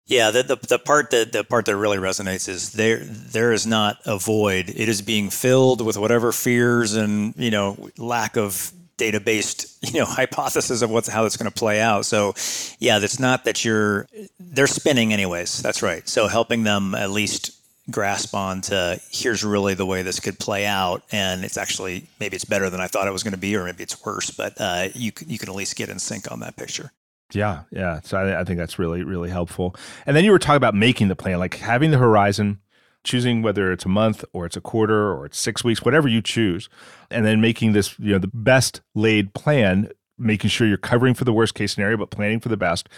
Yeah, 0.06 0.32
the, 0.32 0.42
the, 0.42 0.56
the 0.56 0.80
part 0.80 1.12
that 1.12 1.34
the 1.34 1.44
part 1.44 1.66
that 1.66 1.78
really 1.78 2.00
resonates 2.00 2.50
is 2.50 2.74
there 2.74 2.98
there 2.98 3.52
is 3.54 3.68
not 3.68 3.98
a 4.06 4.18
void. 4.18 4.70
It 4.70 4.90
is 4.90 5.04
being 5.04 5.30
filled 5.30 5.86
with 5.86 5.98
whatever 5.98 6.32
fears 6.32 6.96
and 6.96 7.36
you 7.38 7.52
know 7.52 7.90
lack 7.98 8.36
of 8.36 8.72
data 8.98 9.20
based 9.20 9.78
you 9.94 10.00
know 10.00 10.06
hypothesis 10.06 10.82
of 10.82 10.90
what's 10.90 11.08
how 11.08 11.26
it's 11.26 11.38
going 11.38 11.52
to 11.52 11.58
play 11.58 11.80
out. 11.80 12.06
So 12.06 12.34
yeah, 12.80 13.00
it's 13.00 13.20
not 13.20 13.46
that 13.46 13.64
you're 13.64 14.08
they're 14.40 14.66
spinning 14.66 15.14
anyways. 15.14 15.62
That's 15.62 15.84
right. 15.84 16.08
So 16.10 16.28
helping 16.28 16.64
them 16.64 16.96
at 16.96 17.12
least 17.12 17.59
grasp 17.92 18.34
on 18.34 18.62
to 18.62 19.00
here's 19.12 19.44
really 19.44 19.74
the 19.74 19.86
way 19.86 20.02
this 20.02 20.20
could 20.20 20.40
play 20.40 20.66
out 20.66 21.04
and 21.12 21.44
it's 21.44 21.58
actually 21.58 22.08
maybe 22.20 22.36
it's 22.36 22.46
better 22.46 22.70
than 22.70 22.80
i 22.82 22.88
thought 22.88 23.08
it 23.08 23.12
was 23.12 23.24
going 23.24 23.34
to 23.34 23.40
be 23.40 23.56
or 23.56 23.64
maybe 23.66 23.84
it's 23.84 24.04
worse 24.06 24.30
but 24.32 24.54
uh, 24.60 24.88
you, 24.94 25.12
you 25.26 25.38
can 25.38 25.50
at 25.50 25.56
least 25.56 25.76
get 25.76 25.90
in 25.90 26.00
sync 26.00 26.32
on 26.32 26.40
that 26.40 26.56
picture. 26.56 26.92
Yeah 27.34 27.64
yeah 27.72 28.00
so 28.02 28.18
I, 28.18 28.42
I 28.42 28.44
think 28.44 28.58
that's 28.58 28.80
really 28.80 29.04
really 29.04 29.30
helpful. 29.30 29.76
And 30.06 30.16
then 30.16 30.24
you 30.24 30.32
were 30.32 30.40
talking 30.40 30.58
about 30.58 30.76
making 30.76 31.10
the 31.10 31.16
plan 31.16 31.40
like 31.40 31.56
having 31.56 31.92
the 31.92 31.98
horizon 31.98 32.60
choosing 33.04 33.42
whether 33.42 33.72
it's 33.72 33.86
a 33.86 33.90
month 33.90 34.26
or 34.34 34.46
it's 34.46 34.58
a 34.58 34.62
quarter 34.62 35.14
or 35.14 35.26
it's 35.26 35.38
six 35.38 35.64
weeks 35.64 35.84
whatever 35.84 36.08
you 36.08 36.22
choose 36.22 36.70
and 37.10 37.26
then 37.26 37.40
making 37.40 37.74
this 37.74 37.98
you 38.00 38.12
know 38.12 38.20
the 38.20 38.32
best 38.34 38.82
laid 38.96 39.34
plan 39.34 39.90
making 40.18 40.50
sure 40.50 40.68
you're 40.68 40.78
covering 40.78 41.14
for 41.14 41.24
the 41.24 41.32
worst 41.32 41.54
case 41.54 41.74
scenario 41.74 41.96
but 41.98 42.10
planning 42.10 42.40
for 42.40 42.50
the 42.50 42.58
best 42.58 42.90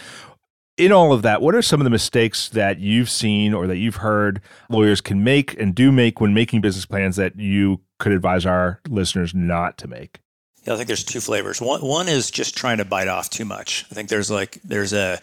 in 0.76 0.92
all 0.92 1.12
of 1.12 1.22
that, 1.22 1.42
what 1.42 1.54
are 1.54 1.62
some 1.62 1.80
of 1.80 1.84
the 1.84 1.90
mistakes 1.90 2.48
that 2.50 2.78
you've 2.78 3.10
seen 3.10 3.52
or 3.52 3.66
that 3.66 3.76
you've 3.76 3.96
heard 3.96 4.40
lawyers 4.68 5.00
can 5.00 5.22
make 5.22 5.58
and 5.60 5.74
do 5.74 5.92
make 5.92 6.20
when 6.20 6.32
making 6.32 6.60
business 6.60 6.86
plans 6.86 7.16
that 7.16 7.36
you 7.36 7.80
could 7.98 8.12
advise 8.12 8.46
our 8.46 8.80
listeners 8.88 9.34
not 9.34 9.76
to 9.78 9.88
make? 9.88 10.21
Yeah, 10.64 10.74
I 10.74 10.76
think 10.76 10.86
there's 10.86 11.04
two 11.04 11.20
flavors. 11.20 11.60
One 11.60 11.80
one 11.80 12.08
is 12.08 12.30
just 12.30 12.56
trying 12.56 12.78
to 12.78 12.84
bite 12.84 13.08
off 13.08 13.30
too 13.30 13.44
much. 13.44 13.84
I 13.90 13.94
think 13.94 14.08
there's 14.08 14.30
like 14.30 14.58
there's 14.64 14.92
a 14.92 15.20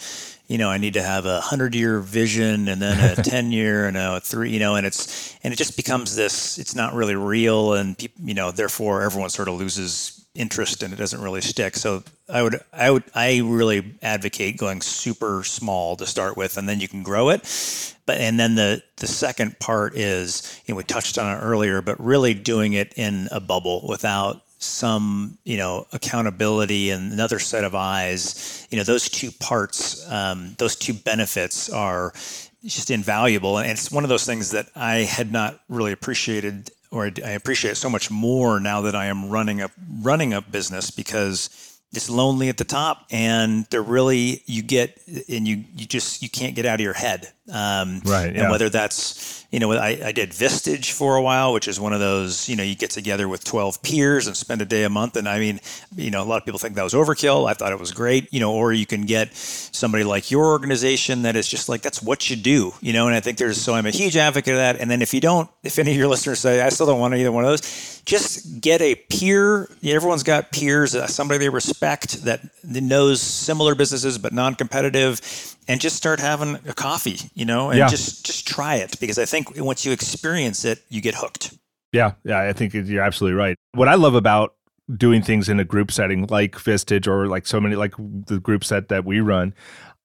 you 0.49 0.57
know, 0.57 0.69
I 0.69 0.79
need 0.79 0.95
to 0.95 1.03
have 1.03 1.27
a 1.27 1.39
hundred 1.39 1.75
year 1.75 1.99
vision 1.99 2.67
and 2.67 2.81
then 2.81 3.17
a 3.19 3.21
10 3.23 3.51
year 3.51 3.85
and 3.85 3.95
a 3.95 4.19
three, 4.19 4.49
you 4.49 4.59
know, 4.59 4.75
and 4.75 4.85
it's, 4.85 5.37
and 5.43 5.53
it 5.53 5.57
just 5.57 5.77
becomes 5.77 6.15
this, 6.15 6.57
it's 6.57 6.73
not 6.73 6.95
really 6.95 7.15
real. 7.15 7.73
And, 7.73 7.95
people, 7.95 8.25
you 8.25 8.33
know, 8.33 8.49
therefore 8.49 9.03
everyone 9.03 9.29
sort 9.29 9.47
of 9.47 9.53
loses 9.53 10.25
interest 10.33 10.81
and 10.81 10.91
it 10.91 10.97
doesn't 10.97 11.21
really 11.21 11.41
stick. 11.41 11.75
So 11.75 12.03
I 12.27 12.41
would 12.41 12.59
I 12.73 12.89
would 12.89 13.03
I 13.13 13.41
really 13.43 13.95
advocate 14.01 14.57
going 14.57 14.81
super 14.81 15.43
small 15.43 15.95
to 15.97 16.05
start 16.05 16.37
with 16.37 16.57
and 16.57 16.67
then 16.67 16.79
you 16.79 16.87
can 16.87 17.03
grow 17.03 17.29
it. 17.29 17.95
But 18.05 18.19
and 18.19 18.39
then 18.39 18.55
the 18.55 18.81
the 18.97 19.07
second 19.07 19.59
part 19.59 19.95
is 19.95 20.61
you 20.65 20.73
know 20.73 20.77
we 20.77 20.83
touched 20.83 21.17
on 21.17 21.35
it 21.35 21.41
earlier 21.41 21.81
but 21.81 21.99
really 22.03 22.33
doing 22.33 22.73
it 22.73 22.93
in 22.95 23.27
a 23.31 23.39
bubble 23.39 23.85
without 23.87 24.41
some 24.59 25.37
you 25.45 25.57
know 25.57 25.87
accountability 25.93 26.89
and 26.89 27.13
another 27.13 27.39
set 27.39 27.63
of 27.63 27.73
eyes 27.73 28.67
you 28.69 28.77
know 28.77 28.83
those 28.83 29.09
two 29.09 29.31
parts 29.31 30.09
um, 30.11 30.53
those 30.57 30.75
two 30.75 30.93
benefits 30.93 31.69
are 31.69 32.13
just 32.65 32.91
invaluable. 32.91 33.57
And 33.57 33.71
it's 33.71 33.91
one 33.91 34.03
of 34.03 34.09
those 34.09 34.25
things 34.25 34.51
that 34.51 34.67
i 34.75 34.97
had 34.97 35.31
not 35.31 35.59
really 35.69 35.91
appreciated 35.91 36.71
or 36.91 37.05
I 37.05 37.31
appreciate 37.31 37.77
so 37.77 37.89
much 37.89 38.09
more 38.09 38.59
now 38.59 38.81
that 38.81 38.95
I 38.95 39.05
am 39.05 39.29
running 39.29 39.61
a 39.61 39.69
running 40.01 40.33
a 40.33 40.41
business 40.41 40.89
because 40.89 41.77
it's 41.93 42.09
lonely 42.09 42.49
at 42.49 42.57
the 42.57 42.63
top 42.63 43.05
and 43.11 43.65
they're 43.69 43.83
really 43.83 44.41
you 44.45 44.63
get 44.63 44.99
and 45.29 45.47
you 45.47 45.63
you 45.75 45.85
just 45.85 46.23
you 46.23 46.29
can't 46.29 46.55
get 46.55 46.65
out 46.65 46.75
of 46.75 46.83
your 46.83 46.93
head 46.93 47.31
um, 47.51 48.01
right 48.05 48.33
yeah. 48.35 48.43
and 48.43 48.51
whether 48.51 48.69
that's 48.69 49.39
you 49.51 49.59
know, 49.59 49.71
I, 49.71 49.99
I 50.05 50.11
did 50.11 50.29
Vistage 50.29 50.91
for 50.91 51.15
a 51.15 51.21
while, 51.23 51.53
which 51.53 51.67
is 51.67 51.79
one 51.79 51.91
of 51.91 51.99
those, 51.99 52.47
you 52.47 52.55
know, 52.55 52.61
you 52.61 52.75
get 52.75 52.91
together 52.91 53.27
with 53.27 53.43
12 53.43 53.81
peers 53.81 54.27
and 54.27 54.37
spend 54.37 54.61
a 54.61 54.65
day 54.65 54.83
a 54.83 54.89
month. 54.89 55.15
And 55.15 55.27
I 55.27 55.39
mean, 55.39 55.59
you 55.95 56.11
know, 56.11 56.21
a 56.21 56.25
lot 56.25 56.37
of 56.37 56.45
people 56.45 56.59
think 56.59 56.75
that 56.75 56.83
was 56.83 56.93
overkill. 56.93 57.49
I 57.49 57.53
thought 57.53 57.71
it 57.71 57.79
was 57.79 57.91
great, 57.91 58.31
you 58.31 58.39
know, 58.39 58.53
or 58.53 58.73
you 58.73 58.85
can 58.85 59.05
get 59.05 59.35
somebody 59.35 60.03
like 60.03 60.29
your 60.29 60.45
organization 60.45 61.23
that 61.23 61.35
is 61.35 61.47
just 61.47 61.67
like, 61.67 61.81
that's 61.81 62.01
what 62.01 62.29
you 62.29 62.35
do, 62.35 62.73
you 62.79 62.93
know, 62.93 63.07
and 63.07 63.15
I 63.15 63.21
think 63.21 63.39
there's, 63.39 63.59
so 63.59 63.73
I'm 63.73 63.87
a 63.87 63.91
huge 63.91 64.15
advocate 64.15 64.53
of 64.53 64.59
that. 64.59 64.79
And 64.79 64.89
then 64.89 65.01
if 65.01 65.15
you 65.15 65.19
don't, 65.19 65.49
if 65.63 65.79
any 65.79 65.91
of 65.91 65.97
your 65.97 66.07
listeners 66.09 66.39
say, 66.39 66.61
I 66.61 66.69
still 66.69 66.85
don't 66.85 66.99
want 66.99 67.15
either 67.15 67.31
one 67.31 67.43
of 67.43 67.49
those, 67.49 68.01
just 68.05 68.61
get 68.61 68.81
a 68.81 68.93
peer. 68.95 69.67
Everyone's 69.83 70.23
got 70.23 70.51
peers, 70.51 70.93
uh, 70.93 71.07
somebody 71.07 71.39
they 71.39 71.49
respect 71.49 72.23
that 72.25 72.41
knows 72.63 73.19
similar 73.19 73.73
businesses 73.73 74.19
but 74.19 74.31
non-competitive 74.31 75.57
and 75.69 75.79
just 75.79 75.95
start 75.95 76.19
having 76.19 76.55
a 76.67 76.73
coffee, 76.73 77.29
you 77.35 77.45
know, 77.45 77.69
and 77.69 77.77
yeah. 77.77 77.87
just 77.87 78.25
just 78.25 78.47
try 78.47 78.75
it 78.75 78.99
because 78.99 79.19
I 79.19 79.25
think 79.25 79.55
once 79.55 79.85
you 79.85 79.91
experience 79.93 80.65
it, 80.65 80.83
you 80.89 80.99
get 80.99 81.15
hooked. 81.15 81.55
Yeah, 81.93 82.13
yeah, 82.25 82.41
I 82.41 82.53
think 82.53 82.73
you're 82.73 83.03
absolutely 83.03 83.37
right. 83.37 83.55
What 83.73 83.87
I 83.87 83.93
love 83.93 84.15
about 84.15 84.55
doing 84.97 85.21
things 85.21 85.47
in 85.47 85.59
a 85.59 85.63
group 85.63 85.91
setting 85.91 86.25
like 86.27 86.53
Vistage 86.53 87.07
or 87.07 87.27
like 87.27 87.45
so 87.45 87.61
many 87.61 87.75
like 87.75 87.93
the 87.97 88.39
group 88.39 88.63
set 88.63 88.89
that 88.89 89.05
we 89.05 89.19
run 89.19 89.53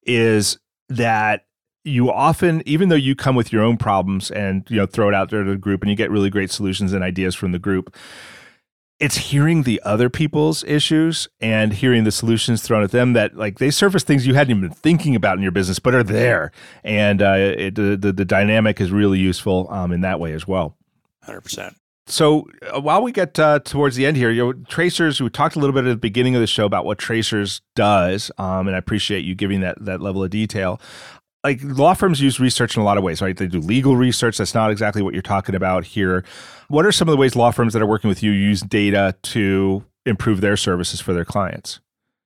is 0.05 0.59
that 0.90 1.46
you 1.85 2.12
often 2.12 2.62
even 2.66 2.90
though 2.90 2.94
you 2.94 3.14
come 3.14 3.35
with 3.35 3.50
your 3.50 3.62
own 3.62 3.79
problems 3.79 4.31
and 4.31 4.66
you 4.68 4.77
know 4.77 4.87
throw 4.87 5.09
it 5.09 5.14
out 5.14 5.31
there 5.31 5.42
to 5.42 5.50
the 5.50 5.57
group 5.57 5.81
and 5.81 5.90
you 5.90 5.96
get 5.96 6.11
really 6.11 6.29
great 6.29 6.50
solutions 6.50 6.92
and 6.92 7.03
ideas 7.03 7.35
from 7.35 7.53
the 7.53 7.59
group 7.59 7.96
it's 9.00 9.16
hearing 9.16 9.64
the 9.64 9.80
other 9.85 10.09
people's 10.09 10.62
issues 10.64 11.28
and 11.40 11.72
hearing 11.72 12.04
the 12.04 12.12
solutions 12.12 12.62
thrown 12.62 12.83
at 12.83 12.90
them 12.90 13.12
that 13.12 13.37
like 13.37 13.59
they 13.59 13.70
surface 13.70 14.04
things 14.04 14.26
you 14.26 14.35
hadn't 14.35 14.57
even 14.57 14.68
been 14.68 14.76
thinking 14.76 15.16
about 15.16 15.37
in 15.37 15.42
your 15.42 15.52
business 15.52 15.78
but 15.78 15.94
are 15.94 16.02
there 16.02 16.52
and 16.83 17.20
uh, 17.20 17.35
it, 17.37 17.74
the, 17.74 17.96
the, 17.96 18.12
the 18.12 18.24
dynamic 18.24 18.80
is 18.80 18.90
really 18.90 19.18
useful 19.18 19.66
um, 19.70 19.92
in 19.92 20.00
that 20.00 20.20
way 20.20 20.33
as 20.33 20.46
well 20.46 20.76
100% 21.26 21.74
So 22.07 22.46
uh, 22.72 22.80
while 22.80 23.02
we 23.02 23.12
get 23.12 23.38
uh, 23.38 23.61
towards 23.61 23.96
the 23.96 24.04
end 24.07 24.16
here, 24.16 24.30
you 24.30 24.44
know, 24.44 24.52
tracers. 24.68 25.20
We 25.20 25.30
talked 25.30 25.57
a 25.57 25.59
little 25.59 25.72
bit 25.72 25.87
at 25.87 25.90
the 25.90 25.96
beginning 25.96 26.35
of 26.35 26.42
the 26.42 26.46
show 26.46 26.66
about 26.66 26.85
what 26.85 26.98
tracers 26.98 27.62
does, 27.74 28.30
um, 28.37 28.66
and 28.66 28.76
I 28.76 28.78
appreciate 28.78 29.24
you 29.24 29.35
giving 29.35 29.61
that 29.61 29.83
that 29.83 30.02
level 30.02 30.22
of 30.22 30.28
detail. 30.28 30.80
Like 31.44 31.61
law 31.62 31.94
firms 31.94 32.20
use 32.20 32.40
research 32.40 32.76
in 32.76 32.83
a 32.83 32.85
lot 32.85 32.96
of 32.96 33.04
ways, 33.04 33.20
right? 33.20 33.37
They 33.37 33.46
do 33.46 33.61
legal 33.61 33.96
research. 33.96 34.38
That's 34.38 34.54
not 34.54 34.70
exactly 34.70 35.02
what 35.02 35.12
you're 35.12 35.22
talking 35.22 35.54
about 35.54 35.85
here. 35.85 36.24
What 36.68 36.87
are 36.87 36.92
some 36.92 37.07
of 37.09 37.12
the 37.12 37.18
ways 37.18 37.37
law 37.37 37.50
firms 37.50 37.74
that 37.74 37.83
are 37.83 37.87
working 37.87 38.09
with 38.09 38.22
you 38.22 38.30
use 38.30 38.62
data 38.62 39.14
to 39.22 39.85
improve 40.07 40.40
their 40.40 40.57
services 40.57 41.00
for 41.00 41.12
their 41.12 41.24
clients? 41.24 41.80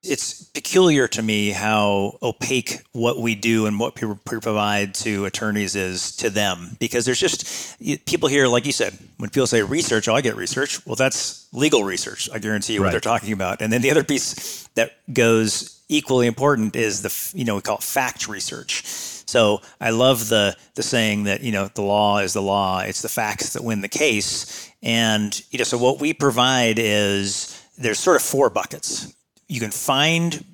it's 0.05 0.45
peculiar 0.45 1.09
to 1.09 1.23
me 1.23 1.51
how 1.51 2.17
opaque 2.23 2.79
what 2.93 3.21
we 3.21 3.35
do 3.35 3.67
and 3.67 3.81
what 3.81 4.01
we 4.01 4.15
provide 4.41 4.95
to 4.95 5.25
attorneys 5.25 5.75
is 5.75 6.15
to 6.17 6.31
them 6.31 6.77
because 6.79 7.05
there's 7.05 7.19
just 7.19 7.79
people 8.07 8.29
here 8.29 8.47
like 8.47 8.65
you 8.65 8.73
said 8.73 8.97
when 9.17 9.29
people 9.29 9.47
say 9.47 9.61
research 9.63 10.07
oh 10.09 10.15
i 10.15 10.21
get 10.21 10.37
research 10.37 10.85
well 10.87 10.95
that's 10.95 11.49
legal 11.53 11.83
research 11.83 12.29
i 12.33 12.39
guarantee 12.39 12.75
you 12.75 12.81
right. 12.81 12.87
what 12.87 12.91
they're 12.93 13.01
talking 13.01 13.33
about 13.33 13.61
and 13.61 13.73
then 13.73 13.83
the 13.83 13.91
other 13.91 14.05
piece 14.05 14.69
that 14.75 14.93
goes 15.13 15.78
equally 15.89 16.27
important 16.27 16.77
is 16.77 17.03
the 17.03 17.39
you 17.39 17.45
know 17.45 17.57
we 17.57 17.63
call 17.63 17.77
it 17.77 17.83
fact 17.83 18.29
research 18.29 18.83
so 18.85 19.61
i 19.81 19.91
love 19.91 20.29
the 20.29 20.57
the 20.75 20.83
saying 20.83 21.25
that 21.25 21.43
you 21.43 21.53
know 21.53 21.69
the 21.75 21.83
law 21.83 22.19
is 22.19 22.33
the 22.33 22.43
law 22.43 22.81
it's 22.81 23.03
the 23.03 23.09
facts 23.09 23.53
that 23.53 23.65
win 23.65 23.81
the 23.81 23.89
case 23.89 24.71
and 24.83 25.43
you 25.51 25.59
know 25.59 25.65
so 25.65 25.79
what 25.79 26.01
we 26.01 26.13
provide 26.13 26.79
is 26.79 27.63
there's 27.79 27.99
sort 27.99 28.17
of 28.17 28.23
four 28.23 28.51
buckets 28.51 29.15
you 29.49 29.61
can 29.61 29.71
find 29.71 30.45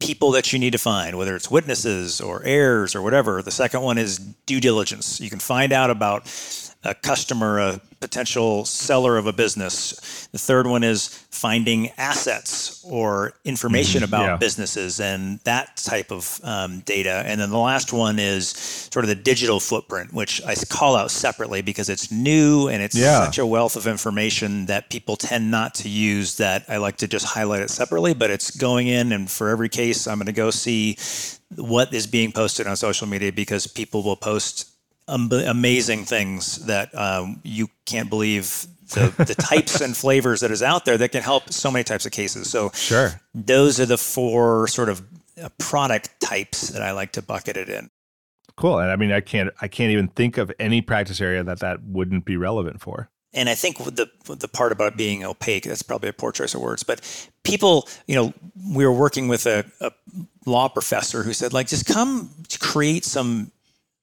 people 0.00 0.30
that 0.32 0.52
you 0.52 0.58
need 0.58 0.72
to 0.72 0.78
find, 0.78 1.18
whether 1.18 1.34
it's 1.34 1.50
witnesses 1.50 2.20
or 2.20 2.42
heirs 2.44 2.94
or 2.94 3.02
whatever. 3.02 3.42
The 3.42 3.50
second 3.50 3.82
one 3.82 3.98
is 3.98 4.18
due 4.18 4.60
diligence. 4.60 5.20
You 5.20 5.30
can 5.30 5.40
find 5.40 5.72
out 5.72 5.90
about 5.90 6.26
a 6.88 6.94
customer, 6.94 7.58
a 7.58 7.80
potential 8.00 8.64
seller 8.64 9.16
of 9.16 9.26
a 9.26 9.32
business. 9.32 10.28
The 10.32 10.38
third 10.38 10.66
one 10.66 10.84
is 10.84 11.08
finding 11.30 11.90
assets 11.98 12.84
or 12.88 13.32
information 13.44 14.02
mm-hmm. 14.02 14.14
about 14.14 14.24
yeah. 14.24 14.36
businesses 14.36 15.00
and 15.00 15.40
that 15.40 15.76
type 15.76 16.10
of 16.12 16.40
um, 16.44 16.80
data. 16.80 17.22
And 17.26 17.40
then 17.40 17.50
the 17.50 17.58
last 17.58 17.92
one 17.92 18.18
is 18.18 18.48
sort 18.48 19.04
of 19.04 19.08
the 19.08 19.14
digital 19.14 19.60
footprint, 19.60 20.12
which 20.12 20.42
I 20.44 20.54
call 20.54 20.96
out 20.96 21.10
separately 21.10 21.60
because 21.60 21.88
it's 21.88 22.10
new 22.10 22.68
and 22.68 22.82
it's 22.82 22.96
yeah. 22.96 23.24
such 23.24 23.38
a 23.38 23.46
wealth 23.46 23.76
of 23.76 23.86
information 23.86 24.66
that 24.66 24.90
people 24.90 25.16
tend 25.16 25.50
not 25.50 25.74
to 25.76 25.88
use 25.88 26.36
that 26.36 26.64
I 26.68 26.76
like 26.76 26.98
to 26.98 27.08
just 27.08 27.26
highlight 27.26 27.62
it 27.62 27.70
separately. 27.70 28.14
But 28.14 28.30
it's 28.30 28.56
going 28.56 28.86
in, 28.88 29.12
and 29.12 29.30
for 29.30 29.48
every 29.48 29.68
case, 29.68 30.06
I'm 30.06 30.18
going 30.18 30.26
to 30.26 30.32
go 30.32 30.50
see 30.50 30.96
what 31.56 31.92
is 31.94 32.06
being 32.06 32.32
posted 32.32 32.66
on 32.66 32.76
social 32.76 33.06
media 33.06 33.32
because 33.32 33.66
people 33.66 34.02
will 34.02 34.16
post 34.16 34.67
amazing 35.08 36.04
things 36.04 36.66
that 36.66 36.94
um, 36.94 37.40
you 37.42 37.68
can't 37.86 38.10
believe 38.10 38.66
the, 38.94 39.12
the 39.24 39.34
types 39.38 39.80
and 39.80 39.96
flavors 39.96 40.40
that 40.40 40.50
is 40.50 40.62
out 40.62 40.84
there 40.84 40.98
that 40.98 41.12
can 41.12 41.22
help 41.22 41.52
so 41.52 41.70
many 41.70 41.84
types 41.84 42.06
of 42.06 42.12
cases. 42.12 42.50
So 42.50 42.70
sure, 42.74 43.20
those 43.34 43.80
are 43.80 43.86
the 43.86 43.98
four 43.98 44.68
sort 44.68 44.88
of 44.88 45.02
uh, 45.42 45.48
product 45.58 46.20
types 46.20 46.68
that 46.68 46.82
I 46.82 46.92
like 46.92 47.12
to 47.12 47.22
bucket 47.22 47.56
it 47.56 47.68
in. 47.68 47.90
Cool. 48.56 48.78
And 48.78 48.90
I 48.90 48.96
mean, 48.96 49.12
I 49.12 49.20
can't 49.20 49.50
I 49.60 49.68
can't 49.68 49.92
even 49.92 50.08
think 50.08 50.36
of 50.36 50.52
any 50.58 50.82
practice 50.82 51.20
area 51.20 51.44
that 51.44 51.60
that 51.60 51.82
wouldn't 51.84 52.24
be 52.24 52.36
relevant 52.36 52.80
for. 52.80 53.10
And 53.34 53.48
I 53.48 53.54
think 53.54 53.78
the 53.78 54.10
the 54.24 54.48
part 54.48 54.72
about 54.72 54.96
being 54.96 55.24
opaque 55.24 55.64
that's 55.64 55.82
probably 55.82 56.08
a 56.08 56.12
poor 56.12 56.32
choice 56.32 56.54
of 56.54 56.60
words, 56.60 56.82
but 56.82 57.00
people, 57.44 57.88
you 58.06 58.14
know, 58.14 58.32
we 58.74 58.84
were 58.84 58.92
working 58.92 59.28
with 59.28 59.46
a, 59.46 59.64
a 59.80 59.92
law 60.46 60.68
professor 60.68 61.22
who 61.22 61.32
said, 61.32 61.52
like, 61.52 61.68
just 61.68 61.86
come 61.86 62.30
create 62.58 63.04
some 63.04 63.52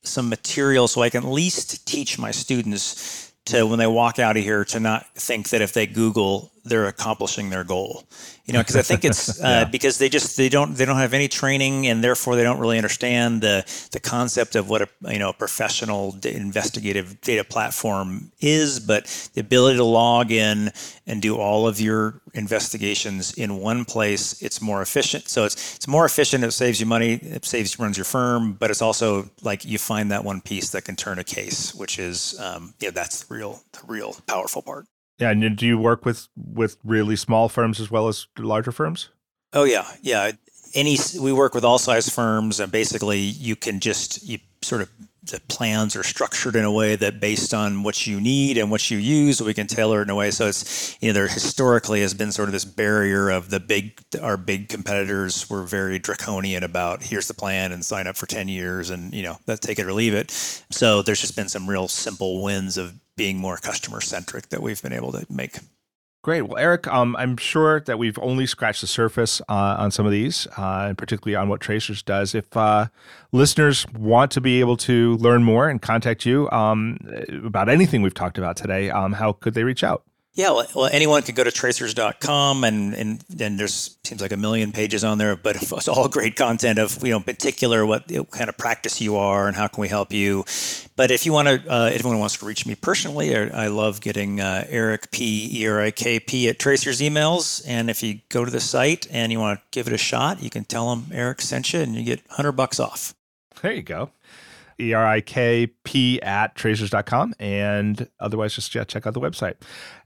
some 0.08 0.30
material 0.30 0.88
so 0.88 1.02
I 1.02 1.10
can 1.10 1.24
at 1.24 1.30
least 1.30 1.86
teach 1.88 2.18
my 2.18 2.32
students 2.32 3.32
to 3.46 3.66
when 3.66 3.80
they 3.80 3.88
walk 3.88 4.20
out 4.20 4.38
of 4.38 4.44
here 4.44 4.66
to 4.66 4.80
not 4.80 5.08
think 5.16 5.50
that 5.50 5.62
if 5.62 5.74
they 5.74 5.86
Google 5.86 6.52
they're 6.66 6.88
accomplishing 6.88 7.50
their 7.50 7.64
goal. 7.64 8.04
You 8.46 8.54
know, 8.54 8.60
because 8.60 8.76
I 8.76 8.82
think 8.82 9.06
it's 9.06 9.40
uh, 9.44 9.48
yeah. 9.48 9.66
because 9.66 9.98
they 9.98 10.10
just 10.10 10.36
they 10.38 10.50
don't 10.50 10.76
they 10.76 10.86
don't 10.86 10.98
have 10.98 11.14
any 11.14 11.28
training 11.28 11.88
and 11.88 12.04
therefore 12.04 12.36
they 12.36 12.44
don't 12.44 12.60
really 12.60 12.78
understand 12.78 13.42
the 13.42 13.64
the 13.92 14.00
concept 14.00 14.56
of 14.56 14.70
what 14.70 14.82
a 14.82 14.90
you 15.12 15.20
know 15.20 15.30
a 15.30 15.34
professional 15.34 16.16
investigative 16.24 17.22
data 17.22 17.44
platform 17.44 18.32
is. 18.40 18.80
But 18.80 19.30
the 19.34 19.42
ability 19.42 19.78
to 19.78 19.84
log 19.84 20.32
in 20.32 20.72
and 21.08 21.22
do 21.22 21.38
all 21.38 21.68
of 21.68 21.80
your 21.80 22.22
investigations 22.34 23.34
in 23.34 23.58
one 23.58 23.86
place, 23.86 24.42
it's 24.42 24.62
more 24.62 24.82
efficient. 24.82 25.30
So 25.30 25.46
it's 25.46 25.76
it's 25.76 25.88
more 25.88 26.06
efficient. 26.06 26.44
It 26.44 26.52
saves 26.52 26.80
you 26.80 26.86
money. 26.86 27.14
It 27.14 27.46
saves 27.46 27.80
runs 27.80 27.98
your 27.98 28.06
firm, 28.06 28.54
but 28.54 28.72
it's 28.72 28.82
also 28.82 29.30
like 29.42 29.66
you 29.66 29.78
find 29.78 30.12
that 30.12 30.24
one 30.24 30.42
piece 30.42 30.70
that 30.72 30.84
can 30.84 30.96
turn 30.96 31.20
a 31.20 31.24
case, 31.24 31.74
which 31.74 32.00
is 32.00 32.40
um, 32.40 32.74
you 32.80 32.88
know 32.88 32.92
that's 32.92 33.24
the 33.24 33.34
real 33.34 33.62
the 33.74 33.82
real 33.88 34.16
powerful 34.28 34.62
part. 34.62 34.86
Yeah, 35.20 35.30
and 35.30 35.58
do 35.58 35.66
you 35.66 35.78
work 35.78 36.06
with 36.06 36.28
with 36.36 36.78
really 36.84 37.16
small 37.16 37.48
firms 37.50 37.80
as 37.80 37.90
well 37.90 38.08
as 38.08 38.28
larger 38.38 38.72
firms? 38.72 39.10
Oh 39.54 39.64
yeah, 39.64 39.86
yeah. 40.02 40.32
Any 40.74 40.98
we 41.22 41.32
work 41.32 41.54
with 41.54 41.64
all 41.64 41.78
size 41.78 42.10
firms, 42.10 42.60
and 42.60 42.72
basically 42.72 43.20
you 43.20 43.56
can 43.56 43.80
just 43.80 44.28
you 44.28 44.40
sort 44.62 44.82
of 44.82 44.90
the 45.26 45.42
plans 45.48 45.96
are 45.96 46.04
structured 46.04 46.56
in 46.56 46.64
a 46.64 46.72
way 46.72 46.96
that 46.96 47.20
based 47.20 47.54
on 47.54 47.84
what 47.84 48.06
you 48.06 48.22
need 48.22 48.58
and 48.58 48.70
what 48.70 48.90
you 48.92 48.98
use, 48.98 49.42
we 49.42 49.54
can 49.54 49.68
tailor 49.68 50.00
it 50.00 50.04
in 50.04 50.10
a 50.10 50.16
way. 50.16 50.32
So 50.32 50.48
it's 50.48 50.98
you 51.02 51.10
know 51.10 51.14
there 51.14 51.28
historically 51.28 52.02
has 52.02 52.14
been 52.14 52.32
sort 52.32 52.50
of 52.50 52.54
this 52.54 52.66
barrier 52.66 53.30
of 53.30 53.50
the 53.50 53.60
big 53.60 54.02
our 54.22 54.38
big 54.38 54.70
competitors 54.70 55.50
were 55.50 55.64
very 55.64 56.00
draconian 56.00 56.64
about 56.64 57.04
here's 57.04 57.28
the 57.28 57.34
plan 57.34 57.72
and 57.72 57.84
sign 57.84 58.08
up 58.08 58.16
for 58.16 58.26
ten 58.26 58.48
years 58.48 58.90
and 58.90 59.14
you 59.14 59.24
know 59.24 59.38
that 59.46 59.62
take 59.62 59.80
it 59.80 59.88
or 59.88 59.94
leave 59.94 60.14
it. 60.14 60.32
So 60.32 61.02
there's 61.02 61.22
just 61.22 61.36
been 61.36 61.50
some 61.50 61.70
real 61.70 61.88
simple 61.88 62.44
wins 62.44 62.78
of 62.78 62.94
being 63.16 63.38
more 63.38 63.58
customer 63.58 64.02
centric 64.02 64.50
that 64.50 64.62
we've 64.62 64.82
been 64.82 64.94
able 64.94 65.12
to 65.14 65.26
make. 65.30 65.58
Great. 66.26 66.42
Well, 66.42 66.58
Erik, 66.58 66.88
um, 66.88 67.16
I'm 67.18 67.38
sure 67.38 67.82
that 67.82 68.00
we've 68.00 68.18
only 68.18 68.48
scratched 68.48 68.82
the 68.82 68.88
surface 68.88 69.42
uh, 69.48 69.76
on 69.78 69.92
some 69.92 70.08
of 70.08 70.12
these, 70.12 70.48
uh, 70.58 70.86
and 70.88 70.98
particularly 70.98 71.36
on 71.36 71.50
what 71.50 71.62
Tracers 71.62 72.02
does. 72.02 72.34
If 72.34 72.58
uh, 72.58 72.88
listeners 73.32 73.86
want 73.94 74.32
to 74.32 74.42
be 74.42 74.60
able 74.60 74.76
to 74.78 75.18
learn 75.18 75.44
more 75.44 75.70
and 75.70 75.80
contact 75.80 76.26
you 76.26 76.50
um, 76.50 76.98
about 77.46 77.70
anything 77.70 78.02
we've 78.02 78.16
talked 78.16 78.40
about 78.40 78.58
today, 78.58 78.90
um, 78.90 79.14
how 79.14 79.34
could 79.34 79.54
they 79.54 79.64
reach 79.64 79.84
out? 79.84 80.02
Yeah, 80.34 80.64
well, 80.74 80.90
anyone 80.92 81.22
can 81.22 81.36
go 81.36 81.44
to 81.44 81.52
tracers.com 81.52 82.64
and 82.64 82.96
and 82.96 83.24
then 83.30 83.58
there's 83.58 83.98
seems 84.04 84.20
like 84.20 84.32
a 84.32 84.38
million 84.38 84.72
pages 84.72 85.04
on 85.04 85.20
there, 85.20 85.36
but 85.36 85.56
it's 85.62 85.88
all 85.88 86.10
great 86.10 86.36
content 86.36 86.80
of 86.80 87.04
you 87.04 87.12
know 87.12 87.18
in 87.18 87.24
particular 87.24 87.86
what 87.86 88.12
kind 88.32 88.50
of 88.50 88.58
practice 88.58 89.00
you 89.00 89.16
are 89.16 89.48
and 89.48 89.56
how 89.56 89.68
can 89.68 89.80
we 89.80 89.90
help 89.90 90.12
you. 90.12 90.44
But 90.98 91.12
if 91.12 91.26
you 91.26 91.34
want 91.34 91.48
to, 91.48 91.72
uh, 91.72 91.90
if 91.94 92.00
anyone 92.00 92.20
wants 92.20 92.38
to 92.38 92.46
reach 92.46 92.66
me 92.66 92.76
personally, 92.76 93.36
I, 93.36 93.66
I 93.66 93.68
love 93.68 94.00
getting 94.00 94.40
uh, 94.40 94.66
Erik 94.70 95.12
P 95.12 95.50
E 95.52 95.68
R 95.68 95.82
I 95.82 95.92
K 95.92 96.20
P 96.20 96.48
at 96.48 96.58
Tracers 96.58 97.02
emails. 97.02 97.62
And 97.68 97.90
if 97.90 98.02
you 98.02 98.22
go 98.30 98.46
to 98.46 98.52
the 98.52 98.62
site 98.62 99.06
and 99.12 99.32
you 99.32 99.40
want 99.40 99.60
to 99.60 99.66
give 99.72 99.88
it 99.88 99.94
a 99.94 99.98
shot, 99.98 100.42
you 100.42 100.50
can 100.50 100.64
tell 100.64 100.96
them 100.96 101.08
Erik 101.12 101.42
sent 101.42 101.74
you, 101.74 101.82
and 101.82 101.96
you 101.96 102.04
get 102.04 102.22
hundred 102.30 102.54
bucks 102.54 102.80
off. 102.80 103.14
There 103.62 103.74
you 103.74 103.82
go. 103.82 104.12
E 104.80 104.94
R 104.94 105.06
I 105.06 105.20
K 105.20 105.68
P 105.84 106.22
at 106.22 106.56
tracers.com. 106.56 107.34
And 107.40 108.10
otherwise, 108.20 108.56
just 108.56 108.74
yeah, 108.74 108.86
check 108.86 109.06
out 109.06 109.14
the 109.14 109.22
website. 109.22 109.56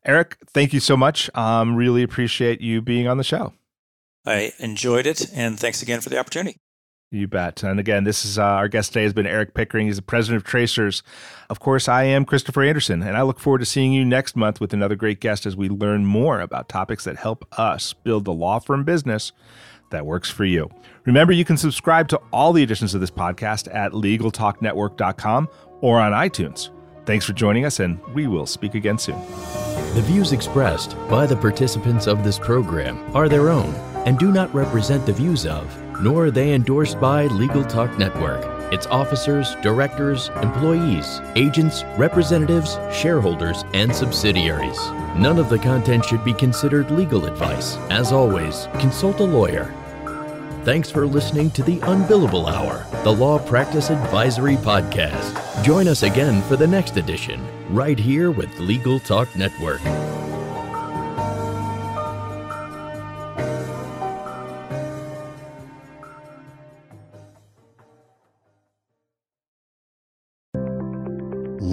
Erik, 0.05 0.37
thank 0.47 0.73
you 0.73 0.79
so 0.79 0.97
much. 0.97 1.29
Um, 1.35 1.75
really 1.75 2.01
appreciate 2.01 2.61
you 2.61 2.81
being 2.81 3.07
on 3.07 3.17
the 3.17 3.23
show. 3.23 3.53
I 4.25 4.53
enjoyed 4.59 5.05
it. 5.05 5.31
And 5.33 5.59
thanks 5.59 5.81
again 5.81 6.01
for 6.01 6.09
the 6.09 6.17
opportunity. 6.17 6.57
You 7.11 7.27
bet. 7.27 7.63
And 7.63 7.79
again, 7.79 8.03
this 8.03 8.23
is 8.23 8.37
uh, 8.37 8.43
our 8.43 8.67
guest 8.67 8.93
today 8.93 9.01
has 9.01 9.13
been 9.13 9.25
Erik 9.25 9.55
Pickering. 9.55 9.87
He's 9.87 9.95
the 9.95 10.03
president 10.03 10.43
of 10.43 10.47
Tracers. 10.47 11.01
Of 11.49 11.59
course, 11.59 11.87
I 11.87 12.03
am 12.03 12.23
Christopher 12.23 12.61
Anderson, 12.61 13.01
and 13.01 13.17
I 13.17 13.23
look 13.23 13.39
forward 13.39 13.59
to 13.59 13.65
seeing 13.65 13.91
you 13.91 14.05
next 14.05 14.35
month 14.35 14.61
with 14.61 14.73
another 14.73 14.95
great 14.95 15.19
guest 15.19 15.47
as 15.47 15.55
we 15.55 15.69
learn 15.69 16.05
more 16.05 16.39
about 16.39 16.69
topics 16.69 17.05
that 17.05 17.17
help 17.17 17.47
us 17.57 17.93
build 17.93 18.25
the 18.25 18.33
law 18.33 18.59
firm 18.59 18.83
business 18.83 19.31
that 19.89 20.05
works 20.05 20.29
for 20.29 20.45
you. 20.45 20.69
Remember, 21.05 21.33
you 21.33 21.43
can 21.43 21.57
subscribe 21.57 22.09
to 22.09 22.21
all 22.31 22.53
the 22.53 22.61
editions 22.61 22.93
of 22.93 23.01
this 23.01 23.09
podcast 23.09 23.73
at 23.73 23.93
LegalTalkNetwork.com 23.93 25.49
or 25.81 25.99
on 25.99 26.11
iTunes. 26.11 26.69
Thanks 27.07 27.25
for 27.25 27.33
joining 27.33 27.65
us, 27.65 27.79
and 27.79 27.99
we 28.13 28.27
will 28.27 28.45
speak 28.45 28.75
again 28.75 28.99
soon. 28.99 29.19
The 29.95 30.03
views 30.05 30.31
expressed 30.31 30.95
by 31.09 31.25
the 31.25 31.35
participants 31.35 32.05
of 32.05 32.23
this 32.23 32.37
program 32.37 32.99
are 33.15 33.27
their 33.27 33.49
own 33.49 33.73
and 34.05 34.19
do 34.19 34.31
not 34.31 34.53
represent 34.53 35.07
the 35.07 35.13
views 35.13 35.47
of, 35.47 35.75
nor 36.01 36.25
are 36.25 36.31
they 36.31 36.53
endorsed 36.53 36.99
by 36.99 37.25
Legal 37.27 37.63
Talk 37.63 37.97
Network, 37.97 38.43
its 38.73 38.87
officers, 38.87 39.55
directors, 39.61 40.29
employees, 40.41 41.21
agents, 41.35 41.83
representatives, 41.97 42.77
shareholders, 42.93 43.63
and 43.73 43.93
subsidiaries. 43.93 44.77
None 45.15 45.39
of 45.39 45.49
the 45.49 45.59
content 45.59 46.05
should 46.05 46.23
be 46.23 46.33
considered 46.33 46.91
legal 46.91 47.25
advice. 47.25 47.77
As 47.89 48.11
always, 48.11 48.67
consult 48.79 49.19
a 49.19 49.23
lawyer. 49.23 49.73
Thanks 50.63 50.91
for 50.91 51.07
listening 51.07 51.49
to 51.51 51.63
the 51.63 51.77
Unbillable 51.77 52.47
Hour, 52.47 52.85
the 53.03 53.13
Law 53.13 53.39
Practice 53.39 53.89
Advisory 53.89 54.55
Podcast. 54.55 55.63
Join 55.63 55.87
us 55.87 56.03
again 56.03 56.43
for 56.43 56.57
the 56.57 56.67
next 56.67 56.97
edition, 56.97 57.41
right 57.69 57.97
here 57.97 58.29
with 58.29 58.59
Legal 58.59 58.99
Talk 58.99 59.33
Network. 59.35 59.81